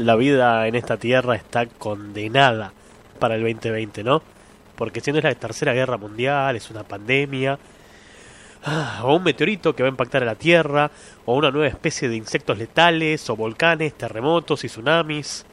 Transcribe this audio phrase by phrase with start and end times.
[0.00, 2.72] la vida en esta tierra está condenada
[3.18, 4.22] para el 2020, ¿no?
[4.76, 7.58] Porque siendo es la tercera guerra mundial, es una pandemia,
[8.64, 10.90] ah, o un meteorito que va a impactar a la Tierra,
[11.26, 15.44] o una nueva especie de insectos letales, o volcanes, terremotos y tsunamis.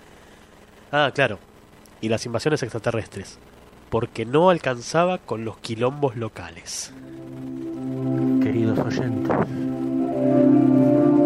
[0.94, 1.40] Ah, claro,
[2.00, 3.38] y las invasiones extraterrestres,
[3.90, 6.94] porque no alcanzaba con los quilombos locales.
[8.42, 9.38] Queridos oyentes,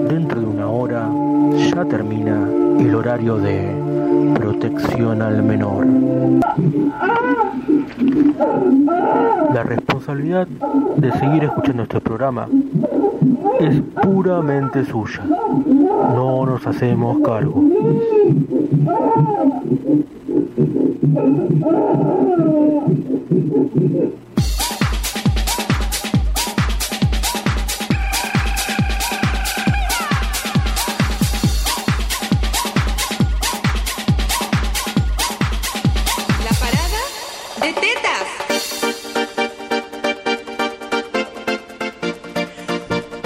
[0.10, 2.48] dentro de una hora ya termina
[2.80, 3.76] el horario de
[4.36, 5.86] protección al menor.
[9.54, 12.48] La responsabilidad de seguir escuchando este programa
[13.60, 15.24] es puramente suya.
[16.16, 17.64] No nos hacemos cargo.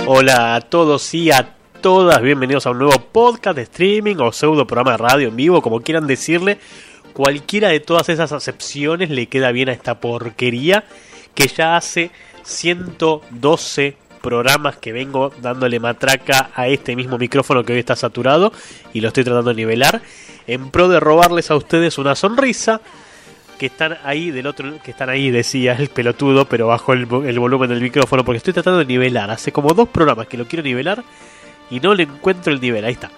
[0.07, 4.67] Hola a todos y a todas, bienvenidos a un nuevo podcast de streaming o pseudo
[4.67, 6.59] programa de radio en vivo, como quieran decirle.
[7.13, 10.83] Cualquiera de todas esas acepciones le queda bien a esta porquería
[11.33, 12.11] que ya hace
[12.43, 18.53] 112 programas que vengo dándole matraca a este mismo micrófono que hoy está saturado
[18.93, 20.03] y lo estoy tratando de nivelar
[20.45, 22.79] en pro de robarles a ustedes una sonrisa
[23.57, 27.39] que están ahí del otro que están ahí decía el pelotudo pero bajo el, el
[27.39, 29.31] volumen del micrófono porque estoy tratando de nivelar.
[29.31, 31.03] Hace como dos programas que lo quiero nivelar
[31.69, 32.85] y no le encuentro el nivel.
[32.85, 33.11] Ahí está.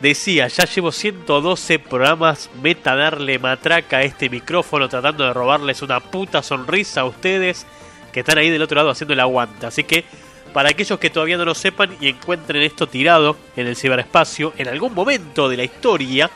[0.00, 6.00] Decía ya llevo 112 programas meta darle matraca a este micrófono tratando de robarles una
[6.00, 7.66] puta sonrisa a ustedes
[8.12, 9.66] que están ahí del otro lado haciendo el aguante.
[9.66, 10.04] Así que
[10.52, 14.68] para aquellos que todavía no lo sepan y encuentren esto tirado en el ciberespacio en
[14.68, 16.30] algún momento de la historia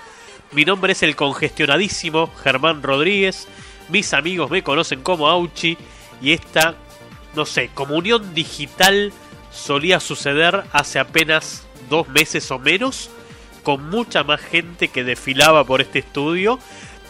[0.52, 3.46] mi nombre es el congestionadísimo Germán Rodríguez.
[3.88, 5.76] Mis amigos me conocen como Auchi.
[6.20, 6.74] Y esta,
[7.34, 9.12] no sé, comunión digital
[9.52, 13.10] solía suceder hace apenas dos meses o menos.
[13.62, 16.58] Con mucha más gente que desfilaba por este estudio.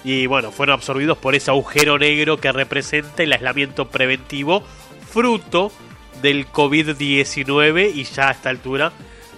[0.05, 4.63] Y bueno, fueron absorbidos por ese agujero negro que representa el aislamiento preventivo.
[5.11, 5.73] Fruto
[6.21, 7.93] del COVID-19.
[7.95, 8.93] Y ya a esta altura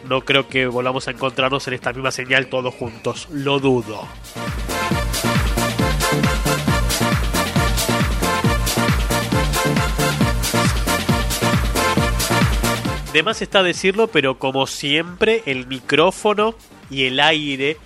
[0.08, 3.28] no creo que volvamos a encontrarnos en esta misma señal todos juntos.
[3.30, 4.06] Lo dudo.
[13.12, 16.54] De más está decirlo, pero como siempre, el micrófono
[16.90, 17.76] y el aire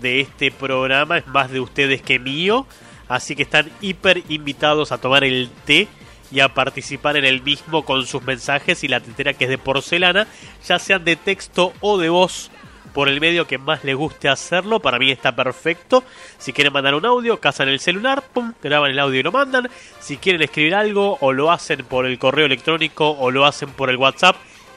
[0.00, 2.66] de este programa es más de ustedes que mío.
[3.06, 5.88] Así que están hiper invitados a tomar el té
[6.30, 9.58] y a participar en el mismo con sus mensajes y la tetera que es de
[9.58, 10.26] porcelana,
[10.66, 12.50] ya sean de texto o de voz,
[12.92, 14.80] por el medio que más les guste hacerlo.
[14.80, 16.04] Para mí está perfecto.
[16.38, 19.68] Si quieren mandar un audio, cazan el celular, pum, graban el audio y lo mandan.
[20.00, 23.90] Si quieren escribir algo, o lo hacen por el correo electrónico o lo hacen por
[23.90, 24.36] el WhatsApp.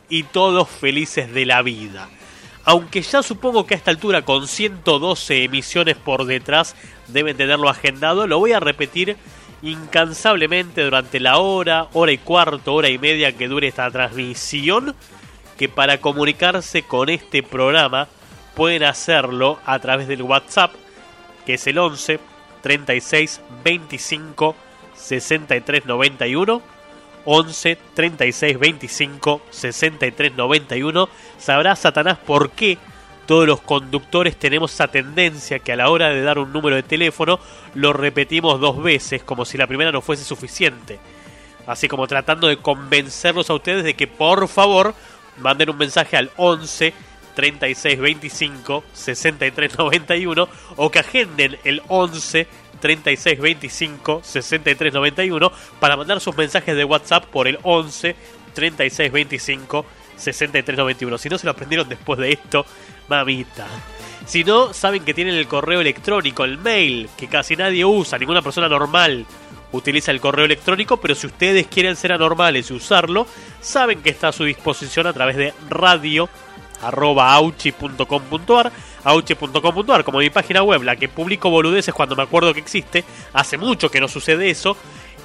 [0.09, 2.09] Y todos felices de la vida.
[2.65, 6.75] Aunque ya supongo que a esta altura, con 112 emisiones por detrás,
[7.07, 9.17] deben tenerlo agendado, lo voy a repetir
[9.63, 14.93] incansablemente durante la hora, hora y cuarto, hora y media que dure esta transmisión,
[15.57, 18.07] que para comunicarse con este programa
[18.55, 20.71] pueden hacerlo a través del WhatsApp,
[21.45, 22.19] que es el 11
[22.61, 24.55] 36 25
[24.95, 26.61] 63 91.
[27.25, 31.09] 11 36 25 63 91.
[31.37, 32.77] Sabrá Satanás por qué
[33.25, 36.83] todos los conductores tenemos esa tendencia que a la hora de dar un número de
[36.83, 37.39] teléfono
[37.73, 40.99] lo repetimos dos veces como si la primera no fuese suficiente.
[41.65, 44.93] Así como tratando de convencerlos a ustedes de que por favor
[45.37, 46.93] manden un mensaje al 11
[47.35, 52.47] 36 25 63 91 o que agenden el 11
[52.79, 58.15] 36 25 63 91 para mandar sus mensajes de WhatsApp por el 11
[58.53, 59.85] 36 25
[60.17, 61.17] 63 91.
[61.17, 62.65] Si no se lo aprendieron después de esto,
[63.07, 63.67] mamita.
[64.25, 68.41] Si no, saben que tienen el correo electrónico, el mail, que casi nadie usa, ninguna
[68.41, 69.25] persona normal
[69.73, 73.27] utiliza el correo electrónico, pero si ustedes quieren ser anormales y usarlo,
[73.59, 76.29] saben que está a su disposición a través de radio
[76.81, 78.71] arroba auchi.com.ar
[80.03, 83.89] como mi página web la que publico boludeces cuando me acuerdo que existe hace mucho
[83.89, 84.77] que no sucede eso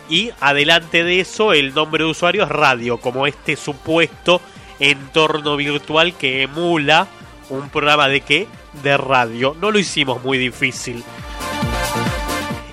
[0.08, 4.41] y adelante de eso el nombre de usuario es radio como este supuesto
[4.79, 7.08] entorno virtual que emula
[7.50, 8.47] un programa de qué
[8.83, 11.05] de radio no lo hicimos muy difícil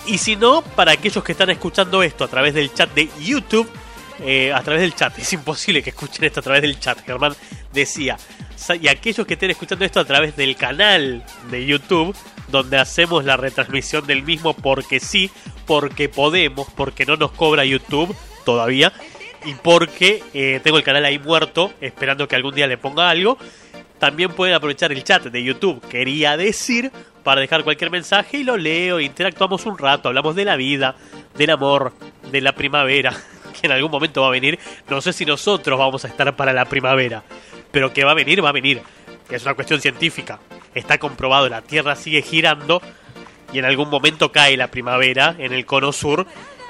[0.08, 3.68] y si no, para aquellos que están escuchando esto a través del chat de YouTube,
[4.20, 7.34] eh, a través del chat, es imposible que escuchen esto a través del chat, Germán.
[7.74, 8.18] decía,
[8.80, 12.16] y aquellos que estén escuchando esto a través del canal de YouTube,
[12.50, 15.32] donde hacemos la retransmisión del mismo porque sí,
[15.66, 18.94] porque podemos, porque no nos cobra YouTube todavía,
[19.44, 23.38] y porque eh, tengo el canal ahí muerto, esperando que algún día le ponga algo.
[24.00, 26.92] También pueden aprovechar el chat de YouTube, quería decir,
[27.24, 30.96] para dejar cualquier mensaje y lo leo, interactuamos un rato, hablamos de la vida,
[31.36, 31.94] del amor,
[32.32, 33.14] de la primavera,
[33.60, 34.60] que en algún momento va a venir.
[34.90, 37.24] No sé si nosotros vamos a estar para la primavera,
[37.72, 38.82] pero que va a venir, va a venir.
[39.30, 40.40] Es una cuestión científica.
[40.74, 42.82] Está comprobado, la Tierra sigue girando
[43.54, 46.28] y en algún momento cae la primavera en el cono sur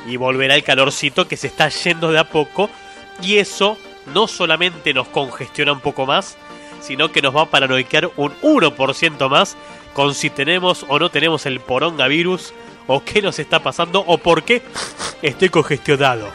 [0.07, 2.69] y volverá el calorcito que se está yendo de a poco
[3.21, 3.77] y eso
[4.13, 6.37] no solamente nos congestiona un poco más,
[6.85, 9.57] sino que nos va a paranoiquear un 1% más
[9.93, 12.53] con si tenemos o no tenemos el porongavirus
[12.87, 14.61] o qué nos está pasando o por qué
[15.21, 16.29] estoy congestionado.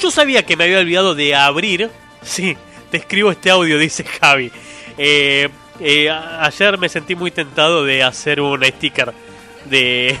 [0.00, 1.90] Yo sabía que me había olvidado de abrir.
[2.22, 2.56] Sí,
[2.90, 4.52] te escribo este audio, dice Javi.
[4.96, 5.48] Eh,
[5.80, 9.12] eh, ayer me sentí muy tentado de hacer un sticker
[9.64, 10.18] de,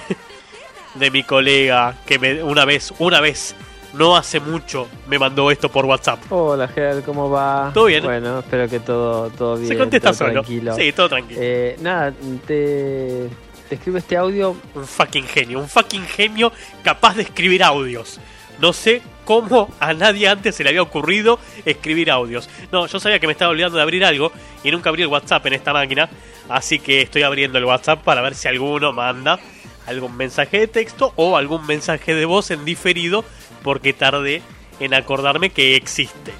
[0.94, 3.54] de mi colega que me, una vez, una vez,
[3.94, 6.20] no hace mucho, me mandó esto por WhatsApp.
[6.30, 7.70] Hola, Ger, ¿cómo va?
[7.72, 8.04] ¿Todo bien?
[8.04, 9.68] Bueno, espero que todo, todo bien.
[9.68, 10.32] Se contesta todo solo.
[10.32, 10.74] Tranquilo.
[10.76, 11.40] Sí, todo tranquilo.
[11.42, 12.12] Eh, nada,
[12.46, 13.28] te,
[13.68, 14.56] te escribo este audio.
[14.74, 16.52] Un fucking genio, un fucking genio
[16.82, 18.20] capaz de escribir audios.
[18.60, 22.48] No sé cómo a nadie antes se le había ocurrido escribir audios.
[22.72, 24.32] No, yo sabía que me estaba olvidando de abrir algo
[24.64, 26.08] y nunca abrí el WhatsApp en esta máquina.
[26.48, 29.38] Así que estoy abriendo el WhatsApp para ver si alguno manda
[29.88, 33.24] algún mensaje de texto o algún mensaje de voz en diferido
[33.62, 34.42] porque tardé
[34.80, 36.32] en acordarme que existe.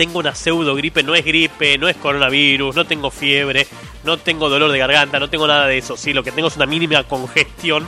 [0.00, 3.66] tengo una pseudo gripe, no es gripe, no es coronavirus, no tengo fiebre,
[4.02, 5.94] no tengo dolor de garganta, no tengo nada de eso.
[5.94, 7.86] Sí, lo que tengo es una mínima congestión,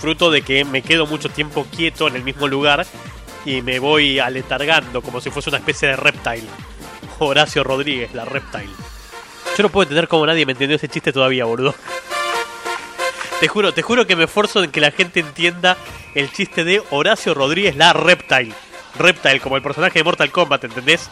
[0.00, 2.86] fruto de que me quedo mucho tiempo quieto en el mismo lugar
[3.44, 6.48] y me voy aletargando como si fuese una especie de reptile.
[7.18, 8.72] Horacio Rodríguez, la reptile.
[9.58, 11.74] Yo no puedo entender cómo nadie me entendió ese chiste todavía, boludo.
[13.40, 15.76] Te juro, te juro que me esfuerzo en que la gente entienda
[16.14, 18.54] el chiste de Horacio Rodríguez, la reptile.
[18.96, 21.10] Reptile, como el personaje de Mortal Kombat, ¿entendés?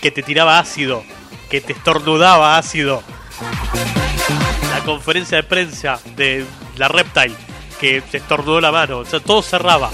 [0.00, 1.02] Que te tiraba ácido,
[1.50, 3.02] que te estornudaba ácido.
[4.70, 6.44] La conferencia de prensa de
[6.76, 7.34] la Reptile,
[7.80, 9.90] que se estornudó la mano, o sea, todo cerraba.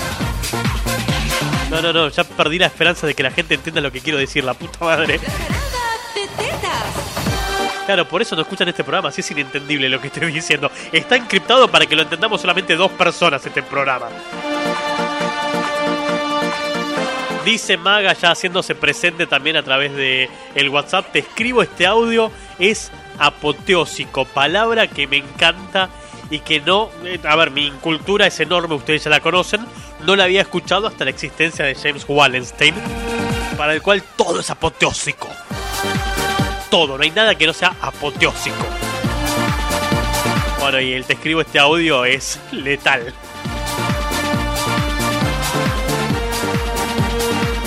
[1.71, 4.19] No, no, no, ya perdí la esperanza de que la gente entienda lo que quiero
[4.19, 5.19] decir, la puta madre.
[5.19, 7.04] De tetas.
[7.87, 10.71] Claro, por eso no escuchan este programa, así es inentendible lo que estoy diciendo.
[10.91, 14.09] Está encriptado para que lo entendamos solamente dos personas este programa.
[17.45, 21.13] Dice Maga ya haciéndose presente también a través de el WhatsApp.
[21.13, 25.91] Te escribo este audio, es apoteósico, palabra que me encanta
[26.31, 29.61] y que no, eh, a ver, mi incultura es enorme, ustedes ya la conocen,
[30.07, 32.75] no la había escuchado hasta la existencia de James Wallenstein,
[33.59, 35.29] para el cual todo es apoteósico.
[36.75, 38.57] Todo, no hay nada que no sea apoteósico.
[40.59, 43.15] Bueno, y el te escribo este audio es letal.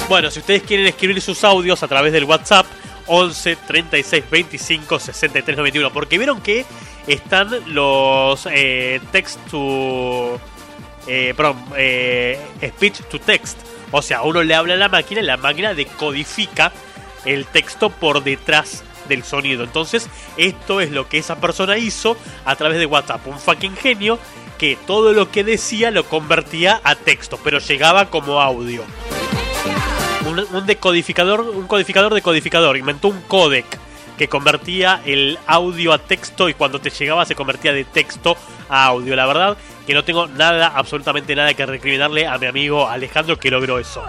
[0.09, 2.65] Bueno, si ustedes quieren escribir sus audios a través del WhatsApp
[3.05, 6.65] 11 36 25 63 91, porque vieron que
[7.07, 10.37] están los eh, text to
[11.07, 13.57] eh, perdón, eh, speech to text,
[13.89, 16.73] o sea, uno le habla a la máquina y la máquina decodifica
[17.23, 19.63] el texto por detrás del sonido.
[19.63, 24.19] Entonces, esto es lo que esa persona hizo a través de WhatsApp, un fucking genio
[24.57, 28.83] que todo lo que decía lo convertía a texto, pero llegaba como audio
[30.27, 33.65] un, un decodificador, un codificador de codificador, inventó un codec
[34.17, 38.35] que convertía el audio a texto y cuando te llegaba se convertía de texto
[38.67, 39.15] a audio.
[39.15, 43.51] La verdad que no tengo nada, absolutamente nada que recriminarle a mi amigo Alejandro que
[43.51, 44.03] logró eso.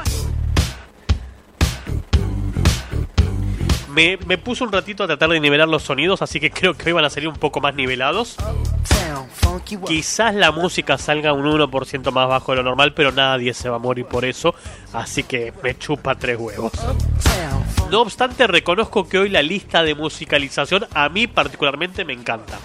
[3.98, 6.86] Me, me puse un ratito a tratar de nivelar los sonidos, así que creo que
[6.86, 8.36] hoy van a salir un poco más nivelados.
[9.88, 13.74] Quizás la música salga un 1% más bajo de lo normal, pero nadie se va
[13.74, 14.54] a morir por eso,
[14.92, 16.70] así que me chupa tres huevos.
[17.90, 22.56] No obstante, reconozco que hoy la lista de musicalización a mí particularmente me encanta.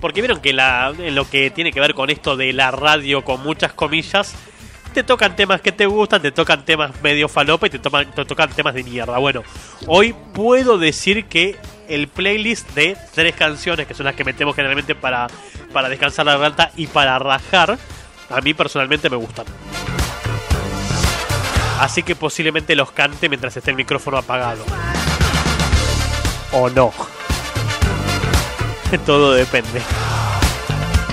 [0.00, 3.24] Porque vieron que la, en lo que tiene que ver con esto de la radio
[3.24, 4.36] con muchas comillas,
[4.92, 8.24] te tocan temas que te gustan, te tocan temas medio falopa y te, toman- te
[8.24, 9.18] tocan temas de mierda.
[9.18, 9.42] Bueno,
[9.86, 11.56] hoy puedo decir que
[11.88, 15.26] el playlist de tres canciones, que son las que metemos generalmente para,
[15.72, 17.78] para descansar la garganta y para rajar,
[18.30, 19.46] a mí personalmente me gustan.
[21.80, 24.64] Así que posiblemente los cante mientras esté el micrófono apagado.
[26.52, 26.92] O no.
[29.06, 29.80] Todo depende.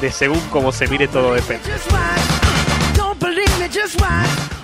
[0.01, 1.70] De según cómo se mire, todo depende.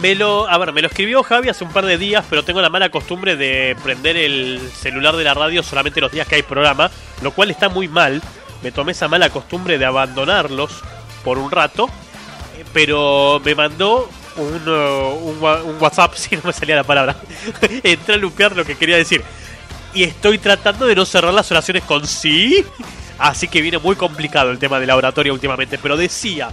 [0.01, 2.59] Me lo, a ver, me lo escribió Javi hace un par de días, pero tengo
[2.59, 6.41] la mala costumbre de prender el celular de la radio solamente los días que hay
[6.41, 6.89] programa,
[7.21, 8.19] lo cual está muy mal.
[8.63, 10.81] Me tomé esa mala costumbre de abandonarlos
[11.23, 11.87] por un rato,
[12.73, 17.15] pero me mandó un, uh, WhatsApp, si no me salía la palabra.
[17.83, 19.23] Entré a lupear lo que quería decir.
[19.93, 22.65] Y estoy tratando de no cerrar las oraciones con sí.
[23.19, 25.77] Así que viene muy complicado el tema de la oratoria últimamente.
[25.77, 26.49] Pero decía,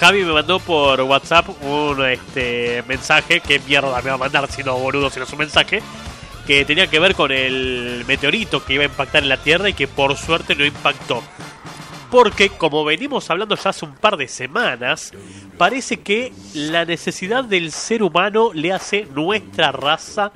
[0.00, 3.40] Javi me mandó por WhatsApp un este, mensaje.
[3.40, 5.82] ¿Qué mierda me va a mandar si no, boludo, si no es un mensaje?
[6.46, 9.74] Que tenía que ver con el meteorito que iba a impactar en la Tierra y
[9.74, 11.22] que por suerte no impactó.
[12.10, 15.12] Porque, como venimos hablando ya hace un par de semanas,
[15.58, 20.32] parece que la necesidad del ser humano le hace nuestra raza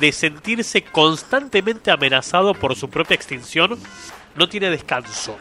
[0.00, 3.78] de sentirse constantemente amenazado por su propia extinción
[4.34, 5.38] no tiene descanso.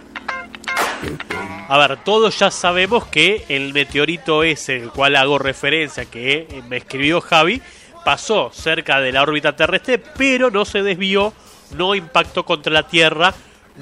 [1.68, 6.64] A ver, todos ya sabemos que el meteorito ese, el cual hago referencia, que eh,
[6.70, 7.62] me escribió Javi,
[8.04, 11.34] pasó cerca de la órbita terrestre, pero no se desvió,
[11.76, 13.34] no impactó contra la Tierra,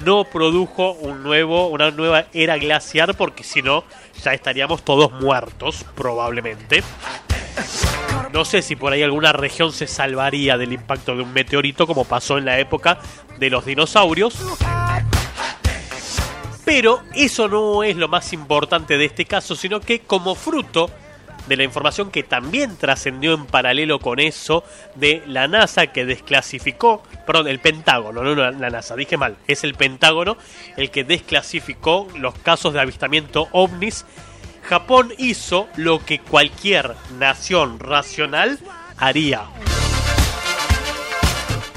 [0.02, 3.84] no produjo un nuevo, una nueva era glaciar, porque si no,
[4.22, 6.82] ya estaríamos todos muertos, probablemente.
[8.32, 12.04] No sé si por ahí alguna región se salvaría del impacto de un meteorito, como
[12.04, 12.98] pasó en la época
[13.38, 14.34] de los dinosaurios.
[16.64, 20.90] Pero eso no es lo más importante de este caso, sino que como fruto
[21.46, 27.02] de la información que también trascendió en paralelo con eso de la NASA que desclasificó,
[27.26, 30.36] perdón, el Pentágono, no la la NASA, dije mal, es el Pentágono
[30.76, 34.06] el que desclasificó los casos de avistamiento ovnis.
[34.62, 38.58] Japón hizo lo que cualquier nación racional
[38.96, 39.42] haría.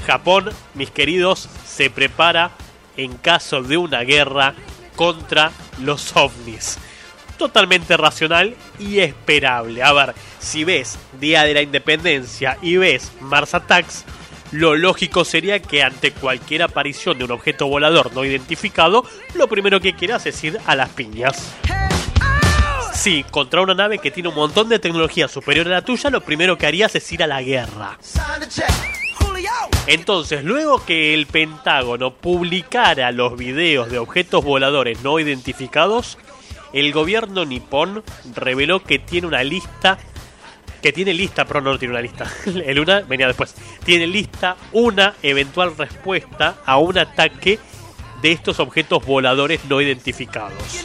[0.06, 2.52] Japón, mis queridos, se prepara
[2.96, 4.54] en caso de una guerra
[4.98, 6.76] contra los ovnis.
[7.36, 9.80] Totalmente racional y esperable.
[9.84, 14.04] A ver, si ves Día de la Independencia y ves Mars Attacks,
[14.50, 19.78] lo lógico sería que ante cualquier aparición de un objeto volador no identificado, lo primero
[19.80, 21.54] que quieras es ir a las piñas.
[22.92, 26.22] Sí, contra una nave que tiene un montón de tecnología superior a la tuya, lo
[26.22, 27.96] primero que harías es ir a la guerra.
[29.86, 36.18] Entonces, luego que el Pentágono publicara los videos de objetos voladores no identificados,
[36.72, 39.98] el gobierno nipón reveló que tiene una lista.
[40.82, 42.30] Que tiene lista, pero no tiene una lista.
[42.46, 43.54] El una venía después.
[43.84, 47.58] Tiene lista una eventual respuesta a un ataque
[48.22, 50.84] de estos objetos voladores no identificados.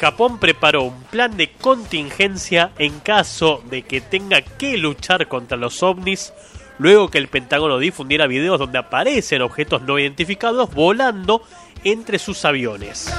[0.00, 5.82] Japón preparó un plan de contingencia en caso de que tenga que luchar contra los
[5.82, 6.32] ovnis
[6.80, 11.42] luego que el Pentágono difundiera videos donde aparecen objetos no identificados volando
[11.84, 13.12] entre sus aviones.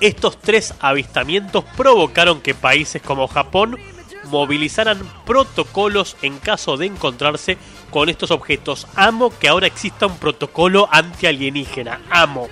[0.00, 3.78] Estos tres avistamientos provocaron que países como Japón
[4.30, 7.58] movilizaran protocolos en caso de encontrarse
[7.90, 8.86] con estos objetos.
[8.96, 12.00] Amo que ahora exista un protocolo anti-alienígena.
[12.08, 12.48] Amo.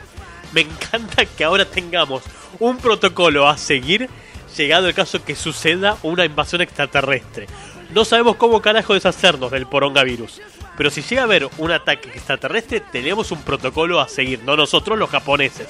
[0.53, 2.23] Me encanta que ahora tengamos
[2.61, 4.11] un protocolo a seguir
[4.57, 7.47] llegado el caso que suceda una invasión extraterrestre.
[7.93, 10.41] No sabemos cómo carajo deshacernos del porongavirus.
[10.79, 14.99] Pero si llega a haber un ataque extraterrestre, tenemos un protocolo a seguir, no nosotros
[14.99, 15.69] los japoneses.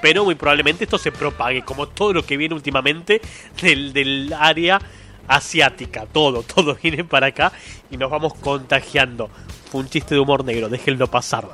[0.00, 3.20] Pero muy probablemente esto se propague, como todo lo que viene últimamente
[3.60, 4.80] del, área
[5.26, 6.06] asiática.
[6.06, 7.50] Todo, todo viene para acá
[7.90, 9.28] y nos vamos contagiando.
[9.72, 11.48] Fue un chiste de humor negro, déjenlo pasar.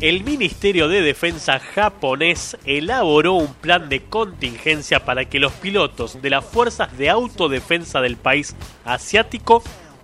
[0.00, 6.30] El Ministerio de Defensa japonés elaboró un plan de contingencia para que los pilotos de
[6.30, 8.54] las fuerzas de autodefensa del país
[8.84, 9.62] asiático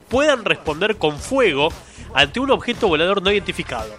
[0.09, 1.69] puedan responder con fuego
[2.15, 3.95] ante un objeto volador no identificado.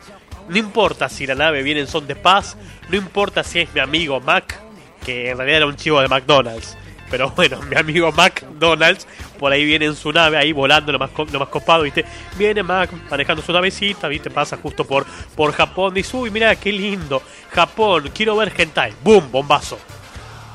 [0.49, 2.57] No importa si la nave viene en son de paz,
[2.89, 4.59] no importa si es mi amigo Mac,
[5.05, 6.77] que en realidad era un chivo de McDonald's.
[7.11, 9.05] Pero bueno, mi amigo McDonald's
[9.37, 12.05] por ahí viene en su nave, ahí volando lo más, lo más copado, ¿viste?
[12.37, 14.29] Viene Mac manejando su navecita, ¿viste?
[14.29, 19.29] Pasa justo por, por Japón, dice, uy, mira qué lindo, Japón, quiero ver hentai, ¡boom!
[19.29, 19.77] Bombazo.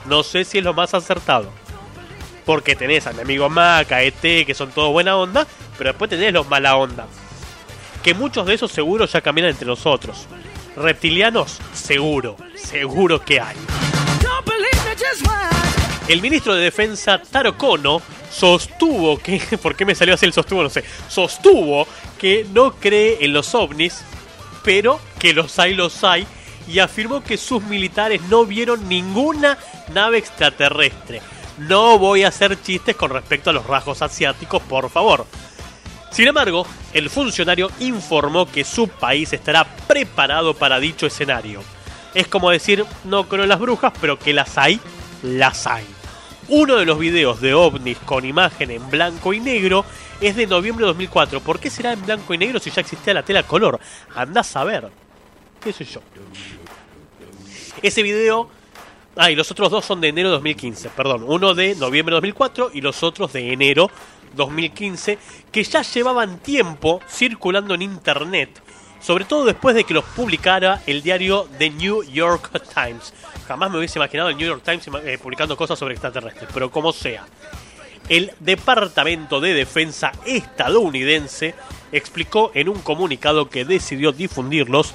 [0.07, 1.51] No sé si es lo más acertado.
[2.47, 5.47] Porque tenés a mi amigo Mac, a ET, que son todos buena onda,
[5.77, 7.07] pero después tenés los mala onda.
[8.03, 10.27] Que muchos de esos seguros ya caminan entre nosotros.
[10.77, 13.57] Reptilianos, seguro, seguro que hay.
[16.09, 18.01] El ministro de Defensa Taro Kono
[18.31, 20.63] sostuvo que, ¿por qué me salió así el sostuvo?
[20.63, 21.87] No sé, sostuvo
[22.19, 24.03] que no cree en los ovnis,
[24.63, 26.27] pero que los hay, los hay,
[26.69, 29.59] y afirmó que sus militares no vieron ninguna
[29.93, 31.21] nave extraterrestre.
[31.59, 35.27] No voy a hacer chistes con respecto a los rasgos asiáticos, por favor.
[36.11, 41.76] Sin embargo, el funcionario informó que su país estará preparado para dicho escenario.
[42.17, 44.81] Es como decir, no creo en las brujas, pero que las hay,
[45.23, 45.85] las hay.
[46.49, 49.85] Uno de los videos de ovnis con imagen en blanco y negro
[50.23, 51.43] es de noviembre de 2004.
[51.43, 53.79] ¿Por qué será en blanco y negro si ya existía la tela color?
[54.15, 54.89] Andás a ver.
[55.63, 56.01] ¿Qué sé yo?
[57.83, 58.49] Ese video...
[59.15, 61.23] Ah, y los otros dos son de enero de 2015, perdón.
[61.27, 63.91] Uno de noviembre de 2004 y los otros de enero
[64.35, 65.19] 2015,
[65.53, 68.63] que ya llevaban tiempo circulando en internet,
[69.07, 73.15] sobre todo después de que los publicara el diario The New York Times.
[73.47, 76.93] Jamás me hubiese imaginado el New York Times eh, publicando cosas sobre extraterrestres, pero como
[76.93, 77.25] sea.
[78.09, 81.55] El Departamento de Defensa estadounidense
[81.93, 84.93] explicó en un comunicado que decidió difundirlos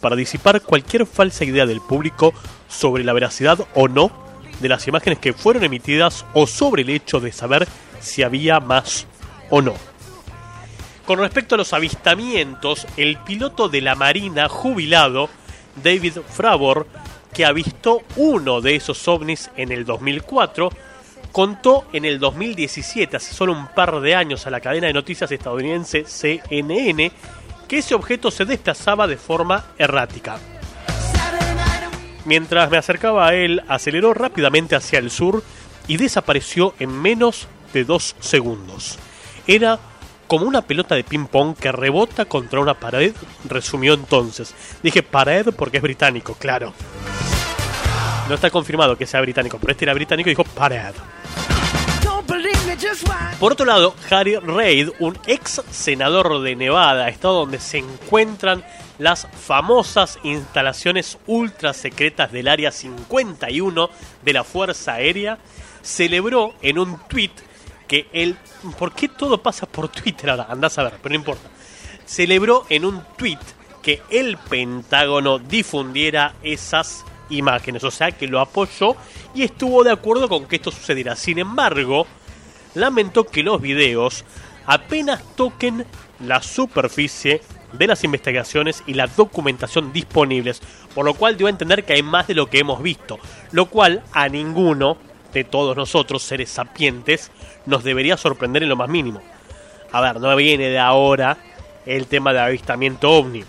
[0.00, 2.34] para disipar cualquier falsa idea del público
[2.66, 4.10] sobre la veracidad o no
[4.58, 7.68] de las imágenes que fueron emitidas o sobre el hecho de saber
[8.00, 9.06] si había más
[9.48, 9.93] o no.
[11.06, 15.28] Con respecto a los avistamientos, el piloto de la Marina jubilado,
[15.82, 16.86] David Fravor,
[17.34, 20.70] que avistó uno de esos ovnis en el 2004,
[21.30, 25.30] contó en el 2017, hace solo un par de años, a la cadena de noticias
[25.30, 27.12] estadounidense CNN,
[27.68, 30.38] que ese objeto se desplazaba de forma errática.
[32.24, 35.42] Mientras me acercaba a él, aceleró rápidamente hacia el sur
[35.86, 38.98] y desapareció en menos de dos segundos.
[39.46, 39.78] Era
[40.34, 43.14] como una pelota de ping-pong que rebota contra una pared,
[43.48, 44.52] resumió entonces.
[44.82, 46.72] Dije pared porque es británico, claro.
[48.28, 50.92] No está confirmado que sea británico, pero este era británico y dijo pared.
[53.38, 58.64] Por otro lado, Harry Reid, un ex senador de Nevada, estado donde se encuentran
[58.98, 63.88] las famosas instalaciones ultra secretas del Área 51
[64.24, 65.38] de la Fuerza Aérea,
[65.80, 67.30] celebró en un tweet
[67.86, 68.36] que el...
[68.78, 70.46] ¿Por qué todo pasa por Twitter ahora?
[70.48, 71.48] Andás a ver, pero no importa.
[72.04, 73.38] Celebró en un tweet
[73.82, 78.96] que el Pentágono difundiera esas imágenes, o sea que lo apoyó
[79.34, 81.16] y estuvo de acuerdo con que esto sucediera.
[81.16, 82.06] Sin embargo,
[82.74, 84.24] lamentó que los videos
[84.66, 85.84] apenas toquen
[86.20, 90.62] la superficie de las investigaciones y la documentación disponibles,
[90.94, 93.18] por lo cual dio a entender que hay más de lo que hemos visto,
[93.52, 94.96] lo cual a ninguno
[95.34, 97.30] de todos nosotros, seres sapientes,
[97.66, 99.20] nos debería sorprender en lo más mínimo.
[99.92, 101.36] A ver, no viene de ahora
[101.84, 103.44] el tema de avistamiento ovni,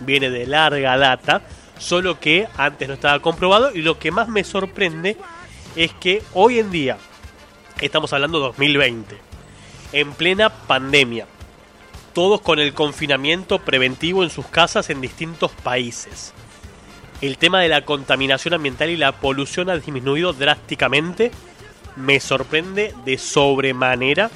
[0.00, 1.42] viene de larga data,
[1.78, 5.16] solo que antes no estaba comprobado y lo que más me sorprende
[5.74, 6.98] es que hoy en día,
[7.80, 9.16] estamos hablando 2020,
[9.92, 11.26] en plena pandemia,
[12.12, 16.34] todos con el confinamiento preventivo en sus casas en distintos países
[17.20, 21.30] el tema de la contaminación ambiental y la polución ha disminuido drásticamente.
[21.96, 24.30] Me sorprende de sobremanera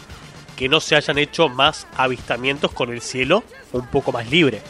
[0.56, 4.62] que no se hayan hecho más avistamientos con el cielo un poco más libre.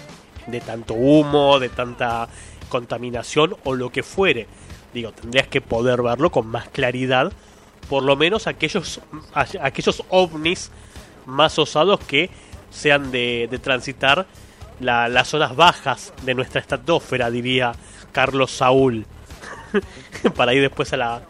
[0.46, 2.28] De tanto humo, de tanta
[2.68, 4.46] contaminación o lo que fuere.
[4.92, 7.32] Digo, tendrías que poder verlo con más claridad.
[7.88, 9.00] Por lo menos aquellos,
[9.34, 10.70] aquellos ovnis
[11.24, 12.30] más osados que
[12.70, 14.26] sean de, transitar
[14.80, 17.72] las zonas bajas de nuestra estratosfera, diría
[18.12, 19.06] Carlos Saúl
[20.36, 21.22] para ir después a la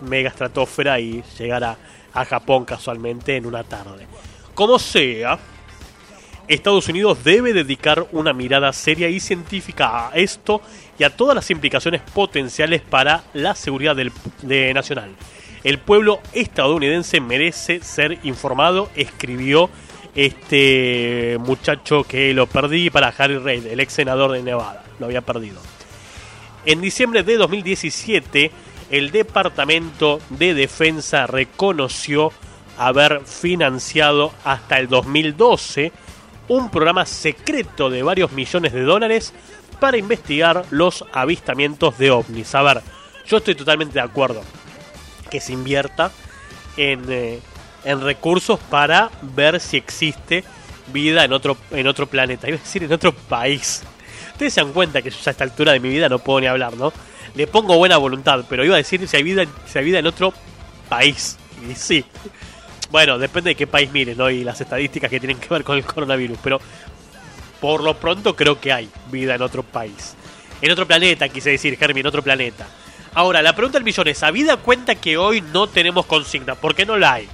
[0.00, 1.76] mega estratosfera y llegar a,
[2.24, 4.08] Japón casualmente en una tarde.
[4.52, 5.38] Como sea,
[6.48, 10.60] Estados Unidos debe dedicar una mirada seria y científica a esto
[10.98, 14.10] y a todas las implicaciones potenciales para la seguridad del,
[14.42, 15.14] de nacional.
[15.62, 19.70] El pueblo estadounidense merece ser informado, escribió
[20.16, 24.82] este muchacho que lo perdí para Harry Reid, el ex senador de Nevada.
[24.98, 25.60] Lo había perdido.
[26.68, 28.50] En diciembre de 2017,
[28.90, 32.30] el Departamento de Defensa reconoció
[32.76, 35.92] haber financiado hasta el 2012
[36.48, 39.32] un programa secreto de varios millones de dólares
[39.80, 42.54] para investigar los avistamientos de ovnis.
[42.54, 42.82] A ver,
[43.26, 44.42] yo estoy totalmente de acuerdo
[45.30, 46.12] que se invierta
[46.76, 47.40] en, eh,
[47.84, 50.44] en recursos para ver si existe
[50.92, 53.84] vida en otro, en otro planeta, iba a decir en otro país.
[54.38, 56.46] Ustedes se dan cuenta que yo a esta altura de mi vida no puedo ni
[56.46, 56.92] hablar, ¿no?
[57.34, 60.06] Le pongo buena voluntad, pero iba a decir si hay vida, si hay vida en
[60.06, 60.32] otro
[60.88, 61.36] país.
[61.68, 62.04] Y sí.
[62.88, 64.30] Bueno, depende de qué país mires, ¿no?
[64.30, 66.38] Y las estadísticas que tienen que ver con el coronavirus.
[66.40, 66.60] Pero
[67.60, 70.14] por lo pronto creo que hay vida en otro país.
[70.62, 72.64] En otro planeta, quise decir, Germi, en otro planeta.
[73.14, 76.54] Ahora, la pregunta del millón es, ¿a vida cuenta que hoy no tenemos consigna?
[76.54, 77.28] ¿Por qué no la hay?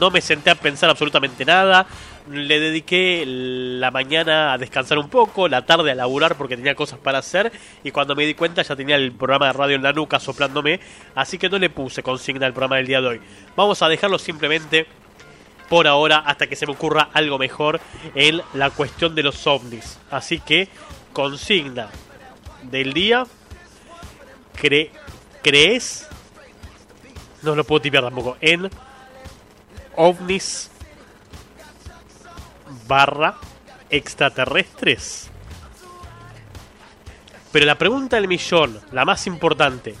[0.00, 1.86] No me senté a pensar absolutamente nada
[2.30, 6.98] le dediqué la mañana a descansar un poco, la tarde a laburar porque tenía cosas
[6.98, 9.92] para hacer y cuando me di cuenta ya tenía el programa de radio en la
[9.92, 10.80] nuca soplándome,
[11.14, 13.20] así que no le puse consigna al programa del día de hoy.
[13.56, 14.86] Vamos a dejarlo simplemente
[15.68, 17.80] por ahora hasta que se me ocurra algo mejor
[18.14, 19.98] en la cuestión de los ovnis.
[20.10, 20.68] Así que
[21.12, 21.88] consigna
[22.62, 23.24] del día,
[24.54, 26.08] ¿crees
[27.42, 28.36] no lo puedo tipear tampoco.
[28.40, 28.68] En
[29.96, 30.69] ovnis
[32.86, 33.36] barra
[33.90, 35.30] extraterrestres.
[37.52, 39.94] Pero la pregunta del millón, la más importante,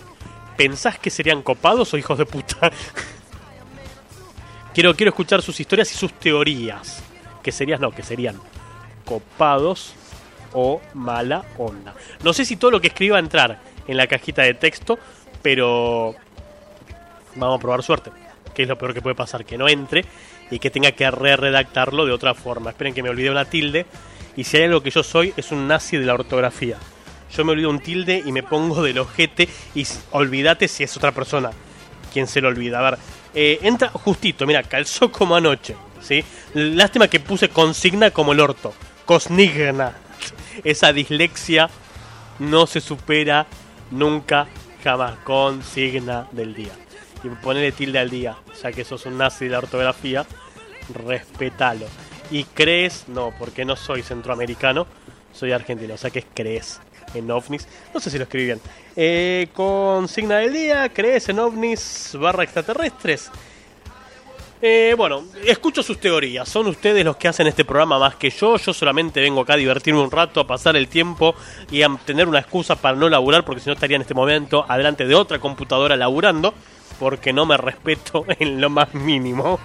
[0.56, 2.70] ¿pensás que serían copados o hijos de puta?
[4.74, 7.02] quiero, quiero escuchar sus historias y sus teorías.
[7.42, 8.36] Que serían, no, que serían
[9.04, 9.94] copados
[10.52, 11.94] o mala onda.
[12.22, 14.98] No sé si todo lo que escriba va a entrar en la cajita de texto,
[15.42, 16.14] pero
[17.34, 18.10] vamos a probar suerte.
[18.54, 20.04] Que es lo peor que puede pasar, que no entre
[20.50, 22.70] y que tenga que re-redactarlo de otra forma.
[22.70, 23.86] Esperen que me olvide una tilde.
[24.36, 26.76] Y si hay algo que yo soy, es un nazi de la ortografía.
[27.34, 31.12] Yo me olvido un tilde y me pongo del ojete y olvídate si es otra
[31.12, 31.50] persona
[32.12, 32.78] quien se lo olvida.
[32.80, 32.98] A ver,
[33.34, 35.76] eh, entra justito, mira, calzó como anoche.
[36.00, 36.24] ¿sí?
[36.54, 38.74] Lástima que puse consigna como el orto.
[39.06, 39.94] Cosnigna.
[40.64, 41.70] Esa dislexia
[42.38, 43.46] no se supera
[43.90, 44.46] nunca,
[44.84, 45.16] jamás.
[45.24, 46.72] Consigna del día.
[47.22, 50.26] Y ponele tilde al día, ya que sos un nazi de la ortografía,
[50.94, 51.86] respetalo.
[52.30, 54.86] Y crees, no, porque no soy centroamericano,
[55.32, 56.80] soy argentino, o sea que es crees
[57.14, 57.66] en ovnis.
[57.92, 58.60] No sé si lo escribí bien.
[58.96, 63.30] Eh, consigna del día, crees en ovnis barra extraterrestres.
[64.62, 66.46] Eh, bueno, escucho sus teorías.
[66.48, 68.58] Son ustedes los que hacen este programa más que yo.
[68.58, 71.34] Yo solamente vengo acá a divertirme un rato, a pasar el tiempo
[71.70, 74.66] y a tener una excusa para no laburar, porque si no estaría en este momento
[74.68, 76.52] adelante de otra computadora laburando,
[76.98, 79.58] porque no me respeto en lo más mínimo.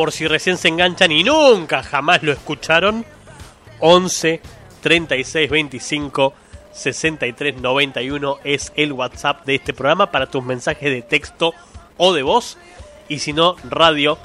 [0.00, 3.04] Por si recién se enganchan y nunca jamás lo escucharon,
[3.80, 4.40] 11
[4.80, 6.32] 36 25
[6.72, 11.52] 63 91 es el WhatsApp de este programa para tus mensajes de texto
[11.98, 12.56] o de voz.
[13.10, 14.16] Y si no, radio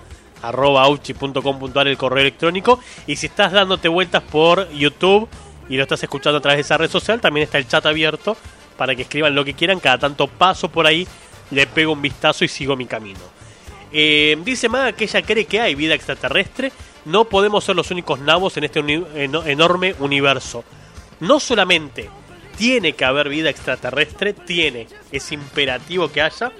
[0.41, 2.79] arroba el correo electrónico.
[3.05, 5.27] Y si estás dándote vueltas por YouTube
[5.67, 8.37] y lo estás escuchando a través de esa red social, también está el chat abierto
[8.77, 9.81] para que escriban lo que quieran.
[9.81, 11.05] Cada tanto paso por ahí,
[11.51, 13.34] le pego un vistazo y sigo mi camino.
[13.97, 16.73] Eh, dice Maga que ella cree que hay vida extraterrestre.
[17.05, 20.65] No podemos ser los únicos nabos en este enorme universo.
[21.21, 22.09] No solamente
[22.57, 26.51] tiene que haber vida extraterrestre, tiene, es imperativo que haya,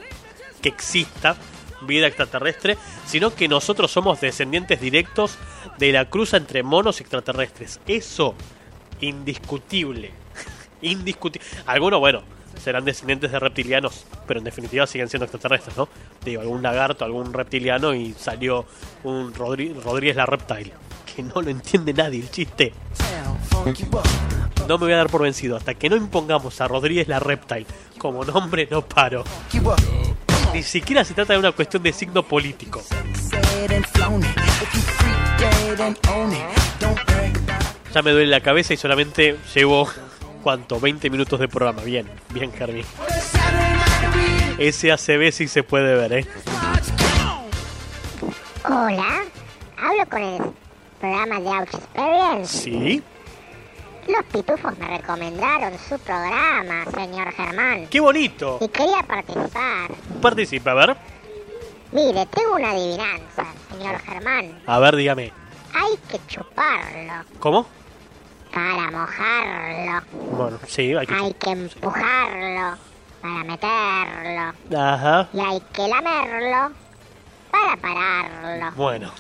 [0.61, 1.35] que exista
[1.81, 5.37] vida extraterrestre, sino que nosotros somos descendientes directos
[5.77, 7.81] de la cruza entre monos extraterrestres.
[7.85, 8.33] Eso,
[9.01, 10.13] indiscutible.
[10.81, 11.45] indiscutible.
[11.65, 12.23] Algunos, bueno,
[12.61, 15.87] serán descendientes de reptilianos, pero en definitiva siguen siendo extraterrestres, ¿no?
[16.23, 18.65] Digo, algún lagarto, algún reptiliano y salió
[19.03, 20.73] un Rodríguez la Reptile.
[21.15, 22.73] Que no lo entiende nadie el chiste
[24.67, 25.55] no me voy a dar por vencido.
[25.55, 27.65] Hasta que no impongamos a Rodríguez la Reptile
[27.97, 29.23] como nombre, no paro.
[30.53, 32.81] Ni siquiera se trata de una cuestión de signo político.
[37.93, 39.89] Ya me duele la cabeza y solamente llevo,
[40.45, 40.79] ¿cuánto?
[40.79, 41.81] 20 minutos de programa.
[41.81, 42.85] Bien, bien, Carmen.
[44.59, 46.27] Ese ACB sí se puede ver, ¿eh?
[48.63, 49.23] Hola,
[49.75, 50.43] hablo con el
[50.99, 52.57] programa de Ouch Experience.
[52.59, 53.03] Sí.
[54.07, 57.87] Los pitufos me recomendaron su programa, señor Germán.
[57.87, 58.59] ¡Qué bonito!
[58.61, 59.89] Y quería participar.
[60.21, 60.97] Participa, a ver.
[61.91, 64.61] Mire, tengo una adivinanza, señor Germán.
[64.67, 65.33] A ver, dígame.
[65.73, 67.25] Hay que chuparlo.
[67.39, 67.65] ¿Cómo?
[68.55, 70.01] Para mojarlo.
[70.31, 71.13] Bueno, sí, hay que...
[71.13, 72.77] Hay que empujarlo
[73.21, 74.79] para meterlo.
[74.79, 75.27] Ajá.
[75.33, 76.71] Y hay que lamerlo
[77.51, 78.71] para pararlo.
[78.77, 79.11] Bueno.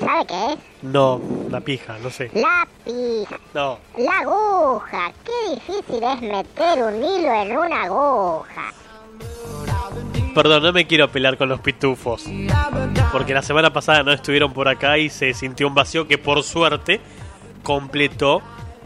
[0.00, 0.58] ¿Sabe qué es?
[0.82, 2.30] No, la pija, no sé.
[2.32, 3.38] La pija.
[3.52, 3.78] No.
[3.98, 5.12] La aguja.
[5.26, 8.72] Qué difícil es meter un hilo en una aguja.
[10.34, 12.24] Perdón, no me quiero pelear con los pitufos.
[13.12, 16.42] Porque la semana pasada no estuvieron por acá y se sintió un vacío que por
[16.42, 17.00] suerte
[17.62, 18.42] completó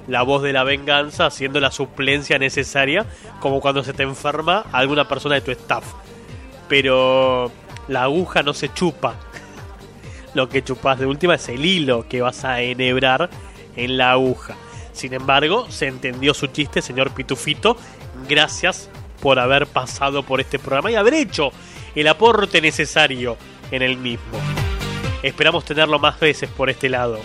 [0.07, 3.07] la voz de la venganza haciendo la suplencia necesaria
[3.41, 5.85] como cuando se te enferma alguna persona de tu staff.
[6.69, 7.51] Pero
[7.89, 9.15] la aguja no se chupa,
[10.35, 13.31] lo que chupas de última es el hilo que vas a enhebrar
[13.77, 14.55] en la aguja.
[14.93, 17.77] Sin embargo, se entendió su chiste, señor Pitufito.
[18.29, 21.51] Gracias por haber pasado por este programa y haber hecho
[21.95, 23.37] el aporte necesario
[23.71, 24.39] en el mismo.
[25.23, 27.19] Esperamos tenerlo más veces por este lado.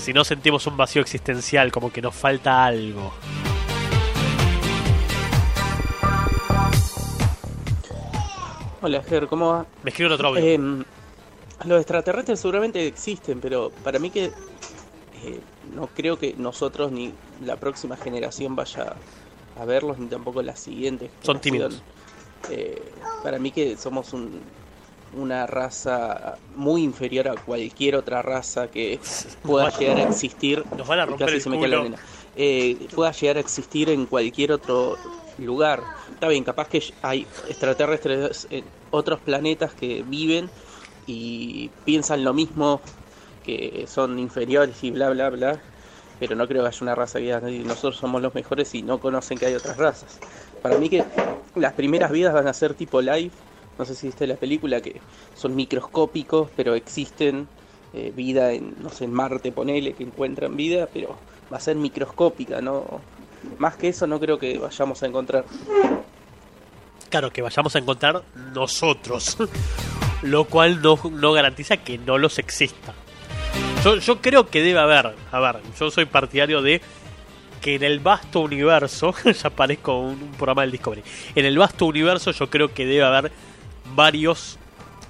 [0.00, 3.12] Si no sentimos un vacío existencial, como que nos falta algo.
[8.80, 9.66] Hola, Ger, ¿cómo va?
[9.82, 10.44] Me escribe otro audio.
[10.44, 10.84] Em,
[11.64, 15.40] los extraterrestres seguramente existen, pero para mí que eh,
[15.74, 17.12] no creo que nosotros ni
[17.44, 18.94] la próxima generación vaya
[19.58, 21.10] a verlos, ni tampoco la siguiente.
[21.22, 21.82] Son tímidos.
[22.50, 22.80] Eh,
[23.22, 24.14] para mí que somos
[25.14, 29.00] una raza muy inferior a cualquier otra raza que
[29.42, 30.64] pueda llegar a existir.
[30.76, 31.86] Nos van a romper el culo.
[32.36, 34.96] eh, pueda llegar a existir en cualquier otro
[35.38, 35.82] lugar.
[36.12, 40.48] Está bien, capaz que hay extraterrestres en otros planetas que viven
[41.06, 42.80] y piensan lo mismo,
[43.44, 45.60] que son inferiores y bla, bla, bla.
[46.18, 49.38] Pero no creo que haya una raza que nosotros somos los mejores y no conocen
[49.38, 50.18] que hay otras razas.
[50.62, 51.04] Para mí que
[51.54, 53.30] las primeras vidas van a ser tipo live.
[53.78, 55.00] No sé si viste la película que
[55.34, 57.46] son microscópicos, pero existen
[57.92, 61.16] eh, vida en, no sé, en Marte, ponele, que encuentran vida, pero
[61.52, 63.00] va a ser microscópica, ¿no?
[63.58, 65.44] Más que eso no creo que vayamos a encontrar.
[67.10, 69.36] Claro, que vayamos a encontrar nosotros.
[70.22, 72.94] Lo cual no, no garantiza que no los exista.
[73.84, 76.80] Yo, yo creo que debe haber, a ver, yo soy partidario de
[77.60, 81.02] que en el vasto universo, ya parezco un, un programa del Discovery,
[81.34, 83.32] en el vasto universo yo creo que debe haber
[83.94, 84.58] varios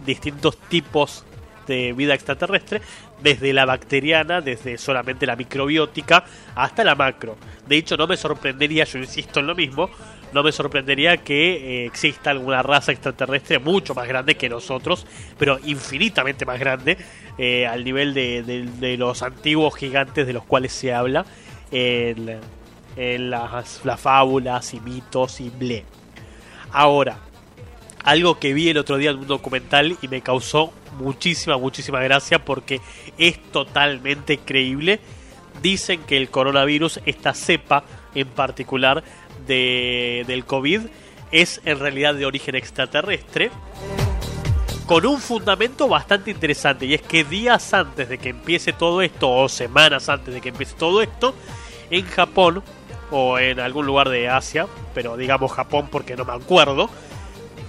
[0.05, 1.25] distintos tipos
[1.67, 2.81] de vida extraterrestre,
[3.23, 7.37] desde la bacteriana, desde solamente la microbiótica, hasta la macro.
[7.67, 9.91] De hecho, no me sorprendería, yo insisto en lo mismo,
[10.33, 15.07] no me sorprendería que eh, exista alguna raza extraterrestre mucho más grande que nosotros,
[15.39, 16.99] pero infinitamente más grande,
[17.39, 21.25] eh, al nivel de, los antiguos gigantes de los cuales se habla
[21.71, 22.39] en,
[22.97, 25.85] en las, las fábulas y mitos y ble.
[26.73, 27.19] Ahora,
[28.07, 32.45] algo que vi el otro día en un documental y me causó muchísima, muchísima gracia
[32.45, 32.81] porque
[33.19, 35.01] es totalmente creíble.
[35.61, 37.85] Dicen que el coronavirus, esta cepa
[38.15, 39.03] en particular
[39.47, 40.83] de, del COVID,
[41.33, 43.51] es en realidad de origen extraterrestre.
[44.87, 49.31] Con un fundamento bastante interesante y es que días antes de que empiece todo esto,
[49.31, 51.35] o semanas antes de que empiece todo esto,
[51.91, 52.63] en Japón,
[53.11, 56.89] o en algún lugar de Asia, pero digamos Japón porque no me acuerdo,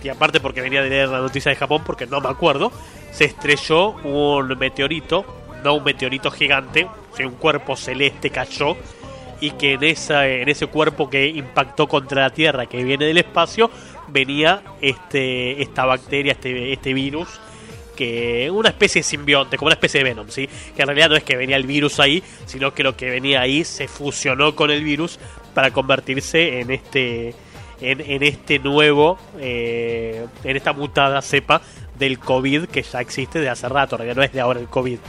[0.03, 2.71] y aparte porque venía de leer la noticia de Japón porque no me acuerdo,
[3.11, 5.25] se estrelló un meteorito,
[5.63, 8.77] no un meteorito gigante, sino un cuerpo celeste cayó
[9.39, 13.17] y que en, esa, en ese cuerpo que impactó contra la Tierra, que viene del
[13.17, 13.69] espacio,
[14.07, 17.27] venía este, esta bacteria, este, este virus,
[17.95, 20.47] que una especie de simbionte, como una especie de Venom, ¿sí?
[20.75, 23.41] Que en realidad no es que venía el virus ahí, sino que lo que venía
[23.41, 25.19] ahí se fusionó con el virus
[25.53, 27.33] para convertirse en este
[27.81, 31.61] en, en este nuevo, eh, en esta mutada cepa
[31.97, 34.67] del COVID que ya existe de hace rato, en realidad no es de ahora el
[34.67, 34.99] COVID.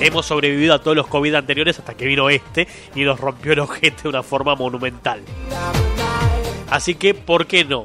[0.00, 3.60] Hemos sobrevivido a todos los COVID anteriores hasta que vino este y nos rompió el
[3.60, 5.20] ojete de una forma monumental.
[6.70, 7.84] Así que, ¿por qué no?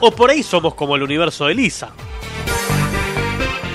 [0.00, 1.90] O por ahí somos como el universo de Lisa.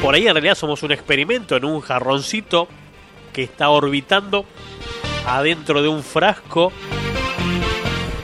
[0.02, 2.67] Por ahí en realidad somos un experimento en un jarroncito
[3.34, 4.45] que está orbitando
[5.26, 6.71] adentro de un frasco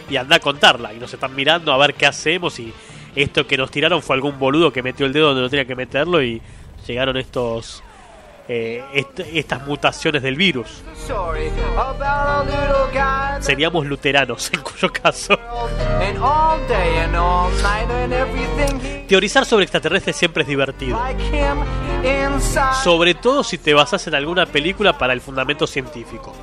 [0.09, 0.93] y anda a contarla.
[0.93, 2.59] Y nos están mirando a ver qué hacemos.
[2.59, 2.71] Y
[3.15, 5.75] esto que nos tiraron fue algún boludo que metió el dedo donde no tenía que
[5.75, 6.23] meterlo.
[6.23, 6.41] Y
[6.87, 7.83] llegaron estos.
[8.47, 10.83] Eh, est- estas mutaciones del virus.
[13.41, 15.37] Seríamos luteranos, en cuyo caso.
[19.07, 20.99] Teorizar sobre extraterrestres siempre es divertido.
[22.83, 26.33] Sobre todo si te basas en alguna película para el fundamento científico.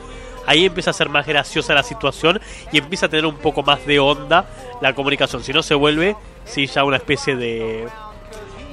[0.47, 2.41] Ahí empieza a ser más graciosa la situación
[2.73, 4.47] y empieza a tener un poco más de onda
[4.81, 5.45] la comunicación.
[5.45, 7.87] Si no se vuelve, sí, ya una especie de,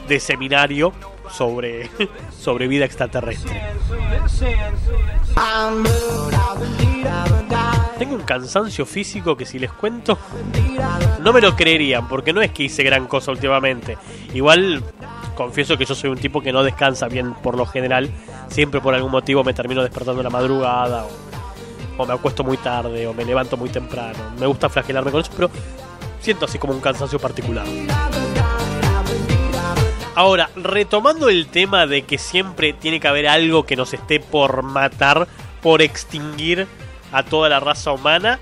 [0.08, 0.94] de seminario
[1.30, 1.90] sobre,
[2.40, 3.62] sobre vida extraterrestre.
[7.98, 10.18] Tengo un cansancio físico que si les cuento
[11.24, 13.98] no me lo creerían porque no es que hice gran cosa últimamente.
[14.34, 14.84] Igual
[15.36, 18.10] confieso que yo soy un tipo que no descansa bien por lo general.
[18.50, 21.06] Siempre por algún motivo me termino despertando la madrugada
[21.98, 24.20] o me acuesto muy tarde o me levanto muy temprano.
[24.40, 25.50] Me gusta flagelarme con eso, pero
[26.20, 27.66] siento así como un cansancio particular.
[30.18, 34.64] Ahora, retomando el tema de que siempre tiene que haber algo que nos esté por
[34.64, 35.28] matar,
[35.62, 36.66] por extinguir
[37.12, 38.40] a toda la raza humana,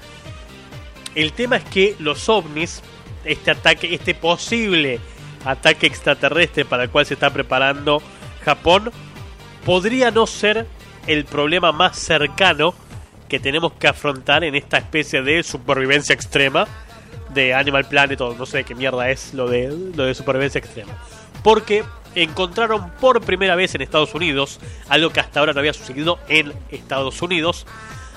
[1.15, 2.81] el tema es que los ovnis,
[3.25, 5.01] este ataque, este posible
[5.43, 8.01] ataque extraterrestre para el cual se está preparando
[8.45, 8.89] Japón,
[9.65, 10.67] podría no ser
[11.07, 12.73] el problema más cercano
[13.27, 16.69] que tenemos que afrontar en esta especie de supervivencia extrema
[17.33, 20.97] de Animal Planet o no sé qué mierda es lo de, lo de supervivencia extrema.
[21.45, 21.83] Porque
[22.15, 26.51] encontraron por primera vez en Estados Unidos, algo que hasta ahora no había sucedido en
[26.71, 27.67] Estados Unidos,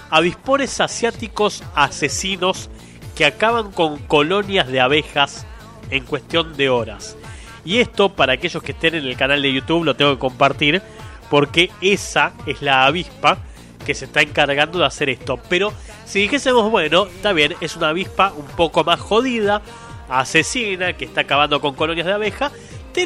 [0.08, 2.70] avispones asiáticos asesinos
[3.14, 5.46] que acaban con colonias de abejas
[5.90, 7.18] en cuestión de horas.
[7.66, 10.80] Y esto, para aquellos que estén en el canal de YouTube, lo tengo que compartir,
[11.28, 13.36] porque esa es la avispa
[13.84, 15.38] que se está encargando de hacer esto.
[15.50, 15.74] Pero
[16.06, 19.60] si dijésemos, bueno, está bien, es una avispa un poco más jodida,
[20.08, 22.50] asesina, que está acabando con colonias de abeja,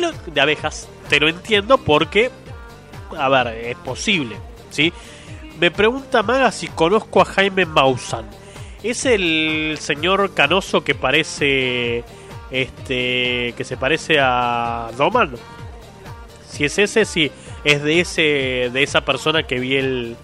[0.00, 2.30] de abejas, te lo entiendo porque,
[3.16, 4.36] a ver, es posible,
[4.70, 4.92] ¿sí?
[5.60, 8.24] Me pregunta Maga si conozco a Jaime Maussan.
[8.82, 12.04] ¿Es el señor canoso que parece.
[12.50, 13.54] Este.
[13.56, 15.34] que se parece a Doman?
[16.48, 17.30] Si es ese, sí.
[17.64, 18.70] Es de ese.
[18.72, 20.16] de esa persona que vi el.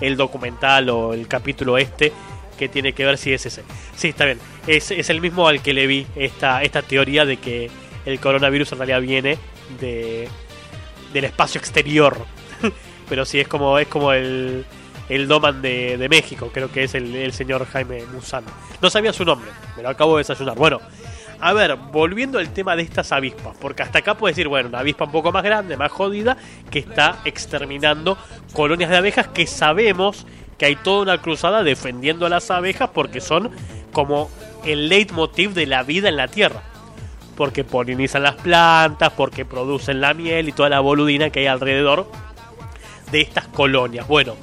[0.00, 2.12] el documental o el capítulo este.
[2.58, 3.62] Que tiene que ver si es ese.
[3.94, 4.40] Sí, está bien.
[4.66, 7.70] Es, es el mismo al que le vi esta, esta teoría de que
[8.06, 9.38] el coronavirus en realidad viene
[9.80, 10.28] de.
[11.12, 12.16] del espacio exterior.
[13.08, 13.78] Pero sí, es como.
[13.78, 14.64] es como el
[15.08, 18.46] el Doman de, de México, creo que es el, señor Jaime Musano.
[18.80, 20.56] No sabía su nombre, me lo acabo de desayunar.
[20.56, 20.80] Bueno,
[21.38, 24.78] a ver, volviendo al tema de estas avispas, porque hasta acá puedes decir, bueno, una
[24.78, 26.36] avispa un poco más grande, más jodida,
[26.70, 28.16] que está exterminando
[28.54, 33.20] colonias de abejas que sabemos que hay toda una cruzada defendiendo a las abejas porque
[33.20, 33.50] son
[33.92, 34.30] como
[34.64, 36.62] el leitmotiv de la vida en la Tierra.
[37.36, 42.08] Porque polinizan las plantas, porque producen la miel y toda la boludina que hay alrededor
[43.10, 44.06] de estas colonias.
[44.08, 44.36] Bueno,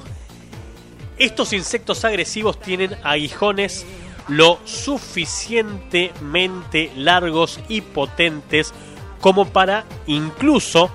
[1.18, 3.86] estos insectos agresivos tienen aguijones
[4.28, 8.72] lo suficientemente largos y potentes
[9.20, 10.90] como para incluso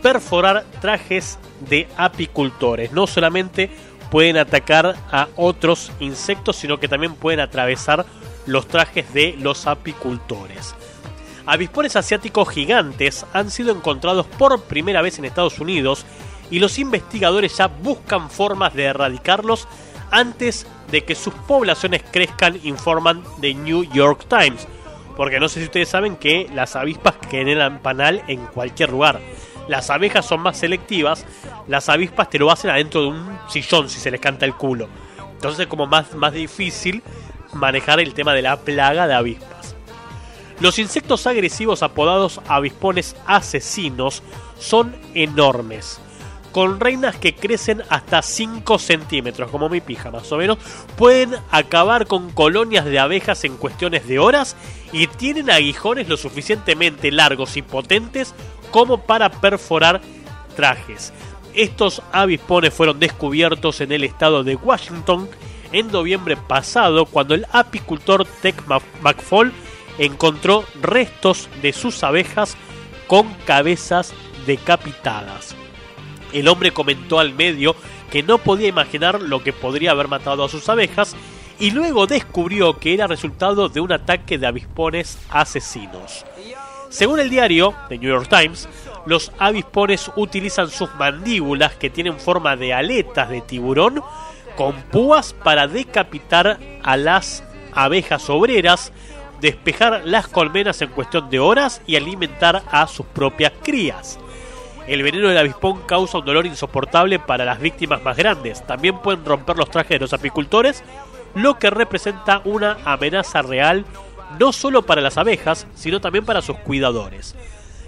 [0.00, 2.92] perforar trajes de apicultores.
[2.92, 3.70] No solamente
[4.10, 8.06] pueden atacar a otros insectos, sino que también pueden atravesar
[8.46, 10.74] los trajes de los apicultores.
[11.48, 16.04] Avispones asiáticos gigantes han sido encontrados por primera vez en Estados Unidos
[16.50, 19.66] y los investigadores ya buscan formas de erradicarlos
[20.10, 24.68] antes de que sus poblaciones crezcan, informan de New York Times.
[25.16, 29.18] Porque no sé si ustedes saben que las avispas generan panal en cualquier lugar.
[29.68, 31.24] Las abejas son más selectivas,
[31.66, 34.86] las avispas te lo hacen adentro de un sillón si se les canta el culo.
[35.32, 37.02] Entonces es como más, más difícil
[37.54, 39.57] manejar el tema de la plaga de avispas.
[40.60, 44.22] Los insectos agresivos apodados avispones asesinos
[44.58, 46.00] son enormes
[46.52, 50.58] con reinas que crecen hasta 5 centímetros, como mi pija más o menos,
[50.96, 54.56] pueden acabar con colonias de abejas en cuestiones de horas
[54.92, 58.34] y tienen aguijones lo suficientemente largos y potentes
[58.70, 60.00] como para perforar
[60.56, 61.12] trajes.
[61.54, 65.28] Estos avispones fueron descubiertos en el estado de Washington
[65.72, 68.56] en noviembre pasado cuando el apicultor Tech
[69.02, 69.52] McFall
[69.98, 72.56] encontró restos de sus abejas
[73.06, 74.14] con cabezas
[74.46, 75.54] decapitadas.
[76.32, 77.74] El hombre comentó al medio
[78.10, 81.16] que no podía imaginar lo que podría haber matado a sus abejas
[81.58, 86.24] y luego descubrió que era resultado de un ataque de avispones asesinos.
[86.88, 88.68] Según el diario The New York Times,
[89.04, 94.02] los avispones utilizan sus mandíbulas que tienen forma de aletas de tiburón
[94.56, 98.92] con púas para decapitar a las abejas obreras,
[99.40, 104.18] despejar las colmenas en cuestión de horas y alimentar a sus propias crías.
[104.86, 108.66] El veneno del avispón causa un dolor insoportable para las víctimas más grandes.
[108.66, 110.82] También pueden romper los trajes de los apicultores,
[111.34, 113.84] lo que representa una amenaza real
[114.38, 117.34] no solo para las abejas, sino también para sus cuidadores.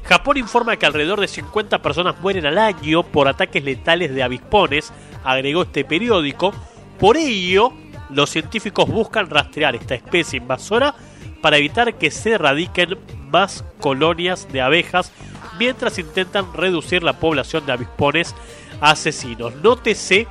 [0.04, 4.92] Japón informa que alrededor de 50 personas mueren al año por ataques letales de avispones,
[5.24, 6.52] agregó este periódico.
[6.98, 7.72] Por ello,
[8.12, 10.94] los científicos buscan rastrear esta especie invasora
[11.40, 12.98] para evitar que se erradiquen
[13.30, 15.12] más colonias de abejas
[15.58, 18.34] mientras intentan reducir la población de avispones
[18.80, 19.54] asesinos.
[19.56, 20.26] Nótese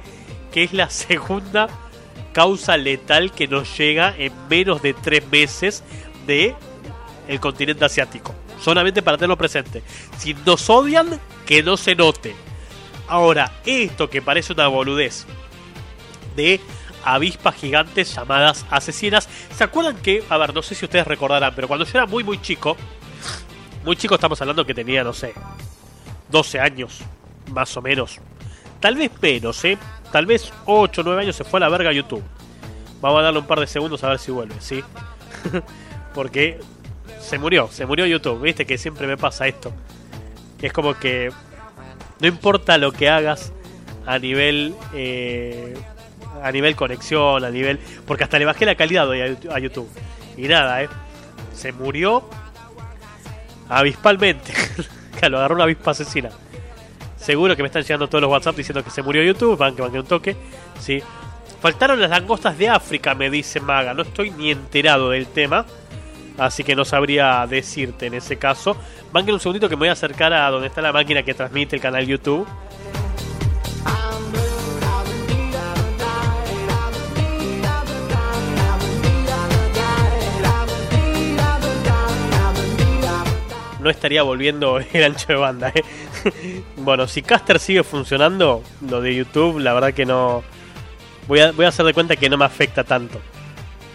[0.51, 1.67] que es la segunda
[2.33, 5.83] causa letal que nos llega en menos de tres meses
[6.27, 6.55] de
[7.27, 8.33] el continente asiático.
[8.59, 9.83] Solamente para tenerlo presente.
[10.17, 12.35] Si nos odian, que no se note.
[13.07, 15.25] Ahora, esto que parece una boludez
[16.35, 16.59] de
[17.03, 19.27] avispas gigantes llamadas asesinas.
[19.55, 22.23] ¿Se acuerdan que, a ver, no sé si ustedes recordarán, pero cuando yo era muy
[22.23, 22.75] muy chico,
[23.83, 25.33] muy chico estamos hablando que tenía, no sé,
[26.29, 26.99] 12 años,
[27.51, 28.19] más o menos.
[28.79, 29.77] Tal vez menos, ¿eh?
[30.11, 32.23] Tal vez 8 o 9 años se fue a la verga YouTube.
[33.01, 34.83] Vamos a darle un par de segundos a ver si vuelve, ¿sí?
[36.13, 36.59] Porque
[37.19, 39.71] se murió, se murió YouTube, viste que siempre me pasa esto.
[40.61, 41.31] Es como que
[42.19, 43.53] no importa lo que hagas
[44.05, 45.77] a nivel eh,
[46.41, 49.89] a nivel conexión, a nivel porque hasta le bajé la calidad hoy a YouTube
[50.37, 50.89] y nada, eh.
[51.53, 52.23] Se murió
[53.67, 54.53] avispalmente.
[55.29, 56.29] lo agarró una avispa asesina.
[57.17, 59.81] Seguro que me están llegando todos los WhatsApp diciendo que se murió YouTube, van que
[59.81, 60.37] van que un toque.
[60.79, 61.03] Sí.
[61.61, 63.93] Faltaron las langostas de África, me dice Maga.
[63.93, 65.65] No estoy ni enterado del tema.
[66.37, 68.77] Así que no sabría decirte en ese caso.
[69.11, 71.75] Van un segundito que me voy a acercar a donde está la máquina que transmite
[71.75, 72.47] el canal YouTube.
[83.79, 85.71] No estaría volviendo el ancho de banda.
[85.73, 86.63] ¿eh?
[86.77, 90.43] bueno, si Caster sigue funcionando, lo de YouTube, la verdad que no,
[91.29, 93.21] Voy a, voy a hacer de cuenta que no me afecta tanto.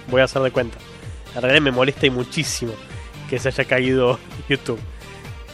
[0.07, 0.79] Voy a hacer de cuenta.
[1.35, 2.73] En realidad me molesta y muchísimo
[3.29, 4.79] que se haya caído YouTube.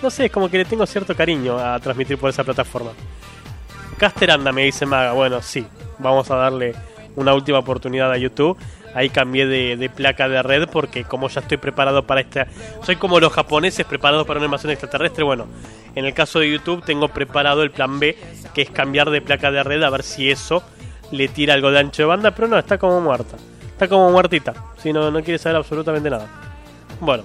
[0.02, 2.90] No sé, es como que le tengo cierto cariño a transmitir por esa plataforma.
[3.96, 5.12] Caster anda, me dice Maga.
[5.12, 5.66] Bueno, sí,
[5.98, 6.74] vamos a darle
[7.16, 8.58] una última oportunidad a YouTube.
[8.94, 12.46] Ahí cambié de, placa de red porque como ya estoy preparado para esta...
[12.82, 15.24] Soy como los japoneses preparados para una invasión extraterrestre.
[15.24, 15.46] Bueno,
[15.94, 18.16] en el caso de YouTube tengo preparado el plan B,
[18.54, 20.62] que es cambiar de placa de red a ver si eso
[21.12, 22.32] le tira algo de ancho de banda.
[22.32, 23.36] Pero no, está como muerta.
[23.72, 24.54] Está como muertita.
[24.78, 26.26] Si no, no quiere saber absolutamente nada.
[27.00, 27.24] Bueno,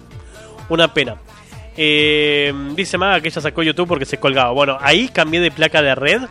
[0.70, 1.18] una pena.
[1.78, 4.52] Eh, dice Maga que ella sacó YouTube porque se colgaba.
[4.52, 6.22] Bueno, ahí cambié de placa de red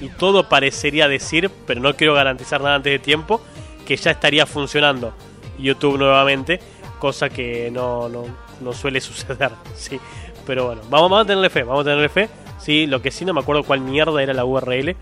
[0.00, 3.42] y todo parecería decir, pero no quiero garantizar nada antes de tiempo,
[3.88, 5.14] que ya estaría funcionando
[5.58, 6.60] YouTube nuevamente,
[6.98, 8.24] cosa que no, no,
[8.60, 9.50] no suele suceder.
[9.74, 9.98] Sí,
[10.46, 12.28] pero bueno, vamos, vamos a tenerle fe, vamos a tenerle fe.
[12.58, 14.94] Sí, lo que sí no me acuerdo cuál mierda era la URL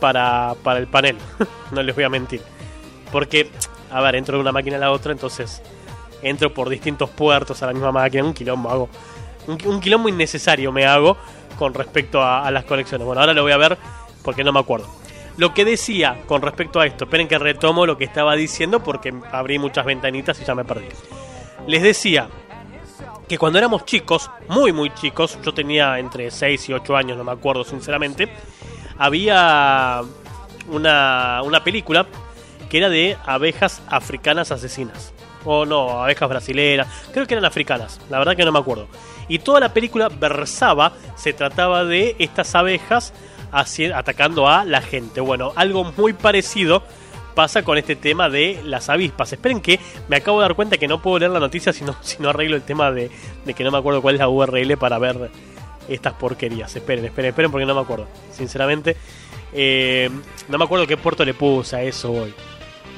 [0.00, 1.18] para, para el panel,
[1.70, 2.40] no les voy a mentir.
[3.12, 3.50] Porque,
[3.90, 5.60] a ver, entro de una máquina a la otra, entonces
[6.22, 8.88] entro por distintos puertos a la misma máquina, un quilombo hago.
[9.48, 11.18] Un, quilombo innecesario me hago
[11.58, 13.06] con respecto a, a las conexiones.
[13.06, 13.76] Bueno, ahora lo voy a ver
[14.22, 15.01] porque no me acuerdo.
[15.38, 19.14] Lo que decía con respecto a esto, esperen que retomo lo que estaba diciendo porque
[19.30, 20.88] abrí muchas ventanitas y ya me perdí.
[21.66, 22.28] Les decía
[23.28, 27.24] que cuando éramos chicos, muy muy chicos, yo tenía entre 6 y 8 años, no
[27.24, 28.28] me acuerdo sinceramente,
[28.98, 30.02] había
[30.68, 32.06] una, una película
[32.68, 35.12] que era de abejas africanas asesinas.
[35.44, 38.86] O no, abejas brasileras, creo que eran africanas, la verdad que no me acuerdo.
[39.28, 43.12] Y toda la película versaba, se trataba de estas abejas
[43.52, 45.20] atacando a la gente.
[45.20, 46.82] Bueno, algo muy parecido
[47.34, 49.32] pasa con este tema de las avispas.
[49.32, 49.78] Esperen que
[50.08, 51.96] me acabo de dar cuenta que no puedo leer la noticia si no,
[52.28, 53.10] arreglo el tema de,
[53.44, 55.30] de que no me acuerdo cuál es la URL para ver
[55.88, 56.74] estas porquerías.
[56.74, 58.06] Esperen, esperen, esperen porque no me acuerdo.
[58.30, 58.96] Sinceramente,
[59.52, 60.10] eh,
[60.48, 62.34] no me acuerdo qué puerto le puse a eso hoy.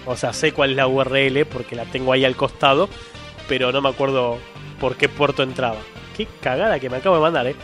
[0.06, 2.88] O sea, sé cuál es la URL porque la tengo ahí al costado,
[3.48, 4.38] pero no me acuerdo
[4.80, 5.78] por qué puerto entraba.
[6.16, 7.56] Qué cagada que me acabo de mandar, eh.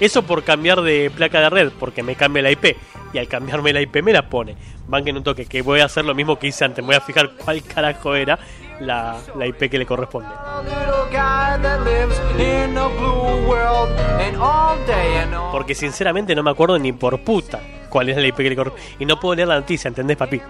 [0.00, 2.76] Eso por cambiar de placa de red, porque me cambia la IP.
[3.12, 4.56] Y al cambiarme la IP me la pone.
[4.86, 6.84] Banquen un toque, que voy a hacer lo mismo que hice antes.
[6.84, 8.38] Voy a fijar cuál carajo era
[8.80, 10.28] la, la IP que le corresponde.
[15.52, 18.86] Porque sinceramente no me acuerdo ni por puta cuál es la IP que le corresponde.
[18.98, 20.40] Y no puedo leer la noticia, ¿entendés, papi?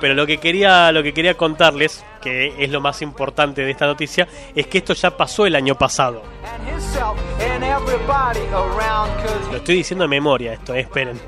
[0.00, 3.86] Pero lo que quería, lo que quería contarles, que es lo más importante de esta
[3.86, 6.22] noticia, es que esto ya pasó el año pasado.
[9.50, 11.20] Lo estoy diciendo de memoria esto, eh, esperen.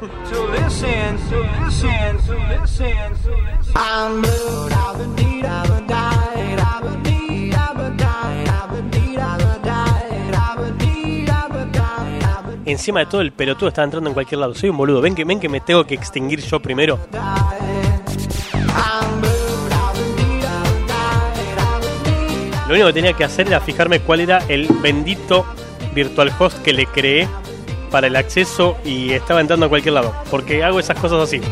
[12.73, 14.55] Encima de todo el pelotudo está entrando en cualquier lado.
[14.55, 15.03] Soy un boludo.
[15.03, 16.99] Ven que, ven que me tengo que extinguir yo primero.
[22.67, 25.45] Lo único que tenía que hacer era fijarme cuál era el bendito
[25.95, 27.29] virtual host que le creé
[27.91, 30.15] para el acceso y estaba entrando a cualquier lado.
[30.31, 31.43] Porque hago esas cosas así.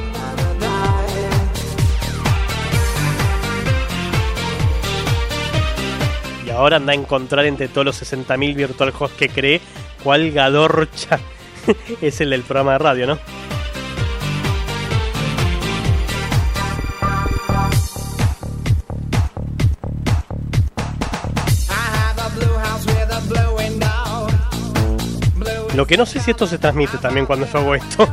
[6.47, 9.61] Y ahora anda a encontrar entre todos los 60.000 virtual hosts que creé
[10.03, 11.19] cuál gadorcha
[12.01, 13.19] es el del programa de radio, ¿no?
[25.75, 28.07] Lo que no sé si esto se transmite también cuando yo hago esto.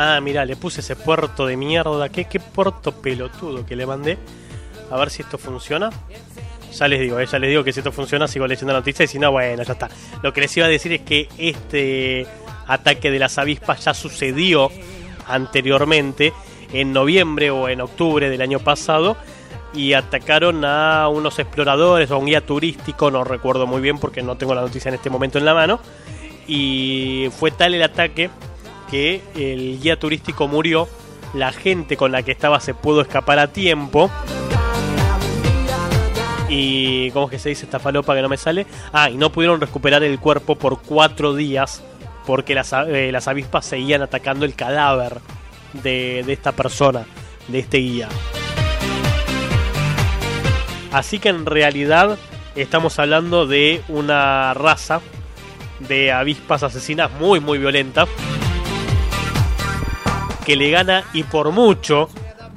[0.00, 2.08] Ah, mira, le puse ese puerto de mierda.
[2.08, 4.16] ¿Qué, qué puerto pelotudo que le mandé?
[4.92, 5.90] A ver si esto funciona.
[6.72, 9.04] Ya les digo, eh, ya les digo que si esto funciona sigo leyendo la noticia
[9.04, 9.88] y si no, bueno, ya está.
[10.22, 12.28] Lo que les iba a decir es que este
[12.68, 14.70] ataque de las avispas ya sucedió
[15.26, 16.32] anteriormente
[16.72, 19.16] en noviembre o en octubre del año pasado
[19.74, 24.22] y atacaron a unos exploradores o a un guía turístico, no recuerdo muy bien porque
[24.22, 25.80] no tengo la noticia en este momento en la mano.
[26.46, 28.30] Y fue tal el ataque
[28.90, 30.88] que el guía turístico murió,
[31.34, 34.10] la gente con la que estaba se pudo escapar a tiempo.
[36.48, 38.66] Y, ¿cómo es que se dice esta falopa que no me sale?
[38.92, 41.82] Ah, y no pudieron recuperar el cuerpo por cuatro días
[42.26, 45.18] porque las, eh, las avispas seguían atacando el cadáver
[45.82, 47.04] de, de esta persona,
[47.48, 48.08] de este guía.
[50.92, 52.18] Así que en realidad
[52.54, 55.00] estamos hablando de una raza
[55.80, 58.06] de avispas asesinas muy muy violenta
[60.48, 62.08] que le gana y por mucho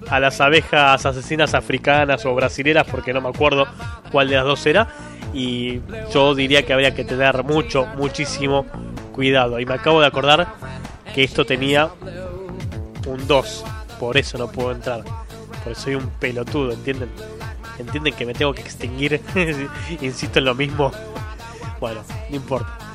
[0.09, 3.67] a las abejas asesinas africanas o brasileras porque no me acuerdo
[4.13, 4.87] cuál de las dos era
[5.33, 5.81] y
[6.13, 8.65] yo diría que habría que tener mucho, muchísimo
[9.11, 9.59] cuidado.
[9.59, 10.53] Y me acabo de acordar
[11.13, 11.89] que esto tenía
[13.07, 13.65] un 2,
[13.99, 15.03] por eso no puedo entrar,
[15.49, 17.09] porque soy un pelotudo, ¿entienden?
[17.77, 19.19] ¿Entienden que me tengo que extinguir?
[19.99, 20.93] Insisto en lo mismo.
[21.81, 22.90] Bueno, no importa.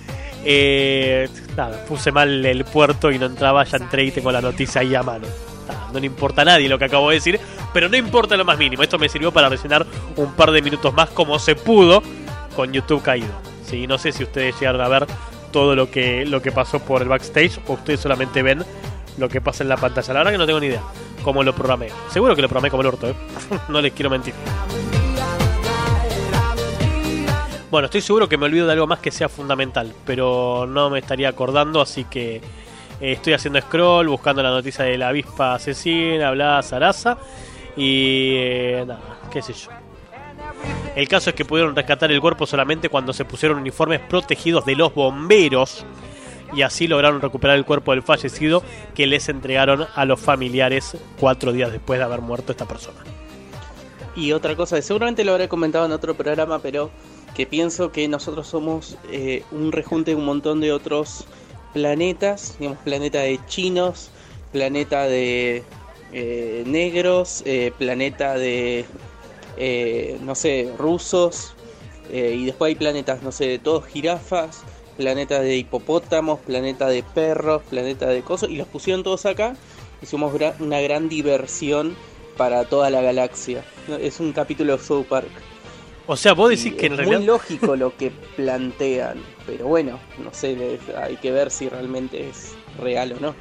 [0.48, 1.28] Eh,
[1.88, 5.02] puse mal el puerto y no entraba, ya entré y tengo la noticia ahí a
[5.02, 5.26] mano.
[5.92, 7.40] no le importa a nadie lo que acabo de decir,
[7.72, 8.84] pero no importa lo más mínimo.
[8.84, 9.84] Esto me sirvió para rellenar
[10.14, 12.00] un par de minutos más como se pudo
[12.54, 13.32] con YouTube caído.
[13.64, 15.06] Sí, no sé si ustedes llegaron a ver
[15.50, 18.62] todo lo que, lo que pasó por el backstage o ustedes solamente ven
[19.18, 20.12] lo que pasa en la pantalla.
[20.12, 20.82] La verdad que no tengo ni idea
[21.24, 21.88] cómo lo programé.
[22.12, 23.14] Seguro que lo programé como el orto, ¿eh?
[23.68, 24.32] no les quiero mentir.
[27.76, 30.98] Bueno, estoy seguro que me olvido de algo más que sea fundamental, pero no me
[30.98, 32.42] estaría acordando, así que eh,
[33.00, 37.18] estoy haciendo scroll, buscando la noticia de la avispa asesina, bla, zaraza,
[37.76, 39.68] y eh, nada, qué sé yo.
[40.94, 44.74] El caso es que pudieron rescatar el cuerpo solamente cuando se pusieron uniformes protegidos de
[44.74, 45.84] los bomberos
[46.54, 48.62] y así lograron recuperar el cuerpo del fallecido
[48.94, 53.00] que les entregaron a los familiares cuatro días después de haber muerto esta persona.
[54.14, 56.90] Y otra cosa, seguramente lo habré comentado en otro programa, pero
[57.36, 61.26] que pienso que nosotros somos eh, un rejunte de un montón de otros
[61.74, 64.10] planetas, digamos, planeta de chinos,
[64.52, 65.62] planeta de
[66.14, 68.86] eh, negros, eh, planeta de,
[70.22, 71.52] no sé, rusos,
[72.10, 74.62] y después hay planetas, no sé, de todos jirafas,
[74.96, 79.56] planeta de hipopótamos, planeta de perros, planeta de cosas, y los pusieron todos acá,
[80.00, 81.96] hicimos una gran diversión
[82.38, 83.62] para toda la galaxia.
[84.00, 85.45] Es un capítulo de South Park.
[86.06, 87.14] O sea, vos decís que en realidad.
[87.14, 92.28] Es muy lógico lo que plantean, pero bueno, no sé, hay que ver si realmente
[92.28, 93.34] es real o no.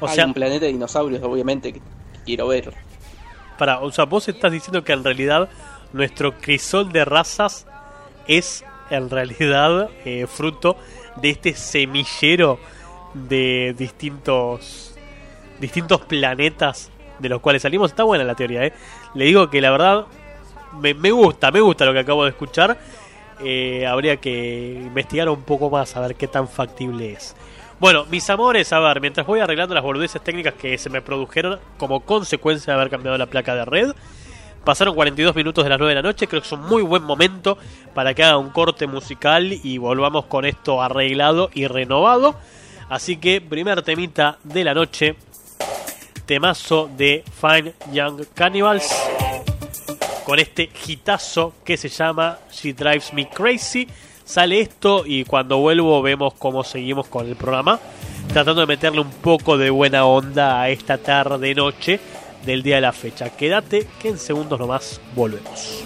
[0.00, 1.80] O hay sea, un planeta de dinosaurios, obviamente, que
[2.24, 2.72] quiero ver.
[3.58, 5.48] Para, o sea, vos estás diciendo que en realidad
[5.92, 7.66] nuestro crisol de razas
[8.26, 10.76] es en realidad eh, fruto
[11.22, 12.58] de este semillero
[13.14, 14.94] de distintos
[15.60, 16.90] distintos planetas
[17.20, 17.92] de los cuales salimos.
[17.92, 18.72] Está buena la teoría, ¿eh?
[19.14, 20.06] Le digo que la verdad
[20.80, 22.78] me, gusta, me gusta lo que acabo de escuchar.
[23.40, 27.34] Eh, habría que investigar un poco más a ver qué tan factible es.
[27.80, 31.58] Bueno, mis amores, a ver, mientras voy arreglando las boludeces técnicas que se me produjeron
[31.76, 33.92] como consecuencia de haber cambiado la placa de red.
[34.64, 37.02] Pasaron 42 minutos de las 9 de la noche, creo que es un muy buen
[37.02, 37.58] momento
[37.92, 42.36] para que haga un corte musical y volvamos con esto arreglado y renovado.
[42.88, 45.16] Así que primer temita de la noche,
[46.24, 48.94] temazo de Fine Young Cannibals
[50.24, 53.86] con este hitazo que se llama She Drives Me Crazy.
[54.24, 57.78] Sale esto y cuando vuelvo vemos cómo seguimos con el programa,
[58.32, 62.00] tratando de meterle un poco de buena onda a esta tarde noche
[62.46, 63.30] del día de la fecha.
[63.30, 65.84] Quédate que en segundos nomás volvemos.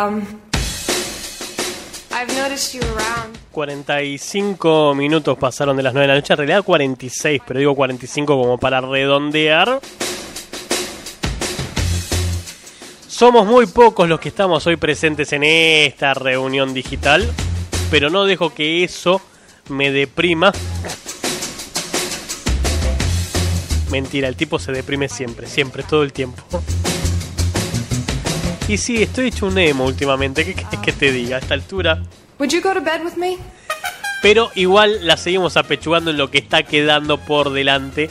[0.00, 0.24] Um,
[2.10, 3.36] I've noticed you around.
[3.52, 8.40] 45 minutos pasaron de las 9 de la noche, en realidad 46, pero digo 45
[8.40, 9.80] como para redondear.
[13.08, 17.28] Somos muy pocos los que estamos hoy presentes en esta reunión digital,
[17.90, 19.20] pero no dejo que eso
[19.68, 20.52] me deprima.
[23.90, 26.42] Mentira, el tipo se deprime siempre, siempre, todo el tiempo.
[28.70, 31.34] Y sí, estoy hecho un emo últimamente, ¿qué querés que te diga?
[31.34, 32.04] A esta altura
[32.38, 33.36] Would you go to bed with me?
[34.22, 38.10] pero igual la seguimos apechugando en lo que está quedando por delante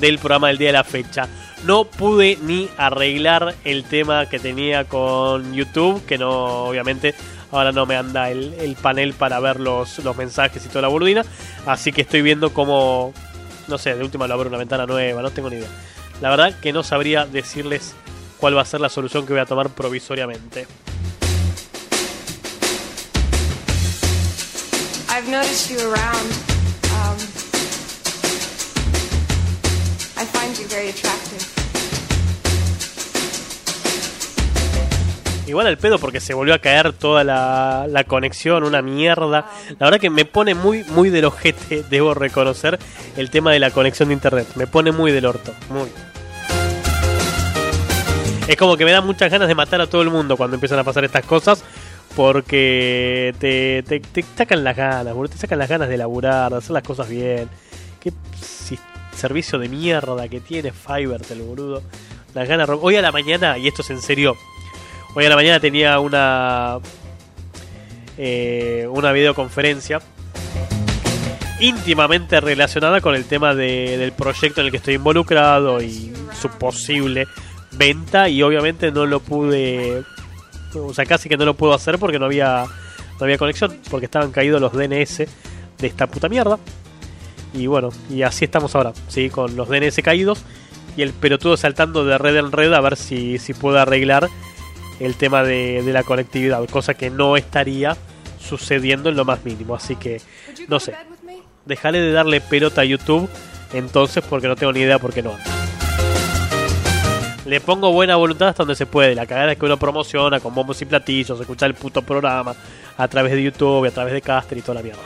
[0.00, 1.28] del programa del día de la fecha.
[1.66, 7.14] No pude ni arreglar el tema que tenía con YouTube, que no, obviamente,
[7.52, 10.88] ahora no me anda el, el panel para ver los, los mensajes y toda la
[10.88, 11.22] burdina.
[11.66, 13.12] Así que estoy viendo cómo,
[13.66, 15.68] no sé, de última lo abro una ventana nueva, no tengo ni idea.
[16.22, 17.94] La verdad que no sabría decirles
[18.38, 20.66] cuál va a ser la solución que voy a tomar provisoriamente.
[25.10, 26.30] I've noticed you around.
[26.92, 27.16] Um,
[30.16, 31.58] I find you very attractive.
[35.48, 39.50] Igual al pedo porque se volvió a caer toda la, la conexión, una mierda.
[39.78, 42.78] La verdad que me pone muy, muy del ojete, debo reconocer,
[43.16, 44.46] el tema de la conexión de internet.
[44.56, 45.88] Me pone muy del orto, muy.
[48.48, 50.78] Es como que me da muchas ganas de matar a todo el mundo cuando empiezan
[50.80, 51.62] a pasar estas cosas.
[52.16, 55.32] Porque te, te, te sacan las ganas, boludo.
[55.32, 57.48] Te sacan las ganas de laburar, de hacer las cosas bien.
[58.00, 58.12] Qué
[59.14, 61.82] servicio de mierda que tiene Fiverr, el boludo.
[62.34, 62.68] Las ganas.
[62.80, 64.34] Hoy a la mañana, y esto es en serio,
[65.14, 66.78] Hoy a la mañana tenía una
[68.18, 70.00] eh, una videoconferencia
[71.60, 76.50] íntimamente relacionada con el tema de- del proyecto en el que estoy involucrado y su
[76.50, 77.26] posible
[77.78, 80.02] venta y obviamente no lo pude
[80.74, 84.06] o sea casi que no lo puedo hacer porque no había no había conexión porque
[84.06, 86.58] estaban caídos los DNS de esta puta mierda
[87.54, 90.44] y bueno y así estamos ahora sí con los DNS caídos
[90.96, 94.28] y el pelotudo saltando de red en red a ver si, si puedo arreglar
[94.98, 97.96] el tema de, de la conectividad, cosa que no estaría
[98.40, 99.74] sucediendo en lo más mínimo.
[99.74, 100.20] Así que,
[100.66, 100.94] no sé,
[101.66, 103.28] dejaré de darle pelota a YouTube
[103.72, 105.36] entonces porque no tengo ni idea por qué no.
[107.48, 109.14] Le pongo buena voluntad hasta donde se puede.
[109.14, 112.54] La cagada es que uno promociona con bombos y platillos, escucha el puto programa
[112.98, 115.00] a través de YouTube, a través de Caster y toda la mierda.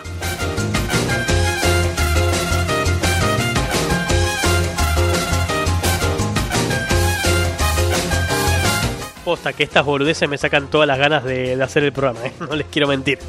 [9.24, 12.32] Posta que estas boludeces me sacan todas las ganas de, hacer el programa, ¿eh?
[12.40, 13.20] no les quiero mentir.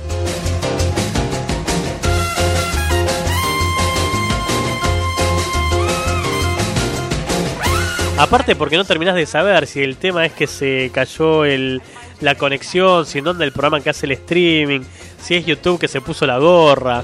[8.18, 11.82] Aparte porque no terminás de saber si el tema es que se cayó el,
[12.22, 14.82] la conexión, si en dónde el programa que hace el streaming,
[15.20, 17.03] si es YouTube que se puso la gorra.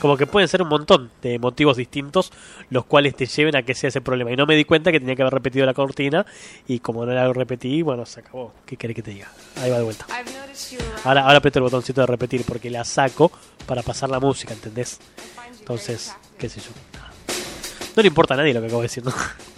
[0.00, 2.30] Como que pueden ser un montón de motivos distintos
[2.70, 4.30] los cuales te lleven a que sea ese problema.
[4.30, 6.24] Y no me di cuenta que tenía que haber repetido la cortina
[6.68, 8.52] y como no la repetí, bueno, se acabó.
[8.64, 9.32] ¿Qué querés que te diga?
[9.60, 10.06] Ahí va de vuelta.
[11.04, 13.32] Ahora, ahora aprieto el botoncito de repetir porque la saco
[13.66, 15.00] para pasar la música, ¿entendés?
[15.58, 16.93] Entonces, qué sé yo.
[17.96, 19.12] No le importa a nadie lo que acabo de decir, ¿no?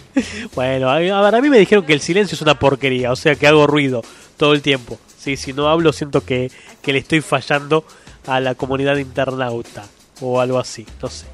[0.55, 3.15] bueno, a, a ver, a mí me dijeron que el silencio es una porquería, o
[3.15, 4.03] sea que hago ruido
[4.37, 4.99] todo el tiempo.
[5.17, 7.83] Sí, si no hablo siento que, que le estoy fallando
[8.27, 9.85] a la comunidad internauta
[10.21, 11.25] o algo así, no sé.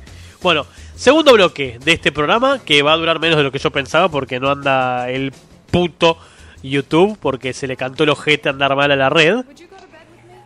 [0.41, 3.71] Bueno, segundo bloque de este programa que va a durar menos de lo que yo
[3.71, 5.31] pensaba porque no anda el
[5.71, 6.17] puto
[6.61, 9.45] YouTube porque se le cantó el ojete andar mal a la red.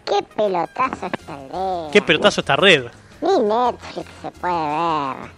[0.05, 1.91] Qué pelotazo esta ley.
[1.91, 2.85] ¿Qué pelotazo esta red?
[3.21, 5.36] Ni Netflix se puede ver.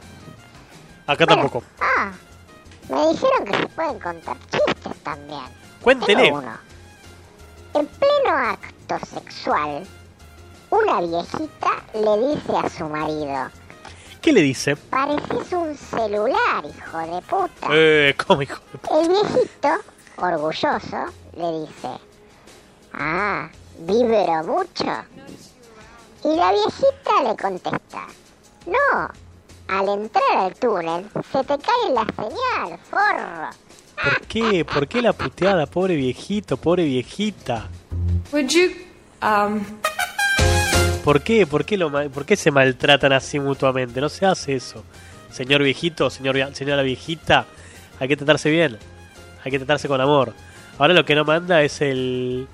[1.09, 1.63] Acá tampoco.
[1.81, 2.11] Ah,
[2.87, 5.45] me dijeron que se pueden contar chistes también.
[5.81, 6.31] Cuéntele.
[6.31, 6.55] Uno.
[7.73, 9.87] En pleno acto sexual,
[10.69, 13.49] una viejita le dice a su marido,
[14.21, 14.75] ¿Qué le dice?
[14.75, 17.67] pareces un celular, hijo de puta.
[17.71, 19.69] Eh, ¿cómo hijo de El viejito,
[20.17, 21.05] orgulloso,
[21.37, 21.89] le dice,
[22.93, 23.49] ah,
[23.79, 25.05] vibro mucho.
[26.23, 28.05] Y la viejita le contesta,
[28.67, 29.09] no,
[29.69, 33.49] al entrar al túnel se te cae la señal, forro.
[34.03, 34.65] ¿Por qué?
[34.65, 35.65] ¿Por qué la puteada?
[35.65, 37.67] Pobre viejito, pobre viejita.
[38.31, 38.71] Would you,
[39.21, 39.61] um,
[41.03, 41.47] ¿Por qué?
[41.47, 43.99] ¿Por qué, lo, ma- ¿Por qué se maltratan así mutuamente?
[44.01, 44.83] No se hace eso.
[45.31, 47.45] Señor viejito, señor, via- señora viejita,
[47.99, 48.77] hay que tratarse bien.
[49.43, 50.33] Hay que tratarse con amor.
[50.77, 52.47] Ahora lo que no manda es el,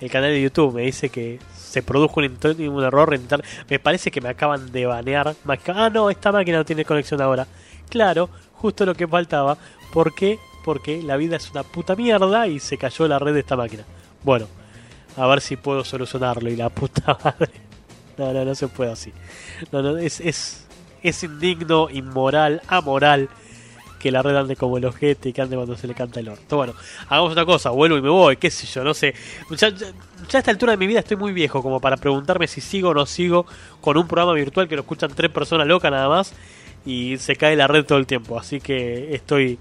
[0.00, 0.74] el canal de YouTube.
[0.74, 1.38] Me dice que
[1.68, 2.38] se produjo un,
[2.68, 3.14] un error.
[3.14, 3.26] en
[3.68, 5.34] Me parece que me acaban de banear.
[5.68, 7.46] Ah, no, esta máquina no tiene conexión ahora.
[7.88, 9.56] Claro, justo lo que faltaba.
[9.92, 10.38] ¿Por qué?
[10.68, 13.84] porque la vida es una puta mierda y se cayó la red de esta máquina.
[14.22, 14.46] Bueno,
[15.16, 17.50] a ver si puedo solucionarlo y la puta madre.
[18.18, 19.10] No, no, no se puede así.
[19.72, 20.66] No, no, es, es,
[21.02, 23.30] es indigno, inmoral, amoral
[23.98, 26.28] que la red ande como el ojete y que ande cuando se le canta el
[26.28, 26.56] orto.
[26.56, 26.74] Bueno,
[27.08, 29.14] hagamos otra cosa, vuelvo y me voy, qué sé yo, no sé.
[29.56, 32.90] Ya, a esta altura de mi vida estoy muy viejo como para preguntarme si sigo
[32.90, 33.46] o no sigo
[33.80, 36.32] con un programa virtual que lo escuchan tres personas locas nada más
[36.86, 38.38] y se cae la red todo el tiempo.
[38.38, 39.58] Así que estoy,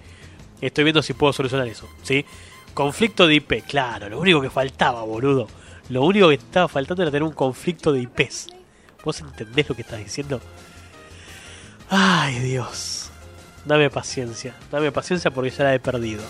[0.61, 2.25] estoy viendo si puedo solucionar eso, ¿sí?
[2.73, 5.47] Conflicto de IP, claro, lo único que faltaba, boludo.
[5.89, 8.49] Lo único que estaba faltando era tener un conflicto de IPs.
[9.03, 10.41] ¿Vos entendés lo que estás diciendo?
[11.89, 13.06] Ay, Dios.
[13.67, 16.23] Dame paciencia, dame paciencia porque ya la he perdido.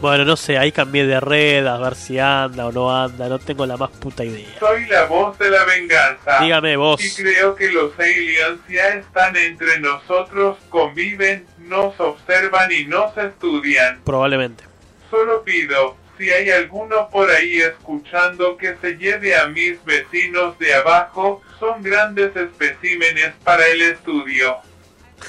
[0.00, 3.38] Bueno, no sé, ahí cambié de red a ver si anda o no anda, no
[3.38, 4.48] tengo la más puta idea.
[4.58, 6.40] Soy la voz de la venganza.
[6.40, 7.02] Dígame vos.
[7.04, 14.00] Y creo que los aliens ya están entre nosotros, conviven, nos observan y nos estudian.
[14.04, 14.64] Probablemente.
[15.08, 20.74] Solo pido, si hay alguno por ahí escuchando que se lleve a mis vecinos de
[20.74, 24.56] abajo, son grandes especímenes para el estudio.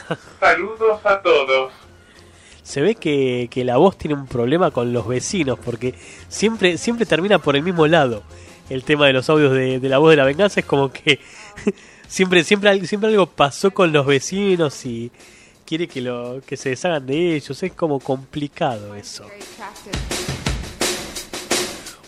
[0.39, 1.73] Saludos a todos.
[2.63, 5.93] Se ve que, que la voz tiene un problema con los vecinos porque
[6.29, 8.23] siempre, siempre termina por el mismo lado.
[8.69, 11.19] El tema de los audios de, de la voz de la venganza es como que
[12.07, 15.11] siempre, siempre, siempre algo pasó con los vecinos y
[15.65, 17.61] quiere que, lo, que se deshagan de ellos.
[17.61, 19.25] Es como complicado eso.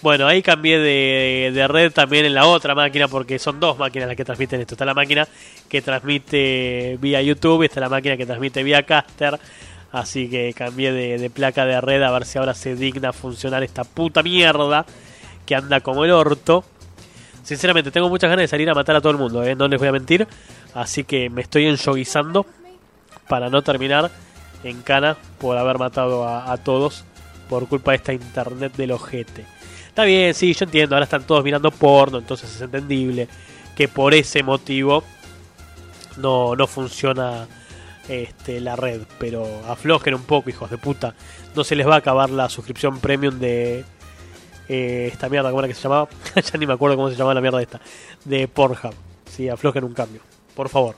[0.02, 4.16] Bueno, ahí cambié de, red también en la otra máquina porque son dos máquinas las
[4.16, 4.76] que transmiten esto.
[4.76, 5.28] Está la máquina
[5.68, 9.40] que transmite vía YouTube y está la máquina que transmite vía Caster.
[9.92, 13.84] Así que cambié de, placa de red a ver si ahora se digna funcionar esta
[13.84, 14.86] puta mierda
[15.46, 16.64] que anda como el orto.
[17.42, 19.56] Sinceramente, tengo muchas ganas de salir a matar a todo el mundo, ¿eh?
[19.56, 20.28] no les voy a mentir.
[20.76, 22.46] Así que me estoy enyoguizando
[23.28, 24.12] para no terminar
[24.64, 27.04] en cana por haber matado a, a todos
[27.50, 29.57] por culpa de esta internet del ojete.
[29.98, 33.28] Está bien, sí, yo entiendo, ahora están todos mirando porno, entonces es entendible
[33.76, 35.04] que por ese motivo
[36.18, 37.48] no, no funciona
[38.08, 41.16] este, la red, pero aflojen un poco, hijos de puta.
[41.56, 43.86] No se les va a acabar la suscripción premium de
[44.70, 46.08] eh, esta mierda, ¿cómo era que se llamaba?
[46.36, 47.82] ya ni me acuerdo cómo se llamaba la mierda esta.
[48.24, 48.94] De Pornhub.
[49.36, 50.22] Sí, aflojen un cambio,
[50.54, 50.96] por favor.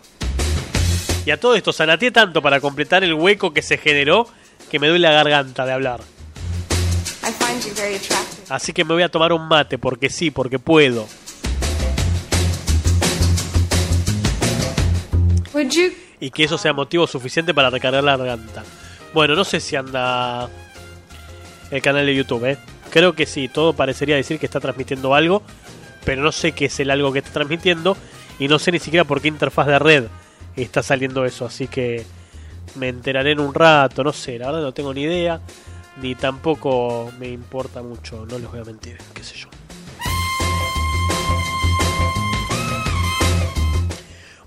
[1.26, 4.28] Y a todo esto, sanateé tanto para completar el hueco que se generó
[4.70, 6.02] que me duele la garganta de hablar.
[7.24, 7.98] I find you very.
[8.50, 11.08] Así que me voy a tomar un mate porque sí, porque puedo.
[16.20, 18.64] Y que eso sea motivo suficiente para recargar la garganta.
[19.14, 20.50] Bueno, no sé si anda
[21.72, 22.58] el canal de YouTube, ¿eh?
[22.90, 25.44] Creo que sí, todo parecería decir que está transmitiendo algo,
[26.06, 27.96] pero no sé qué es el algo que está transmitiendo
[28.40, 30.06] y no sé ni siquiera por qué interfaz de red
[30.64, 32.06] está saliendo eso, así que
[32.76, 35.42] me enteraré en un rato, no sé, la verdad no tengo ni idea,
[36.02, 39.48] ni tampoco me importa mucho, no les voy a mentir, qué sé yo.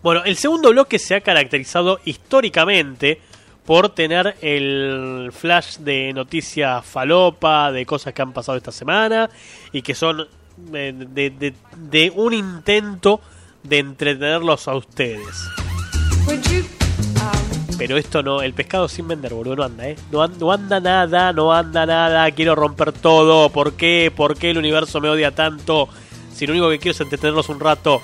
[0.02, 3.20] Bueno, el segundo bloque se ha caracterizado históricamente
[3.64, 9.30] por tener el flash de noticias falopa, de cosas que han pasado esta semana
[9.70, 10.26] y que son
[10.74, 13.20] eh, de, de- de un intento
[13.62, 15.36] de entretenerlos a ustedes.
[17.82, 19.96] Pero esto no, el pescado sin vender, boludo, no anda, ¿eh?
[20.12, 23.50] No, no anda nada, no anda nada, quiero romper todo.
[23.50, 24.12] ¿Por qué?
[24.14, 25.88] ¿Por qué el universo me odia tanto?
[26.32, 28.00] Si lo único que quiero es entretenerlos un rato.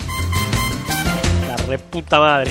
[1.47, 2.51] La reputa madre.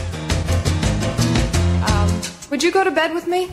[1.86, 2.10] um,
[2.50, 3.50] would you go to bed with me?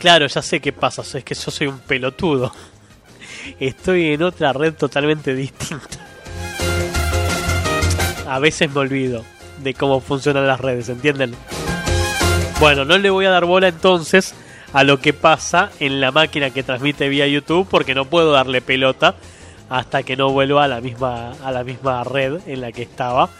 [0.00, 2.52] Claro, ya sé qué pasa, es que yo soy un pelotudo.
[3.60, 6.13] Estoy en otra red totalmente distinta.
[8.26, 9.24] A veces me olvido
[9.62, 11.34] de cómo funcionan las redes, ¿entienden?
[12.60, 14.34] Bueno, no le voy a dar bola entonces
[14.72, 18.60] a lo que pasa en la máquina que transmite vía YouTube porque no puedo darle
[18.60, 19.14] pelota
[19.68, 23.30] hasta que no vuelva a la misma a la misma red en la que estaba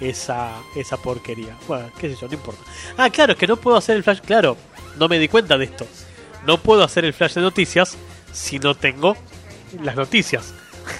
[0.00, 1.56] esa esa porquería.
[1.68, 2.62] Bueno, qué sé yo, no importa.
[2.96, 4.56] Ah, claro, es que no puedo hacer el flash, claro,
[4.98, 5.86] no me di cuenta de esto.
[6.46, 7.96] No puedo hacer el flash de noticias
[8.32, 9.16] si no tengo
[9.82, 10.54] las noticias.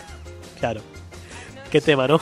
[0.61, 0.83] claro.
[1.70, 2.20] Qué tema, ¿no?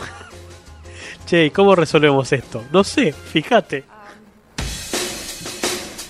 [1.28, 2.64] Che, ¿y cómo resolvemos esto?
[2.72, 3.84] No sé, fíjate.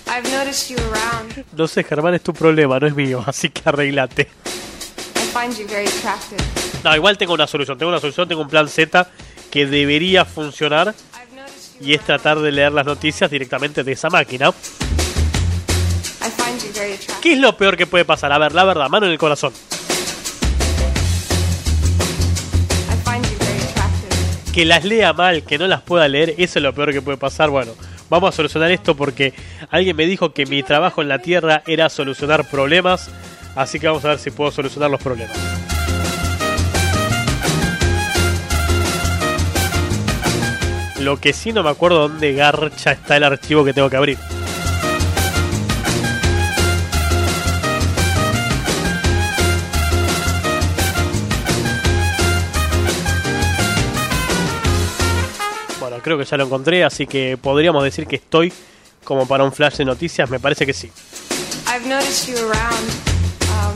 [0.07, 1.45] Around.
[1.57, 4.29] No sé, Germán, es tu problema, no es mío, así que arreglate.
[6.85, 9.09] No, igual tengo una solución, tengo una solución, tengo un plan Z
[9.51, 10.95] que debería funcionar
[11.81, 14.53] y es tratar de leer las noticias directamente de esa máquina.
[17.21, 18.31] ¿Qué es lo peor que puede pasar?
[18.31, 19.51] A ver, la verdad, mano en el corazón.
[24.59, 27.17] Que las lea mal, que no las pueda leer, eso es lo peor que puede
[27.17, 27.49] pasar.
[27.49, 27.71] Bueno,
[28.09, 29.33] vamos a solucionar esto porque
[29.71, 33.09] alguien me dijo que mi trabajo en la Tierra era solucionar problemas,
[33.55, 35.37] así que vamos a ver si puedo solucionar los problemas.
[40.99, 44.17] Lo que sí no me acuerdo dónde garcha está el archivo que tengo que abrir.
[56.01, 58.51] Creo que ya lo encontré, así que podríamos decir que estoy
[59.03, 60.91] como para un flash de noticias, me parece que sí.
[61.67, 62.89] I've noticed you around.
[63.49, 63.75] Um,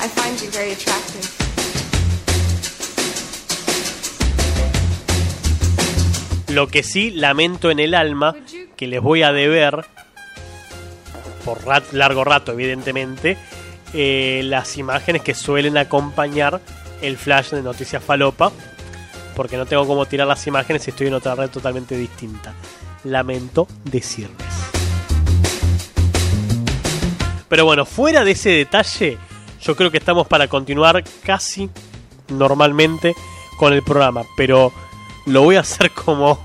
[0.00, 1.28] I find you very attractive.
[6.48, 8.36] Lo que sí lamento en el alma,
[8.76, 9.84] que les voy a deber,
[11.44, 13.36] por rat- largo rato evidentemente,
[13.92, 16.60] eh, las imágenes que suelen acompañar
[17.02, 18.52] el flash de Noticias Falopa,
[19.34, 22.54] porque no tengo cómo tirar las imágenes si estoy en otra red totalmente distinta.
[23.04, 24.46] Lamento decirles.
[27.48, 29.18] Pero bueno, fuera de ese detalle,
[29.62, 31.70] yo creo que estamos para continuar casi
[32.28, 33.14] normalmente
[33.58, 34.72] con el programa, pero
[35.26, 36.38] lo voy a hacer como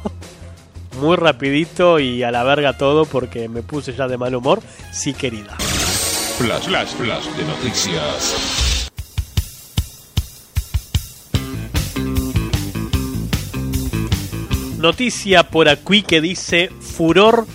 [0.99, 4.61] muy rapidito y a la verga todo porque me puse ya de mal humor.
[4.91, 5.55] Sí, querida.
[6.37, 8.58] Flash, flash, flash de noticias.
[14.79, 17.45] Noticia por aquí que dice furor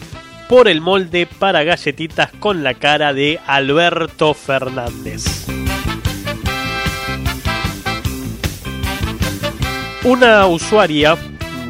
[0.47, 5.47] por el molde para galletitas con la cara de Alberto Fernández.
[10.05, 11.17] Una usuaria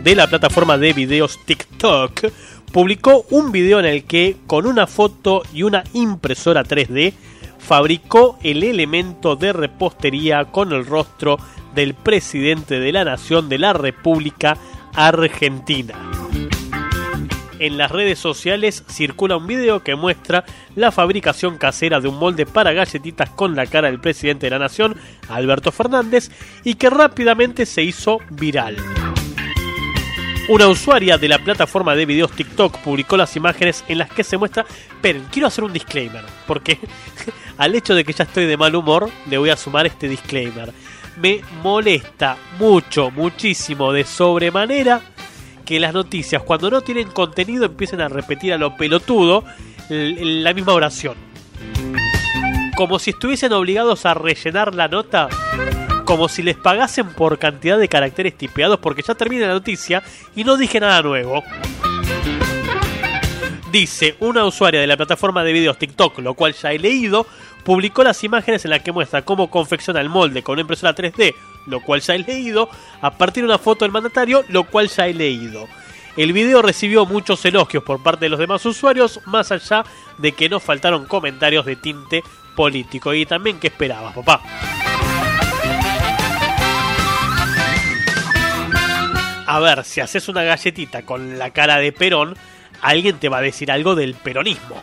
[0.02, 2.32] de la plataforma de videos TikTok
[2.72, 7.12] publicó un video en el que con una foto y una impresora 3D
[7.60, 11.38] fabricó el elemento de repostería con el rostro
[11.76, 14.58] del presidente de la Nación de la República
[14.94, 15.94] Argentina.
[17.58, 20.44] En las redes sociales circula un video que muestra
[20.76, 24.58] la fabricación casera de un molde para galletitas con la cara del presidente de la
[24.58, 24.96] nación,
[25.28, 26.30] Alberto Fernández,
[26.64, 28.76] y que rápidamente se hizo viral.
[30.46, 34.36] Una usuaria de la plataforma de videos TikTok publicó las imágenes en las que se
[34.36, 34.66] muestra...
[34.88, 36.78] Esperen, quiero hacer un disclaimer, porque
[37.56, 40.72] al hecho de que ya estoy de mal humor, le voy a sumar este disclaimer.
[41.16, 45.00] Me molesta mucho, muchísimo, de sobremanera
[45.64, 49.44] que las noticias, cuando no tienen contenido, empiecen a repetir a lo pelotudo
[49.88, 51.14] la misma oración.
[52.76, 55.28] Como si estuviesen obligados a rellenar la nota,
[56.04, 60.02] como si les pagasen por cantidad de caracteres tipeados, porque ya termina la noticia
[60.34, 61.42] y no dije nada nuevo.
[63.74, 67.26] Dice una usuaria de la plataforma de videos TikTok, lo cual ya he leído,
[67.64, 71.34] publicó las imágenes en las que muestra cómo confecciona el molde con una impresora 3D,
[71.66, 72.68] lo cual ya he leído,
[73.00, 75.66] a partir de una foto del mandatario, lo cual ya he leído.
[76.16, 79.84] El video recibió muchos elogios por parte de los demás usuarios, más allá
[80.18, 82.22] de que no faltaron comentarios de tinte
[82.54, 83.12] político.
[83.12, 84.40] Y también, ¿qué esperabas, papá?
[89.46, 92.36] A ver, si haces una galletita con la cara de Perón,
[92.84, 94.82] alguien te va a decir algo del peronismo.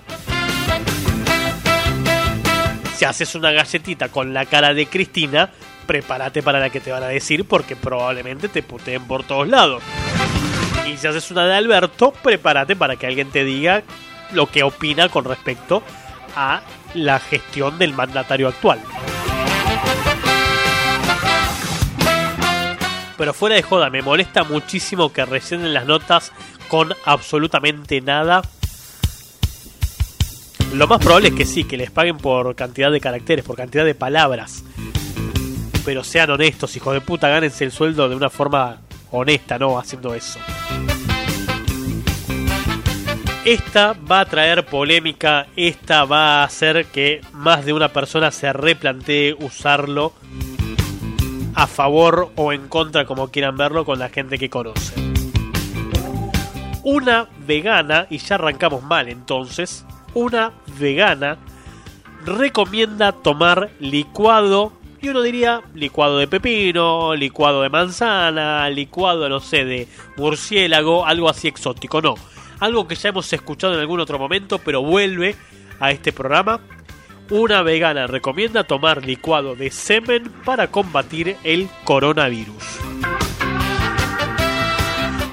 [2.95, 5.51] Si haces una galletita con la cara de Cristina,
[5.85, 9.83] prepárate para la que te van a decir porque probablemente te puteen por todos lados.
[10.91, 13.83] Y si haces una de Alberto, prepárate para que alguien te diga
[14.31, 15.83] lo que opina con respecto
[16.35, 16.61] a
[16.95, 18.79] la gestión del mandatario actual.
[23.17, 26.31] Pero fuera de joda, me molesta muchísimo que rellenen las notas
[26.71, 28.41] con absolutamente nada.
[30.73, 33.83] Lo más probable es que sí, que les paguen por cantidad de caracteres, por cantidad
[33.83, 34.63] de palabras.
[35.83, 38.79] Pero sean honestos, hijos de puta, gánense el sueldo de una forma
[39.11, 40.39] honesta, no haciendo eso.
[43.43, 48.53] Esta va a traer polémica, esta va a hacer que más de una persona se
[48.53, 50.13] replantee usarlo
[51.53, 55.10] a favor o en contra, como quieran verlo, con la gente que conoce.
[56.83, 61.37] Una vegana, y ya arrancamos mal entonces, una vegana
[62.25, 69.65] recomienda tomar licuado, y uno diría licuado de pepino, licuado de manzana, licuado, no sé,
[69.65, 72.15] de murciélago, algo así exótico, no.
[72.59, 75.35] Algo que ya hemos escuchado en algún otro momento, pero vuelve
[75.79, 76.61] a este programa.
[77.31, 83.10] Una vegana recomienda tomar licuado de semen para combatir el coronavirus.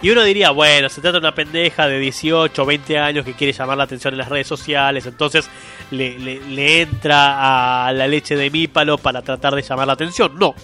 [0.09, 3.35] Y uno diría, bueno, se trata de una pendeja de 18 o 20 años que
[3.35, 5.51] quiere llamar la atención en las redes sociales, entonces
[5.91, 10.33] le, entra a la leche de mípalo para tratar de llamar la atención.
[10.39, 10.55] No.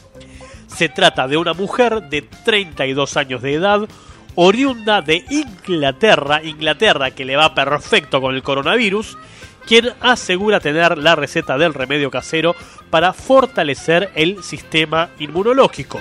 [0.66, 3.86] Se trata de una mujer de 32 años de edad,
[4.34, 9.18] oriunda de Inglaterra, Inglaterra que le va perfecto con el coronavirus,
[9.66, 12.57] quien asegura tener la receta del remedio casero
[12.88, 16.01] para fortalecer el sistema inmunológico.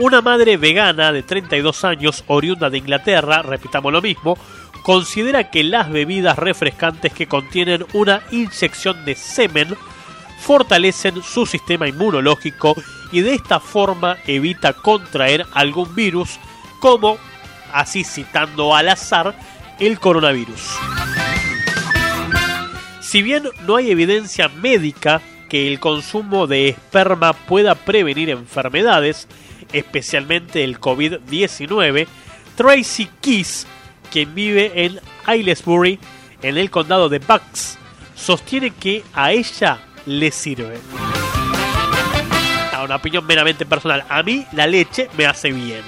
[0.00, 4.38] Una madre vegana de 32 años, oriunda de Inglaterra, repitamos lo mismo,
[4.82, 9.76] considera que las bebidas refrescantes que contienen una inyección de semen
[10.38, 12.74] fortalecen su sistema inmunológico
[13.12, 16.40] y de esta forma evita contraer algún virus
[16.80, 17.18] como,
[17.70, 19.34] así citando al azar,
[19.78, 20.78] el coronavirus.
[23.02, 25.20] Si bien no hay evidencia médica
[25.50, 29.28] que el consumo de esperma pueda prevenir enfermedades,
[29.72, 32.06] especialmente el COVID-19,
[32.56, 33.66] Tracy Keys,
[34.10, 35.98] quien vive en Aylesbury,
[36.42, 37.78] en el condado de Bucks,
[38.14, 40.78] sostiene que a ella le sirve.
[42.72, 45.82] A una opinión meramente personal, a mí la leche me hace bien.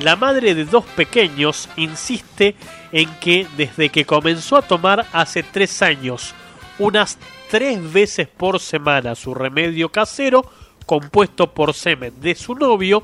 [0.00, 2.54] La madre de dos pequeños insiste
[2.92, 6.34] en que desde que comenzó a tomar hace tres años
[6.78, 7.18] unas
[7.50, 10.48] tres veces por semana su remedio casero
[10.88, 13.02] compuesto por semen de su novio,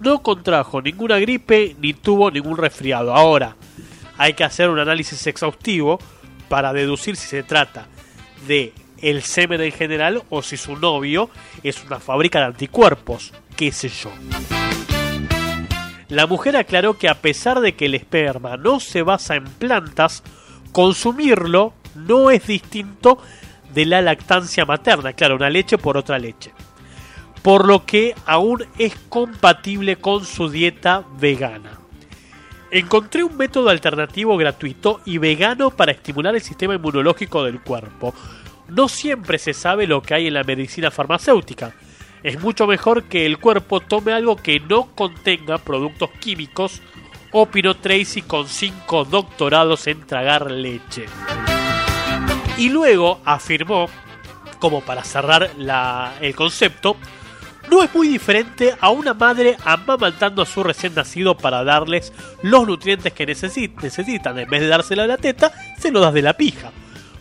[0.00, 3.14] no contrajo ninguna gripe ni tuvo ningún resfriado.
[3.14, 3.56] Ahora,
[4.16, 5.98] hay que hacer un análisis exhaustivo
[6.48, 7.88] para deducir si se trata
[8.48, 8.72] de
[9.02, 11.28] el semen en general o si su novio
[11.62, 14.10] es una fábrica de anticuerpos, qué sé yo.
[16.08, 20.22] La mujer aclaró que a pesar de que el esperma no se basa en plantas,
[20.72, 23.18] consumirlo no es distinto
[23.74, 26.52] de la lactancia materna, claro, una leche por otra leche.
[27.46, 31.78] Por lo que aún es compatible con su dieta vegana.
[32.72, 38.12] Encontré un método alternativo gratuito y vegano para estimular el sistema inmunológico del cuerpo.
[38.66, 41.72] No siempre se sabe lo que hay en la medicina farmacéutica.
[42.24, 46.82] Es mucho mejor que el cuerpo tome algo que no contenga productos químicos,
[47.30, 51.06] opinó Tracy con cinco doctorados en tragar leche.
[52.58, 53.88] Y luego afirmó,
[54.58, 55.52] como para cerrar
[56.20, 56.96] el concepto,
[57.70, 62.12] no es muy diferente a una madre amamantando a su recién nacido para darles
[62.42, 64.38] los nutrientes que necesitan.
[64.38, 66.72] En vez de dársela de la teta, se lo das de la pija.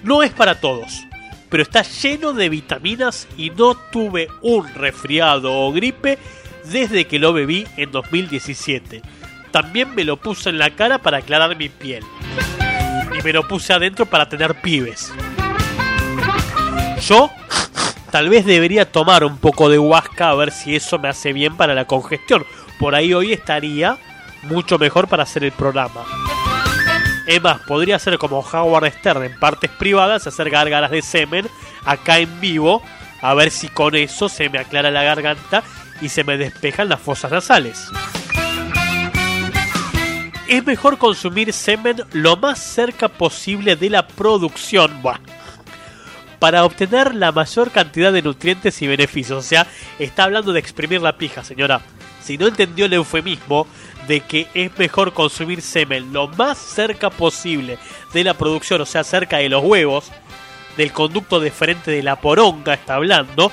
[0.03, 1.03] No es para todos,
[1.49, 6.19] pero está lleno de vitaminas y no tuve un resfriado o gripe
[6.65, 9.01] desde que lo bebí en 2017.
[9.51, 12.03] También me lo puse en la cara para aclarar mi piel.
[13.17, 15.13] Y me lo puse adentro para tener pibes.
[17.01, 17.31] Yo
[18.15, 21.57] tal vez debería tomar un poco de huasca a ver si eso me hace bien
[21.57, 22.45] para la congestión.
[22.79, 23.97] Por ahí hoy estaría
[24.43, 26.05] mucho mejor para hacer el programa.
[27.27, 31.45] Es más, podría ser como Howard Stern en partes privadas, hacer gárgaras de semen
[31.83, 32.81] acá en vivo,
[33.21, 35.61] a ver si con eso se me aclara la garganta
[35.99, 37.89] y se me despejan las fosas nasales.
[40.47, 45.01] Es mejor consumir semen lo más cerca posible de la producción.
[46.45, 49.39] Para obtener la mayor cantidad de nutrientes y beneficios.
[49.39, 49.65] O sea,
[49.97, 51.81] está hablando de exprimir la pija, señora.
[52.21, 53.65] Si no entendió el eufemismo
[54.07, 57.79] de que es mejor consumir semen lo más cerca posible
[58.13, 60.11] de la producción, o sea, cerca de los huevos,
[60.77, 63.51] del conducto de frente de la poronga está hablando,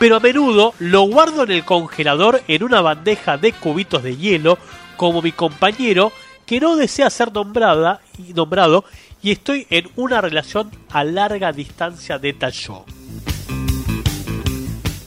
[0.00, 4.58] pero a menudo lo guardo en el congelador en una bandeja de cubitos de hielo,
[4.96, 6.10] como mi compañero
[6.46, 8.00] que no desea ser nombrada
[8.34, 8.84] nombrado
[9.24, 12.84] y estoy en una relación a larga distancia, detalló.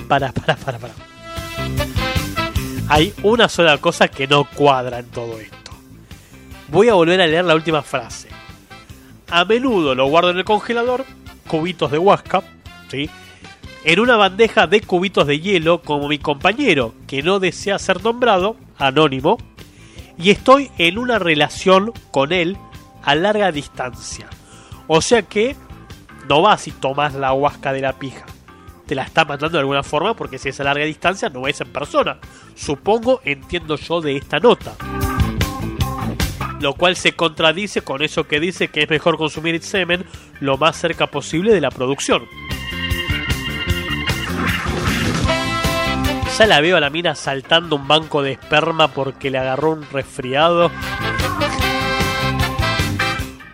[0.07, 0.93] Para, para, para, para.
[2.89, 5.71] Hay una sola cosa que no cuadra en todo esto.
[6.69, 8.29] Voy a volver a leer la última frase.
[9.29, 11.05] A menudo lo guardo en el congelador,
[11.47, 12.41] cubitos de huasca,
[12.89, 13.11] ¿sí?
[13.83, 18.55] en una bandeja de cubitos de hielo como mi compañero, que no desea ser nombrado,
[18.79, 19.37] anónimo,
[20.17, 22.57] y estoy en una relación con él
[23.07, 24.27] a larga distancia.
[24.85, 25.55] O sea que
[26.29, 28.25] no vas y tomas la huasca de la pija
[28.87, 31.61] te la está mandando de alguna forma porque si es a larga distancia no es
[31.61, 32.17] en persona.
[32.55, 34.73] Supongo, entiendo yo de esta nota.
[36.61, 40.05] Lo cual se contradice con eso que dice que es mejor consumir semen
[40.39, 42.23] lo más cerca posible de la producción.
[46.37, 49.85] Ya la veo a la mina saltando un banco de esperma porque le agarró un
[49.91, 50.71] resfriado.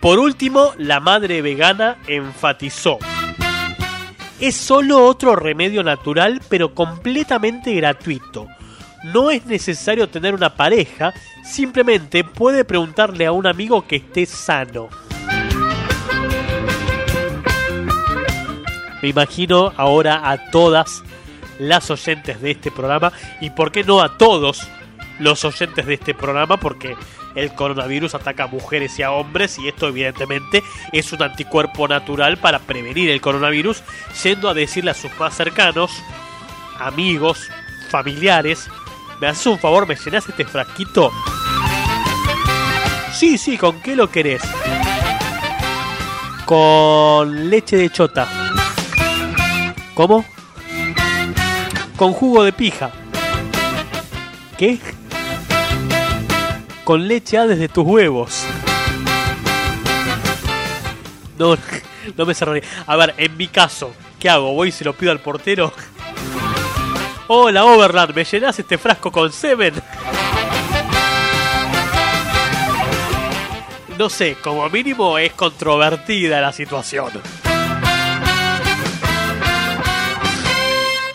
[0.04, 2.98] Por último, la madre vegana enfatizó
[4.38, 8.46] es solo otro remedio natural pero completamente gratuito.
[9.04, 14.90] No es necesario tener una pareja, simplemente puede preguntarle a un amigo que esté sano.
[19.00, 21.02] Me imagino ahora a todas
[21.58, 24.68] las oyentes de este programa y por qué no a todos
[25.18, 26.94] los oyentes de este programa porque
[27.34, 30.62] el coronavirus ataca a mujeres y a hombres y esto evidentemente
[30.92, 33.82] es un anticuerpo natural para prevenir el coronavirus
[34.22, 35.90] yendo a decirle a sus más cercanos,
[36.78, 37.48] amigos,
[37.90, 38.68] familiares,
[39.20, 39.86] ¿me haces un favor?
[39.86, 41.10] ¿Me llenas este frasquito?
[43.12, 44.42] Sí, sí, ¿con qué lo querés?
[46.44, 48.28] Con leche de chota.
[49.94, 50.24] ¿Cómo?
[51.96, 52.90] Con jugo de pija.
[54.58, 54.78] ¿Qué?
[56.84, 58.44] Con leche A desde tus huevos.
[61.38, 61.56] No,
[62.16, 62.62] no me cerraré.
[62.86, 64.52] A ver, en mi caso, ¿qué hago?
[64.52, 65.72] ¿Voy y se lo pido al portero?
[67.26, 69.72] Hola, Overland, ¿me llenas este frasco con semen?
[73.98, 77.10] No sé, como mínimo es controvertida la situación.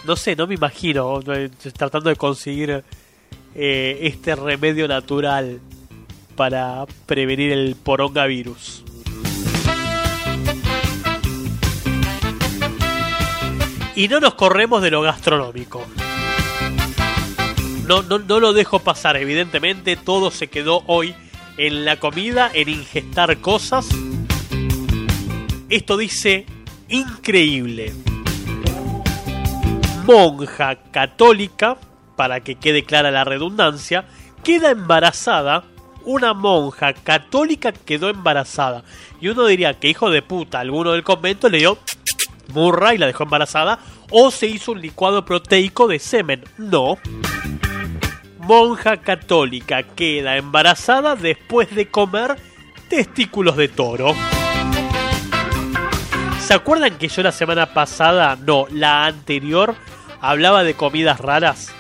[0.04, 2.84] No sé, no me imagino eh, tratando de conseguir
[3.56, 5.60] eh, este remedio natural
[6.36, 8.84] para prevenir el porongavirus.
[13.96, 15.86] Y no nos corremos de lo gastronómico.
[17.86, 21.14] No, no, no lo dejo pasar, evidentemente todo se quedó hoy
[21.58, 23.90] en la comida, en ingestar cosas.
[25.70, 26.46] Esto dice
[26.88, 27.94] increíble.
[30.06, 31.78] Monja católica,
[32.20, 34.04] para que quede clara la redundancia,
[34.44, 35.64] queda embarazada.
[36.04, 38.84] Una monja católica quedó embarazada.
[39.22, 41.78] Y uno diría que hijo de puta, alguno del convento le dio
[42.50, 43.80] burra y la dejó embarazada.
[44.12, 46.44] O se hizo un licuado proteico de semen.
[46.58, 46.98] No
[48.38, 52.36] monja católica queda embarazada después de comer
[52.90, 54.14] testículos de toro.
[56.42, 59.76] ¿Se acuerdan que yo la semana pasada, no, la anterior,
[60.20, 61.74] hablaba de comidas raras?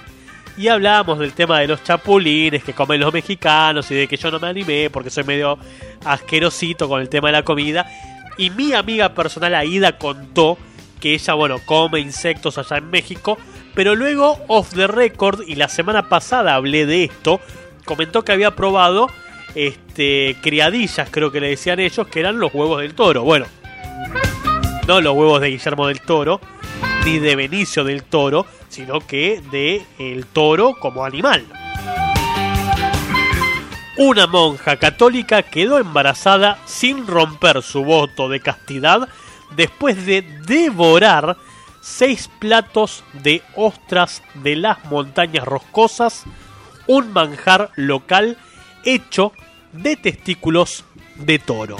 [0.59, 4.29] Y hablábamos del tema de los chapulines que comen los mexicanos y de que yo
[4.29, 5.57] no me animé porque soy medio
[6.05, 7.89] asquerosito con el tema de la comida.
[8.37, 10.57] Y mi amiga personal Aida contó
[10.99, 13.37] que ella, bueno, come insectos allá en México
[13.79, 17.39] pero luego, off the record, y la semana pasada hablé de esto,
[17.85, 19.07] comentó que había probado
[19.55, 23.23] este, criadillas, creo que le decían ellos, que eran los huevos del toro.
[23.23, 23.45] Bueno,
[24.87, 26.41] no los huevos de Guillermo del Toro,
[27.09, 31.43] ni de Benicio del Toro, sino que de el toro como animal.
[33.97, 39.09] Una monja católica quedó embarazada sin romper su voto de castidad
[39.55, 41.37] después de devorar
[41.81, 46.25] seis platos de ostras de las montañas roscosas,
[46.85, 48.37] un manjar local
[48.85, 49.33] hecho
[49.73, 51.77] de testículos de toro.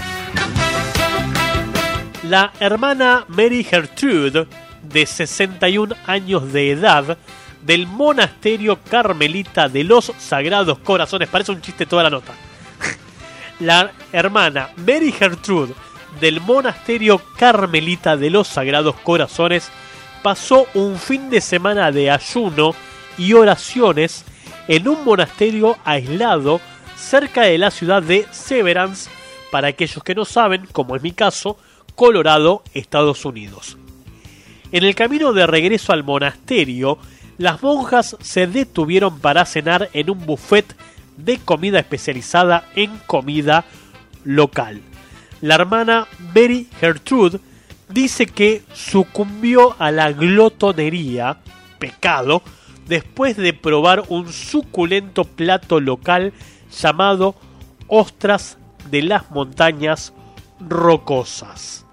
[2.23, 4.47] La hermana Mary Gertrude,
[4.91, 7.17] de 61 años de edad,
[7.61, 12.33] del monasterio carmelita de los Sagrados Corazones, parece un chiste toda la nota.
[13.59, 15.73] La hermana Mary Gertrude
[16.19, 19.69] del monasterio carmelita de los Sagrados Corazones
[20.23, 22.73] pasó un fin de semana de ayuno
[23.17, 24.25] y oraciones
[24.67, 26.61] en un monasterio aislado
[26.95, 29.09] cerca de la ciudad de Severance,
[29.51, 31.57] para aquellos que no saben, como es mi caso,
[31.95, 33.78] Colorado, Estados Unidos.
[34.71, 36.99] En el camino de regreso al monasterio,
[37.37, 40.75] las monjas se detuvieron para cenar en un buffet
[41.17, 43.65] de comida especializada en comida
[44.23, 44.81] local.
[45.41, 47.39] La hermana Mary Gertrude
[47.89, 51.37] dice que sucumbió a la glotonería,
[51.79, 52.43] pecado,
[52.87, 56.33] después de probar un suculento plato local
[56.71, 57.35] llamado
[57.87, 58.57] ostras
[58.91, 60.13] de las montañas
[60.59, 61.85] rocosas.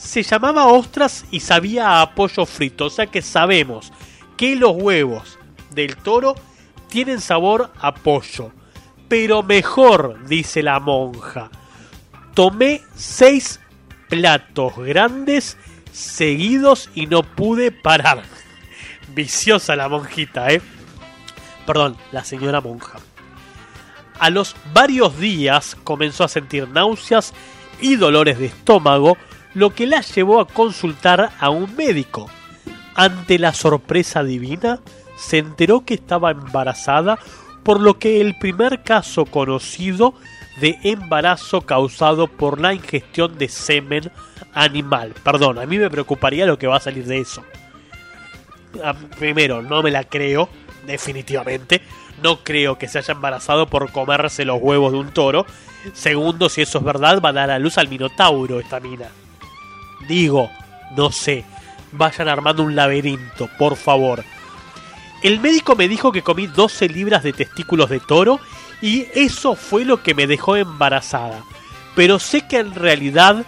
[0.00, 3.92] Se llamaba ostras y sabía a pollo frito, o sea que sabemos
[4.38, 5.38] que los huevos
[5.72, 6.34] del toro
[6.88, 8.50] tienen sabor a pollo.
[9.08, 11.50] Pero mejor, dice la monja.
[12.32, 13.60] Tomé seis
[14.08, 15.58] platos grandes
[15.92, 18.22] seguidos y no pude parar.
[19.14, 20.62] Viciosa la monjita, ¿eh?
[21.66, 22.98] Perdón, la señora monja.
[24.18, 27.34] A los varios días comenzó a sentir náuseas
[27.82, 29.18] y dolores de estómago,
[29.54, 32.30] lo que la llevó a consultar a un médico.
[32.94, 34.80] Ante la sorpresa divina,
[35.16, 37.18] se enteró que estaba embarazada,
[37.62, 40.14] por lo que el primer caso conocido
[40.60, 44.10] de embarazo causado por la ingestión de semen
[44.52, 45.14] animal.
[45.22, 47.42] Perdón, a mí me preocuparía lo que va a salir de eso.
[48.82, 50.48] Ah, primero, no me la creo,
[50.86, 51.82] definitivamente.
[52.22, 55.46] No creo que se haya embarazado por comerse los huevos de un toro.
[55.94, 59.08] Segundo, si eso es verdad, va a dar a luz al minotauro esta mina.
[60.10, 60.50] Digo,
[60.96, 61.44] no sé.
[61.92, 64.24] vayan armando un laberinto, por favor.
[65.22, 68.40] El médico me dijo que comí 12 libras de testículos de toro
[68.82, 71.44] y eso fue lo que me dejó embarazada.
[71.94, 73.46] Pero sé que en realidad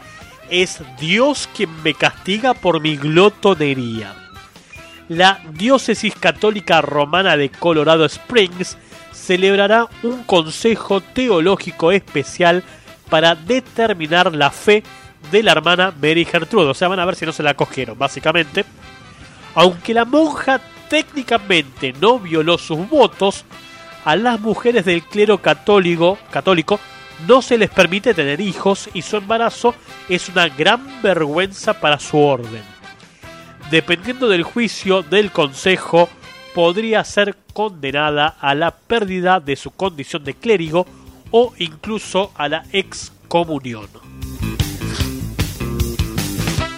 [0.51, 4.15] es Dios quien me castiga por mi glotonería.
[5.09, 8.77] La diócesis católica romana de Colorado Springs
[9.13, 12.63] celebrará un consejo teológico especial
[13.11, 14.85] para determinar la fe
[15.31, 16.71] de la hermana Mary Gertrude.
[16.71, 18.65] O sea, van a ver si no se la cogieron, básicamente.
[19.55, 23.45] Aunque la monja técnicamente no violó sus votos,
[24.05, 26.81] a las mujeres del clero católico, católico
[27.27, 29.75] no se les permite tener hijos y su embarazo
[30.09, 32.63] es una gran vergüenza para su orden.
[33.71, 36.09] Dependiendo del juicio del consejo,
[36.55, 40.87] podría ser condenada a la pérdida de su condición de clérigo
[41.31, 44.02] o incluso a la excomunión.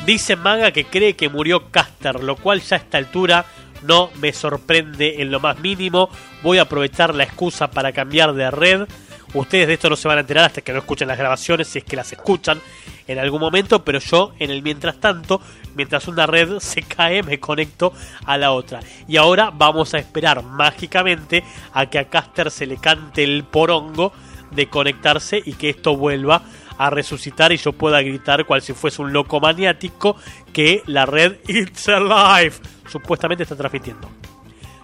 [0.07, 3.47] Dice Maga que cree que murió Caster, lo cual ya a esta altura
[3.85, 6.11] no me sorprende en lo más mínimo.
[6.43, 8.87] Voy a aprovechar la excusa para cambiar de red.
[9.33, 11.79] Ustedes de esto no se van a enterar hasta que no escuchen las grabaciones, si
[11.79, 12.61] es que las escuchan
[13.07, 15.41] en algún momento, pero yo en el mientras tanto,
[15.75, 17.95] mientras una red se cae, me conecto
[18.27, 18.81] a la otra.
[19.09, 24.13] Y ahora vamos a esperar mágicamente a que a Caster se le cante el porongo
[24.51, 26.43] de conectarse y que esto vuelva a
[26.79, 30.17] resucitar y yo pueda gritar cual si fuese un loco maniático
[30.53, 32.57] que la red It's Alive
[32.89, 34.09] supuestamente está transmitiendo.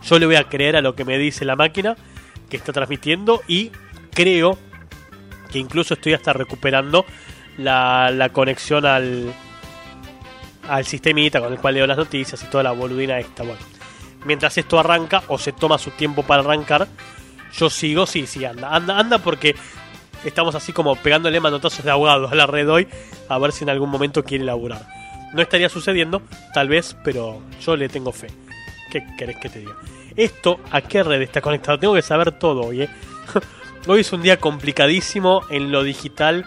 [0.02, 1.96] Yo le voy a creer a lo que me dice la máquina
[2.48, 3.70] que está transmitiendo y
[4.12, 4.58] creo
[5.50, 7.04] que incluso estoy hasta recuperando
[7.58, 9.32] la, la conexión al,
[10.68, 13.42] al sistemita con el cual leo las noticias y toda la boludina esta.
[13.42, 13.60] Bueno,
[14.24, 16.88] mientras esto arranca o se toma su tiempo para arrancar,
[17.52, 19.54] yo sigo, sí, sí, anda, anda, anda porque
[20.24, 22.88] estamos así como pegándole manotazos de ahogado a la red hoy
[23.28, 24.86] a ver si en algún momento quiere laburar.
[25.32, 26.22] No estaría sucediendo,
[26.52, 28.28] tal vez, pero yo le tengo fe.
[28.90, 29.76] ¿Qué querés que te diga?
[30.16, 31.78] Esto, ¿a qué red está conectado?
[31.78, 32.88] Tengo que saber todo hoy, ¿eh?
[33.86, 36.44] Hoy es un día complicadísimo en lo digital,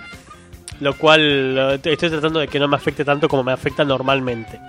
[0.79, 4.59] lo cual eh, estoy tratando de que no me afecte tanto como me afecta normalmente.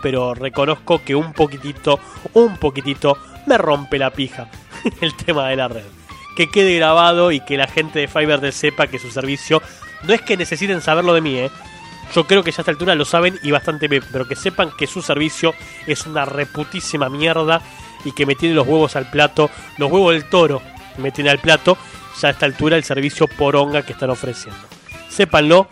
[0.00, 1.98] Pero reconozco que un poquitito,
[2.34, 4.48] un poquitito, me rompe la pija
[5.00, 6.01] el tema de la red.
[6.36, 9.62] Que quede grabado y que la gente de Fiverr sepa que su servicio
[10.04, 11.50] no es que necesiten saberlo de mí, ¿eh?
[12.14, 14.70] Yo creo que ya a esta altura lo saben y bastante bien, pero que sepan
[14.76, 15.54] que su servicio
[15.86, 17.62] es una reputísima mierda
[18.04, 20.60] y que me tiene los huevos al plato, los huevos del toro
[20.98, 21.78] me tiene al plato,
[22.20, 24.60] ya a esta altura el servicio poronga que están ofreciendo.
[25.08, 25.68] Sépanlo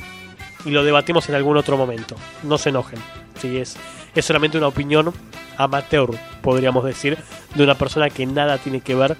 [0.64, 2.16] y lo debatimos en algún otro momento.
[2.42, 2.98] No se enojen.
[3.38, 3.76] Si es,
[4.14, 5.12] es solamente una opinión
[5.58, 6.10] amateur,
[6.40, 7.18] podríamos decir,
[7.54, 9.16] de una persona que nada tiene que ver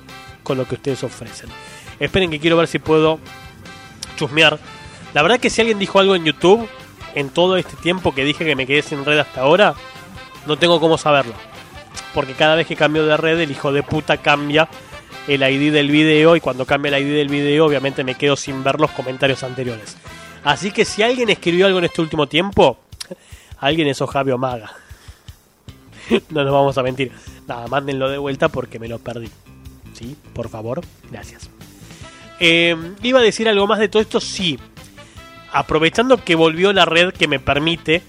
[0.51, 1.49] con lo que ustedes ofrecen.
[2.01, 3.21] Esperen que quiero ver si puedo
[4.17, 4.59] chusmear.
[5.15, 6.69] La verdad que si alguien dijo algo en YouTube,
[7.15, 9.77] en todo este tiempo que dije que me quedé sin red hasta ahora,
[10.49, 11.35] no tengo cómo saberlo.
[12.15, 14.69] Porque cada vez que cambio de red, el hijo de puta cambia
[15.29, 18.65] el ID del video y cuando cambia el ID del video, obviamente me quedo sin
[18.65, 19.97] ver los comentarios anteriores.
[20.43, 22.77] Así que si alguien escribió algo en este último tiempo,
[23.61, 24.73] alguien es Ojavio Maga.
[26.31, 27.13] no nos vamos a mentir.
[27.47, 29.31] Nada, mándenlo de vuelta porque me lo perdí.
[30.01, 30.17] ¿Sí?
[30.33, 31.49] Por favor, gracias.
[32.41, 34.59] Eh, iba a decir algo más de todo esto, sí
[35.53, 38.03] aprovechando que volvió la red que me permite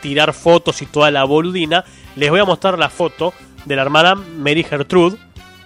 [0.00, 1.84] tirar fotos y toda la boludina,
[2.16, 3.32] les voy a mostrar la foto
[3.64, 5.16] de la hermana Mary Gertrude.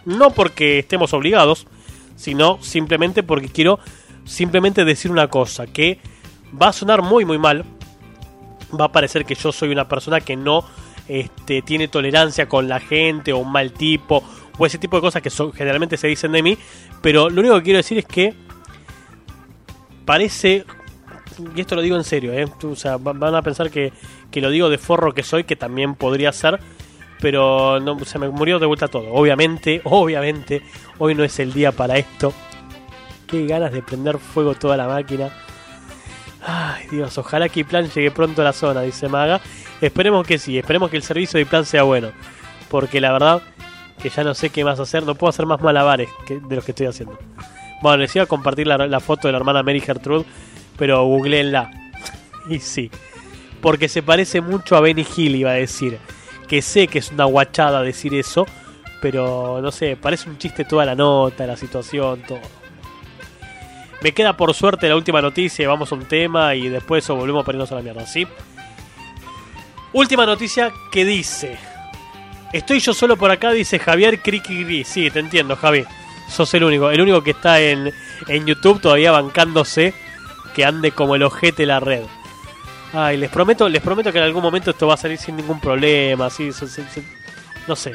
[0.05, 1.67] No porque estemos obligados,
[2.17, 3.81] sino simplemente porque quiero
[4.25, 6.01] simplemente decir una cosa, que
[6.61, 7.65] va a sonar muy muy mal.
[8.79, 10.65] Va a parecer que yo soy una persona que no
[11.09, 14.23] este, tiene tolerancia con la gente o un mal tipo
[14.59, 16.59] o ese tipo de cosas que generalmente se dicen de mí.
[17.03, 18.35] Pero lo único que quiero decir es que
[20.05, 20.65] parece
[21.55, 22.47] y esto lo digo en serio, ¿eh?
[22.63, 23.93] o sea, van a pensar que,
[24.31, 26.59] que, lo digo de forro que soy, que también podría ser,
[27.21, 29.13] pero no, se me murió de vuelta todo.
[29.13, 30.63] Obviamente, obviamente,
[30.99, 32.33] hoy no es el día para esto.
[33.27, 35.31] Qué ganas de prender fuego toda la máquina.
[36.43, 39.41] Ay, Dios, ojalá que plan llegue pronto a la zona, dice Maga.
[39.81, 42.13] Esperemos que sí, esperemos que el servicio de plan sea bueno.
[42.71, 43.43] Porque la verdad
[44.01, 46.65] que ya no sé qué más hacer, no puedo hacer más malabares que, de los
[46.65, 47.19] que estoy haciendo.
[47.83, 50.25] Bueno, les iba a compartir la, foto de la hermana Mary Gertrude
[50.77, 51.71] pero googleenla.
[52.49, 52.91] y sí,
[53.61, 55.99] porque se parece mucho a Benny Hill, iba a decir.
[56.49, 58.47] Que sé que es una guachada decir eso,
[59.01, 62.39] pero no sé, parece un chiste toda la nota, la situación, todo.
[64.03, 67.47] Me queda por suerte la última noticia, vamos a un tema y después volvemos a
[67.47, 68.27] ponernos a la mierda, ¿sí?
[69.93, 71.59] Última noticia que dice...
[72.57, 75.85] Estoy yo solo por acá, dice Javier Criki Sí, te entiendo, Javi.
[76.29, 76.91] Sos el único.
[76.91, 77.93] El único que está en,
[78.29, 79.93] en YouTube todavía bancándose
[80.55, 82.03] que ande como el ojete la red.
[82.95, 85.61] Ay, les prometo, les prometo que en algún momento esto va a salir sin ningún
[85.61, 86.67] problema, así, se-
[87.69, 87.93] no sé.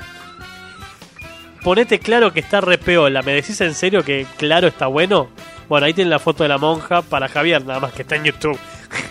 [1.63, 5.29] Ponete claro que está re peola, ¿me decís en serio que claro está bueno?
[5.69, 8.25] Bueno, ahí tienen la foto de la monja para Javier, nada más que está en
[8.25, 8.59] YouTube.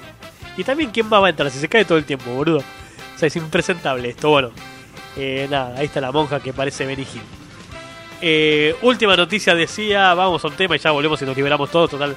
[0.56, 2.58] y también, ¿quién va a entrar si se cae todo el tiempo, boludo?
[2.58, 4.50] O sea, es impresentable esto, bueno.
[5.16, 7.06] Eh, nada, ahí está la monja que parece Benny.
[8.22, 11.90] Eh, última noticia decía, vamos a un tema y ya volvemos y nos liberamos todos,
[11.90, 12.16] total,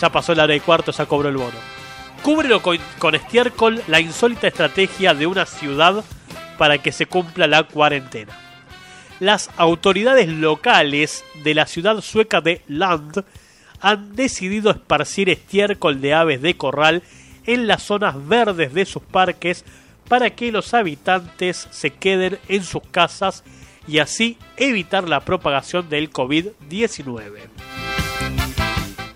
[0.00, 1.58] ya pasó la hora y cuarto, ya cobró el bono.
[2.22, 6.04] Cúbrelo con, con estiércol la insólita estrategia de una ciudad
[6.56, 8.32] para que se cumpla la cuarentena.
[9.20, 13.24] Las autoridades locales de la ciudad sueca de Land
[13.80, 17.02] han decidido esparcir estiércol de aves de corral
[17.44, 19.64] en las zonas verdes de sus parques
[20.12, 23.42] para que los habitantes se queden en sus casas
[23.88, 27.32] y así evitar la propagación del COVID-19.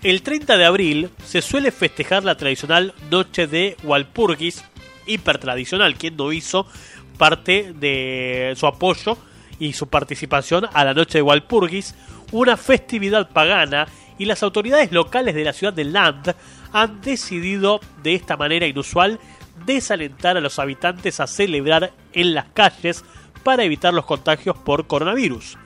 [0.01, 4.63] El 30 de abril se suele festejar la tradicional Noche de Walpurgis,
[5.05, 6.65] hipertradicional, quien no hizo
[7.19, 9.19] parte de su apoyo
[9.59, 11.93] y su participación a la Noche de Walpurgis,
[12.31, 13.87] una festividad pagana,
[14.17, 16.33] y las autoridades locales de la ciudad de Land
[16.73, 19.19] han decidido de esta manera inusual
[19.65, 23.03] desalentar a los habitantes a celebrar en las calles
[23.43, 25.57] para evitar los contagios por coronavirus.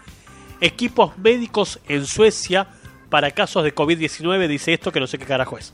[0.59, 2.67] Equipos médicos en Suecia
[3.09, 5.73] para casos de COVID-19 dice esto que no sé qué carajo es.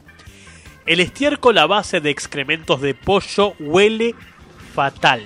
[0.85, 4.15] El estiércol a base de excrementos de pollo huele
[4.73, 5.21] fatal.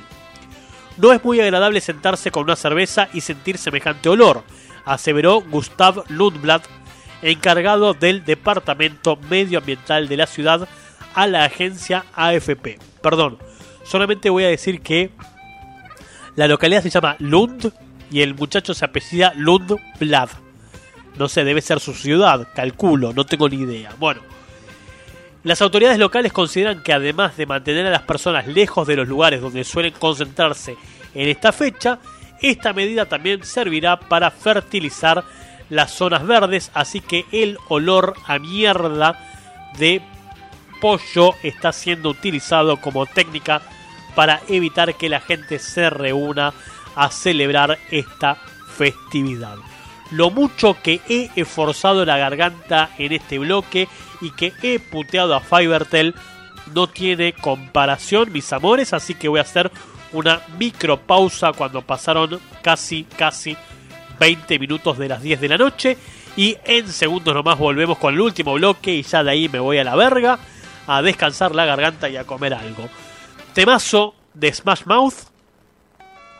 [0.98, 4.44] No es muy agradable sentarse con una cerveza y sentir semejante olor,
[4.86, 6.64] aseveró Gustav Lundblad,
[7.22, 10.68] encargado del Departamento Medioambiental de la ciudad
[11.14, 12.80] a la agencia AFP.
[13.02, 13.38] Perdón,
[13.84, 15.12] solamente voy a decir que
[16.36, 17.72] la localidad se llama Lund
[18.12, 20.30] y el muchacho se apellida Lundblad.
[21.18, 23.94] No sé, debe ser su ciudad, calculo, no tengo ni idea.
[24.00, 24.22] Bueno,
[25.44, 29.42] las autoridades locales consideran que además de mantener a las personas lejos de los lugares
[29.42, 30.78] donde suelen concentrarse
[31.14, 32.00] en esta fecha,
[32.42, 35.24] esta medida también servirá para fertilizar
[35.70, 39.20] las zonas verdes, así que el olor a mierda
[39.78, 40.02] de
[40.82, 43.62] pollo está siendo utilizado como técnica
[44.16, 46.54] para evitar que la gente se reúna
[46.96, 48.36] a celebrar esta
[48.76, 49.56] festividad.
[50.10, 53.88] Lo mucho que he esforzado la garganta en este bloque
[54.20, 56.14] y que he puteado a Fivertel
[56.74, 59.72] no tiene comparación, mis amores, así que voy a hacer
[60.12, 63.56] una micro pausa cuando pasaron casi, casi
[64.20, 65.98] 20 minutos de las 10 de la noche.
[66.36, 69.78] Y en segundos nomás volvemos con el último bloque y ya de ahí me voy
[69.78, 70.40] a la verga
[70.88, 72.90] a descansar la garganta y a comer algo.
[73.54, 75.32] Temazo de Smash Mouth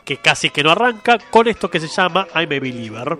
[0.04, 3.18] que casi que no arranca con esto que se llama I'm a Believer.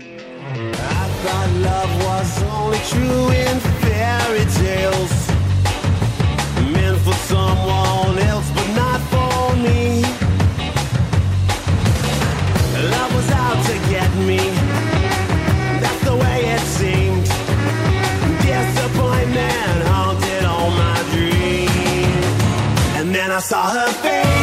[23.43, 24.42] Saw her face.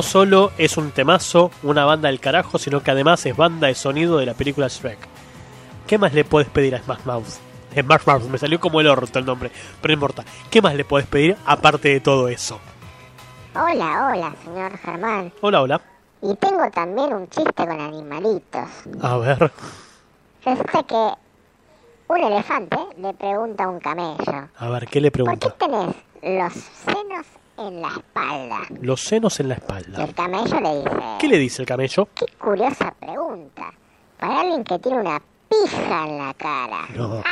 [0.00, 3.74] No solo es un temazo, una banda del carajo, sino que además es banda de
[3.74, 4.96] sonido de la película Shrek.
[5.86, 7.26] ¿Qué más le puedes pedir a Smash Mouth?
[7.78, 9.50] Smash Mouth, me salió como el orto el nombre,
[9.82, 10.24] pero no importa.
[10.50, 12.58] ¿Qué más le puedes pedir aparte de todo eso?
[13.54, 15.34] Hola, hola, señor Germán.
[15.42, 15.80] Hola, hola.
[16.22, 18.70] Y tengo también un chiste con animalitos.
[19.02, 19.52] A ver.
[20.46, 21.10] Resulta que
[22.08, 25.56] un elefante le pregunta a un camello, A ver, ¿qué le ¿por qué pregunta?
[25.58, 26.52] tenés los
[26.86, 27.26] senos
[27.68, 28.60] en la espalda?
[28.80, 30.04] Los senos en la Y espalda.
[30.04, 32.08] el camello le dice, ¿Qué le dice el camello?
[32.14, 33.72] qué curiosa pregunta.
[34.18, 36.86] Para alguien que tiene una pija en la cara.
[36.94, 37.22] No.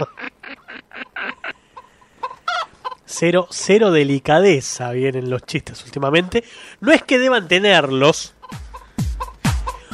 [3.05, 6.44] Cero, cero delicadeza vienen los chistes últimamente.
[6.80, 8.34] No es que deban tenerlos.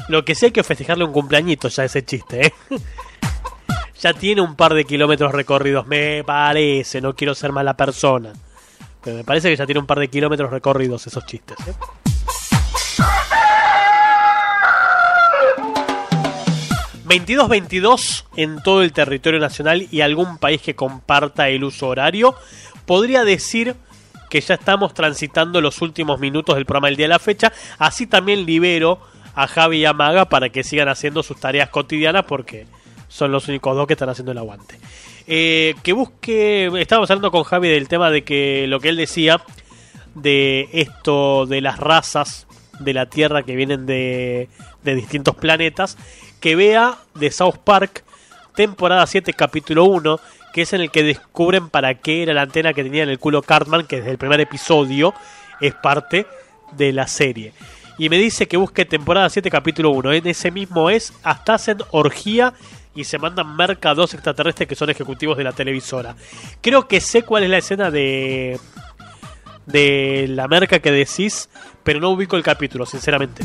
[0.09, 2.55] Lo que sí hay que festejarle un cumpleañito ya ese chiste, ¿eh?
[4.01, 7.01] Ya tiene un par de kilómetros recorridos, me parece.
[7.01, 8.33] No quiero ser mala persona.
[9.05, 11.75] Pero me parece que ya tiene un par de kilómetros recorridos esos chistes, ¿eh?
[17.07, 22.35] 22-22 en todo el territorio nacional y algún país que comparta el uso horario.
[22.87, 23.77] Podría decir
[24.31, 27.53] que ya estamos transitando los últimos minutos del programa del día de la fecha.
[27.79, 28.99] Así también libero
[29.35, 32.67] a Javi y a Maga para que sigan haciendo sus tareas cotidianas porque
[33.09, 34.79] son los únicos dos que están haciendo el aguante.
[35.27, 39.43] Eh, que busque, estábamos hablando con Javi del tema de que lo que él decía
[40.15, 42.47] de esto de las razas
[42.81, 44.49] de la Tierra que vienen de,
[44.83, 45.97] de distintos planetas,
[46.41, 48.05] que vea de South Park
[48.55, 50.21] temporada 7 capítulo 1,
[50.53, 53.19] que es en el que descubren para qué era la antena que tenía en el
[53.19, 55.15] culo Cartman, que desde el primer episodio
[55.61, 56.27] es parte
[56.73, 57.53] de la serie.
[57.97, 61.79] Y me dice que busque temporada 7 capítulo 1, en ese mismo es, hasta hacen
[61.93, 62.55] orgía
[62.95, 66.15] y se mandan merca a dos extraterrestres que son ejecutivos de la televisora.
[66.61, 68.59] Creo que sé cuál es la escena de
[69.67, 71.49] de la merca que decís,
[71.83, 73.45] pero no ubico el capítulo, sinceramente.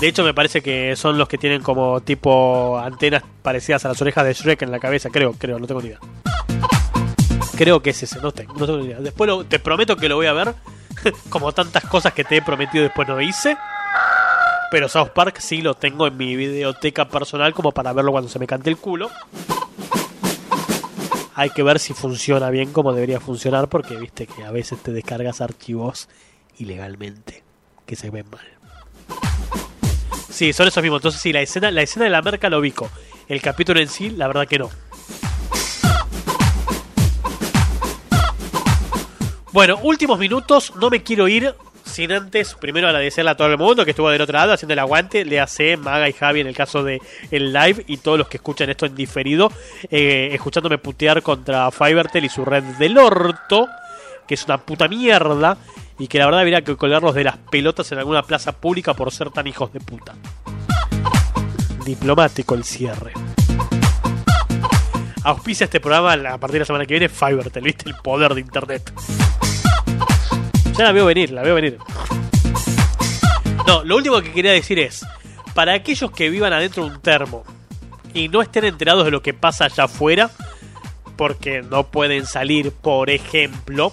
[0.00, 4.02] De hecho, me parece que son los que tienen como tipo antenas parecidas a las
[4.02, 5.98] orejas de Shrek en la cabeza, creo, creo, no tengo ni idea.
[7.56, 8.98] Creo que es ese, no tengo, no tengo ni idea.
[8.98, 10.54] Después lo- te prometo que lo voy a ver,
[11.28, 13.56] como tantas cosas que te he prometido después no hice.
[14.72, 18.38] Pero South Park sí lo tengo en mi videoteca personal como para verlo cuando se
[18.38, 19.10] me cante el culo.
[21.34, 24.90] Hay que ver si funciona bien como debería funcionar porque viste que a veces te
[24.90, 26.08] descargas archivos
[26.56, 27.42] ilegalmente
[27.84, 28.48] que se ven mal.
[30.30, 31.00] Sí, son esos mismos.
[31.00, 32.88] Entonces sí, la escena, la escena de la merca lo ubico.
[33.28, 34.70] El capítulo en sí, la verdad que no.
[39.52, 41.54] Bueno, últimos minutos, no me quiero ir
[41.92, 44.78] sin antes primero agradecerle a todo el mundo que estuvo del otro lado haciendo el
[44.78, 47.00] aguante, le hace Maga y Javi en el caso de
[47.30, 49.52] el live y todos los que escuchan esto en diferido,
[49.90, 53.68] eh, escuchándome putear contra Fivertel y su red del orto,
[54.26, 55.58] que es una puta mierda
[55.98, 59.12] y que la verdad habría que colgarlos de las pelotas en alguna plaza pública por
[59.12, 60.14] ser tan hijos de puta.
[61.84, 63.12] Diplomático el cierre.
[65.24, 67.88] Auspicia este programa a partir de la semana que viene Fivertel, ¿viste?
[67.88, 68.92] El poder de internet.
[70.76, 71.78] Ya la veo venir, la veo venir.
[73.66, 75.04] No, lo último que quería decir es,
[75.54, 77.44] para aquellos que vivan adentro de un termo
[78.14, 80.30] y no estén enterados de lo que pasa allá afuera,
[81.16, 83.92] porque no pueden salir, por ejemplo,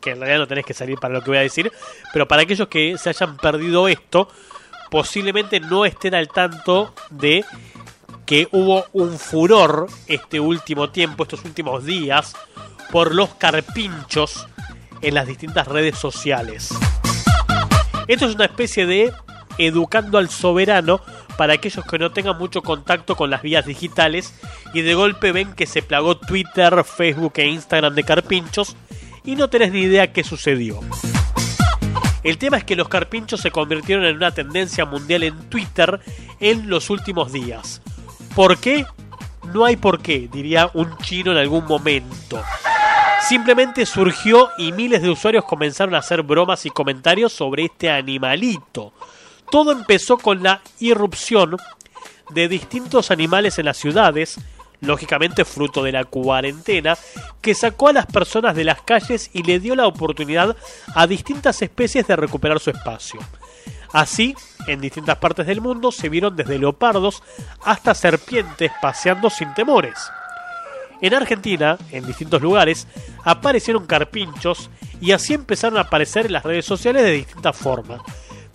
[0.00, 1.70] que en realidad no tenés que salir para lo que voy a decir,
[2.12, 4.28] pero para aquellos que se hayan perdido esto,
[4.90, 7.44] posiblemente no estén al tanto de
[8.26, 12.34] que hubo un furor este último tiempo, estos últimos días,
[12.90, 14.48] por los carpinchos
[15.02, 16.74] en las distintas redes sociales.
[18.08, 19.12] Esto es una especie de
[19.58, 21.00] educando al soberano
[21.36, 24.34] para aquellos que no tengan mucho contacto con las vías digitales
[24.74, 28.76] y de golpe ven que se plagó Twitter, Facebook e Instagram de carpinchos
[29.24, 30.80] y no tenés ni idea qué sucedió.
[32.22, 36.00] El tema es que los carpinchos se convirtieron en una tendencia mundial en Twitter
[36.38, 37.80] en los últimos días.
[38.34, 38.84] ¿Por qué?
[39.54, 42.42] No hay por qué, diría un chino en algún momento.
[43.28, 48.92] Simplemente surgió y miles de usuarios comenzaron a hacer bromas y comentarios sobre este animalito.
[49.50, 51.56] Todo empezó con la irrupción
[52.30, 54.38] de distintos animales en las ciudades,
[54.80, 56.96] lógicamente fruto de la cuarentena,
[57.40, 60.56] que sacó a las personas de las calles y le dio la oportunidad
[60.94, 63.20] a distintas especies de recuperar su espacio.
[63.92, 64.34] Así,
[64.66, 67.22] en distintas partes del mundo se vieron desde leopardos
[67.64, 69.98] hasta serpientes paseando sin temores.
[71.00, 72.86] En Argentina, en distintos lugares,
[73.24, 74.70] aparecieron carpinchos
[75.00, 78.00] y así empezaron a aparecer en las redes sociales de distintas formas.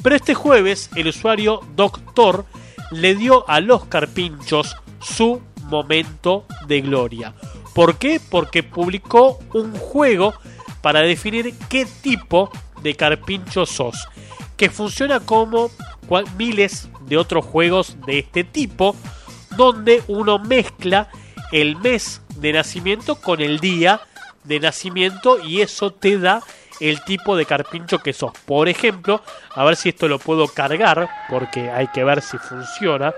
[0.04, 2.46] Pero este jueves el usuario Doctor
[2.92, 7.34] le dio a los carpinchos su momento de gloria.
[7.74, 8.22] ¿Por qué?
[8.30, 10.34] Porque publicó un juego
[10.82, 12.52] para definir qué tipo
[12.84, 14.08] de carpincho sos,
[14.56, 15.72] que funciona como
[16.38, 18.96] miles de otros juegos de este tipo,
[19.58, 21.10] donde uno mezcla
[21.52, 24.02] el mes de nacimiento con el día
[24.44, 26.42] de nacimiento y eso te da
[26.80, 28.32] el tipo de carpincho que sos.
[28.46, 29.22] Por ejemplo,
[29.54, 33.14] a ver si esto lo puedo cargar, porque hay que ver si funciona.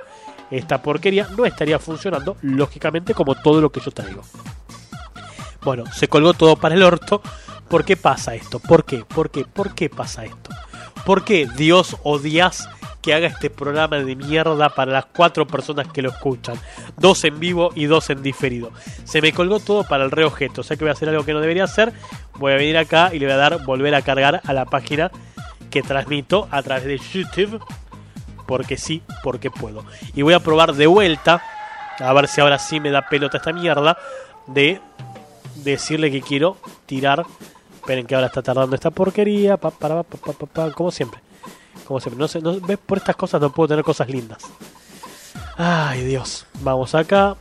[0.49, 4.21] Esta porquería no estaría funcionando, lógicamente, como todo lo que yo traigo.
[5.61, 7.21] Bueno, se colgó todo para el orto.
[7.67, 8.59] ¿Por qué pasa esto?
[8.59, 9.03] ¿Por qué?
[9.03, 9.43] ¿Por qué?
[9.43, 10.51] ¿Por qué pasa esto?
[11.05, 12.69] ¿Por qué Dios odias
[13.01, 16.59] que haga este programa de mierda para las cuatro personas que lo escuchan?
[16.97, 18.71] Dos en vivo y dos en diferido.
[19.03, 20.61] Se me colgó todo para el reobjeto.
[20.61, 21.93] O sea que voy a hacer algo que no debería hacer.
[22.35, 25.11] Voy a venir acá y le voy a dar volver a cargar a la página
[25.69, 27.63] que transmito a través de YouTube.
[28.45, 29.85] Porque sí, porque puedo.
[30.15, 31.41] Y voy a probar de vuelta.
[31.99, 33.97] A ver si ahora sí me da pelota esta mierda.
[34.47, 34.79] De
[35.55, 37.25] decirle que quiero tirar.
[37.75, 39.57] Esperen que ahora está tardando esta porquería.
[40.75, 41.26] Como siempre.
[41.87, 42.19] Como siempre.
[42.19, 42.77] No sé, no, ¿ves?
[42.77, 44.43] Por estas cosas no puedo tener cosas lindas.
[45.55, 46.45] Ay, Dios.
[46.61, 47.37] Vamos acá.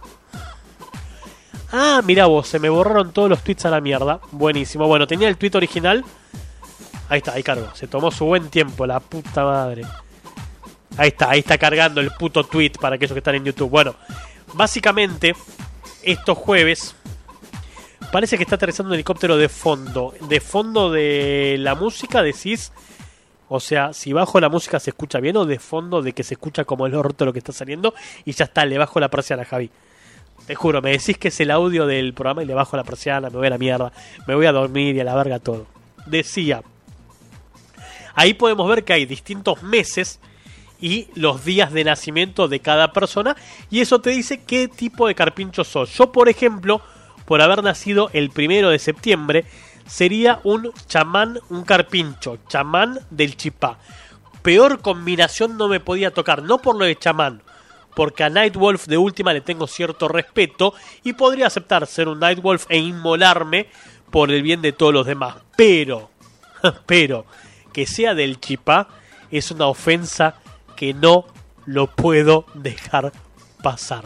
[1.73, 4.21] Ah, mira vos, se me borraron todos los tweets a la mierda.
[4.31, 4.87] Buenísimo.
[4.87, 6.05] Bueno, tenía el tweet original.
[7.09, 7.69] Ahí está, ahí cargo.
[7.75, 9.85] Se tomó su buen tiempo, la puta madre.
[10.97, 13.69] Ahí está, ahí está cargando el puto tweet para aquellos que están en YouTube.
[13.69, 13.97] Bueno,
[14.55, 15.35] básicamente,
[16.03, 16.95] estos jueves
[18.13, 20.15] parece que está aterrizando un helicóptero de fondo.
[20.29, 22.73] De fondo de la música, decís.
[23.49, 26.35] O sea, si bajo la música se escucha bien o de fondo de que se
[26.35, 27.95] escucha como el orto lo que está saliendo
[28.25, 29.71] y ya está, le bajo la persiana, Javi.
[30.47, 33.31] Te juro, me decís que es el audio del programa y le bajo la persiana,
[33.31, 33.93] me voy a la mierda,
[34.27, 35.67] me voy a dormir y a la verga todo.
[36.07, 36.63] Decía,
[38.15, 40.21] ahí podemos ver que hay distintos meses
[40.81, 43.37] y los días de nacimiento de cada persona
[43.71, 45.97] y eso te dice qué tipo de carpincho sos.
[45.97, 46.81] Yo, por ejemplo,
[47.25, 49.45] por haber nacido el primero de septiembre,
[49.87, 53.79] sería un chamán, un carpincho, chamán del chipá.
[54.43, 57.43] Peor combinación no me podía tocar, no por lo de chamán,
[57.95, 62.67] porque a Nightwolf de última le tengo cierto respeto y podría aceptar ser un Nightwolf
[62.69, 63.69] e inmolarme
[64.11, 65.37] por el bien de todos los demás.
[65.57, 66.11] Pero,
[66.87, 67.27] pero,
[67.73, 68.89] que sea del chipá
[69.31, 70.37] es una ofensa
[70.77, 71.27] que no
[71.65, 73.13] lo puedo dejar
[73.63, 74.05] pasar.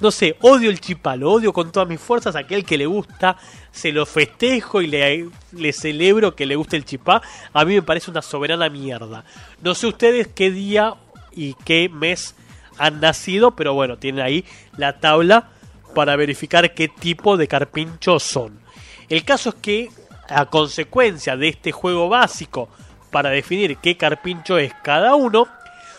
[0.00, 2.36] No sé, odio el chipá, lo odio con todas mis fuerzas.
[2.36, 3.36] Aquel que le gusta,
[3.72, 7.20] se lo festejo y le, le celebro que le guste el chipá.
[7.52, 9.24] A mí me parece una soberana mierda.
[9.62, 10.94] No sé ustedes qué día
[11.32, 12.34] y qué mes
[12.78, 14.44] han nacido, pero bueno, tienen ahí
[14.76, 15.50] la tabla
[15.94, 18.60] para verificar qué tipo de carpinchos son.
[19.08, 19.90] El caso es que,
[20.28, 22.68] a consecuencia de este juego básico
[23.10, 25.48] para definir qué carpincho es cada uno,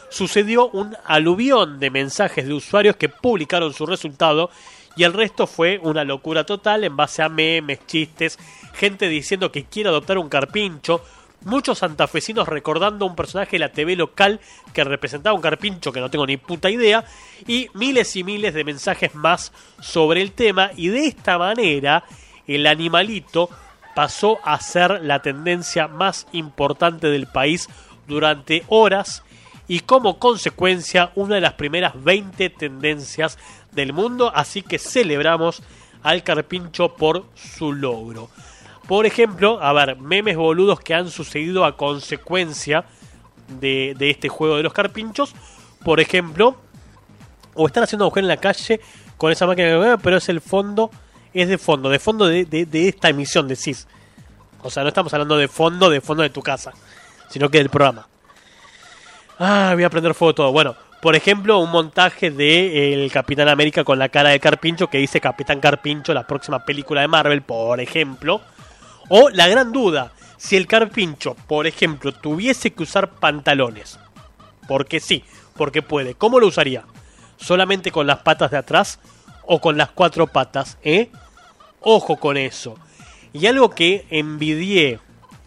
[0.10, 4.50] sucedió un aluvión de mensajes de usuarios que publicaron su resultado
[4.96, 8.38] y el resto fue una locura total en base a memes, chistes,
[8.74, 11.02] gente diciendo que quiere adoptar un carpincho,
[11.46, 14.40] muchos santafesinos recordando un personaje de la TV local
[14.74, 17.06] que representaba un carpincho que no tengo ni puta idea
[17.48, 22.04] y miles y miles de mensajes más sobre el tema y de esta manera
[22.46, 23.50] el animalito
[23.96, 27.70] pasó a ser la tendencia más importante del país
[28.08, 29.24] durante horas
[29.70, 33.38] y como consecuencia una de las primeras 20 tendencias
[33.72, 35.62] del mundo, así que celebramos
[36.02, 38.30] al carpincho por su logro.
[38.88, 42.86] Por ejemplo, a ver, memes boludos que han sucedido a consecuencia
[43.60, 45.36] de, este juego de los carpinchos.
[45.86, 46.58] Por ejemplo,
[47.54, 48.82] o están haciendo agujero en la calle
[49.18, 50.90] con esa máquina que pero es el fondo,
[51.32, 53.88] es de fondo, de fondo de, de, de esta emisión, decís.
[54.64, 56.74] O sea, no estamos hablando de fondo, de fondo de tu casa,
[57.30, 58.08] sino que del programa.
[59.42, 60.52] Ah, voy a prender fuego todo.
[60.52, 64.98] Bueno, por ejemplo, un montaje de el Capitán América con la cara de Carpincho que
[64.98, 68.42] dice Capitán Carpincho, la próxima película de Marvel, por ejemplo.
[69.08, 73.98] O la gran duda, si el Carpincho, por ejemplo, tuviese que usar pantalones.
[74.68, 75.24] Porque sí,
[75.56, 76.16] porque puede.
[76.16, 76.84] ¿Cómo lo usaría?
[77.38, 79.00] ¿Solamente con las patas de atrás
[79.44, 80.78] o con las cuatro patas?
[80.84, 81.12] ¿Eh?
[81.80, 82.76] Ojo con eso.
[83.32, 85.00] Y algo que envidié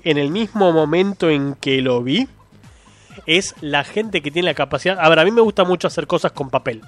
[0.02, 2.26] en el mismo momento en que lo vi
[3.26, 4.98] es la gente que tiene la capacidad.
[5.00, 6.82] A ver, a mí me gusta mucho hacer cosas con papel.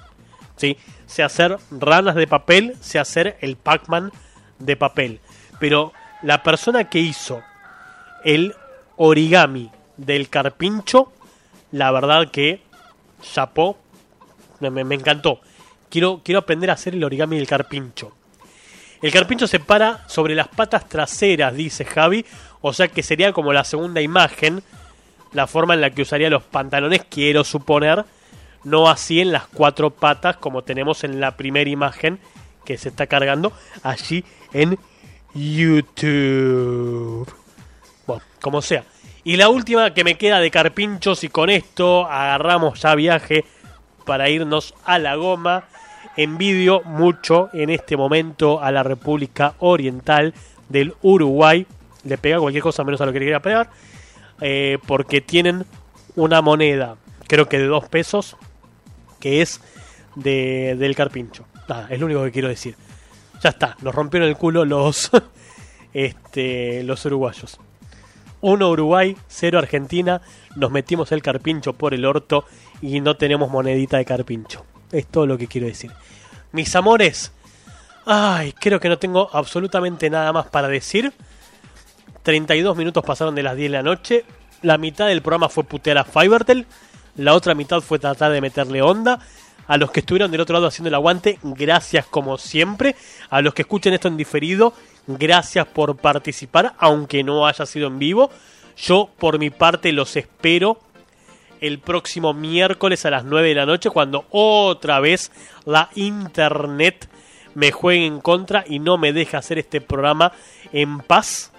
[0.55, 0.77] ¿sí?
[1.05, 4.11] Sé hacer ranas de papel, sé hacer el Pac-Man
[4.59, 5.19] de papel.
[5.59, 7.41] Pero la persona que hizo
[8.23, 8.55] el
[8.97, 11.11] origami del carpincho,
[11.71, 12.61] la verdad que
[13.21, 13.77] chapó,
[14.59, 15.39] me, me encantó.
[15.89, 18.13] Quiero, quiero aprender a hacer el origami del carpincho.
[19.01, 22.25] El carpincho se para sobre las patas traseras, dice Javi,
[22.61, 24.63] o sea que sería como la segunda imagen
[25.35, 28.05] la forma en la que usaría los pantalones, quiero suponer,
[28.63, 32.19] no así en las cuatro patas como tenemos en la primera imagen
[32.63, 33.51] que se está cargando
[33.83, 34.79] allí en
[35.33, 37.27] YouTube.
[38.07, 38.85] Bueno, como sea.
[39.25, 43.43] Y la última que me queda de carpinchos y con esto agarramos ya viaje
[44.05, 45.65] para irnos a la goma.
[46.15, 50.33] Envidio mucho en este momento a la República Oriental
[50.69, 51.67] del Uruguay.
[52.05, 53.69] Le pega cualquier cosa menos a lo que le quería pegar.
[54.41, 55.65] Eh, porque tienen
[56.15, 56.97] una moneda,
[57.27, 58.37] creo que de dos pesos,
[59.19, 59.61] que es
[60.15, 61.45] de, del carpincho.
[61.67, 62.75] Nada, es lo único que quiero decir.
[63.41, 65.11] Ya está, nos rompieron el culo los,
[65.93, 67.59] este, los uruguayos.
[68.41, 70.21] 1 Uruguay, 0 Argentina.
[70.55, 72.45] Nos metimos el carpincho por el orto
[72.81, 74.63] y no tenemos monedita de carpincho.
[74.91, 75.91] Es todo lo que quiero decir.
[76.51, 77.31] Mis amores,
[78.05, 81.11] ay, creo que no tengo absolutamente nada más para decir.
[82.25, 84.25] 32 minutos pasaron de las 10 de la noche.
[84.63, 86.65] La mitad del programa fue putear a Fivertel.
[87.17, 89.19] La otra mitad fue tratar de meterle onda.
[89.67, 92.95] A los que estuvieron del otro lado haciendo el aguante, gracias como siempre.
[93.29, 94.73] A los que escuchen esto en diferido,
[95.05, 98.31] gracias por participar, aunque no haya sido en vivo.
[98.75, 100.79] Yo, por mi parte, los espero
[101.61, 105.31] el próximo miércoles a las 9 de la noche, cuando otra vez
[105.65, 107.07] la internet
[107.53, 110.31] me juegue en contra y no me deja hacer este programa
[110.73, 111.51] en paz.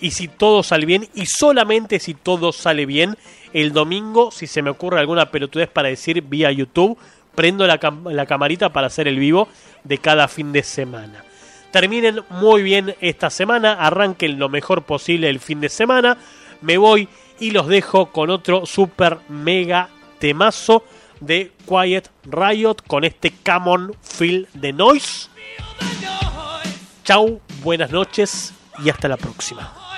[0.00, 3.16] Y si todo sale bien, y solamente si todo sale bien,
[3.52, 6.98] el domingo, si se me ocurre alguna pelotudez para decir vía YouTube,
[7.34, 9.48] prendo la, la camarita para hacer el vivo
[9.84, 11.24] de cada fin de semana.
[11.70, 16.18] Terminen muy bien esta semana, arranquen lo mejor posible el fin de semana.
[16.62, 17.08] Me voy
[17.38, 20.84] y los dejo con otro super mega temazo
[21.20, 25.28] de Quiet Riot con este Common Feel de Noise.
[27.04, 28.52] Chau, buenas noches
[28.84, 29.89] y hasta la próxima.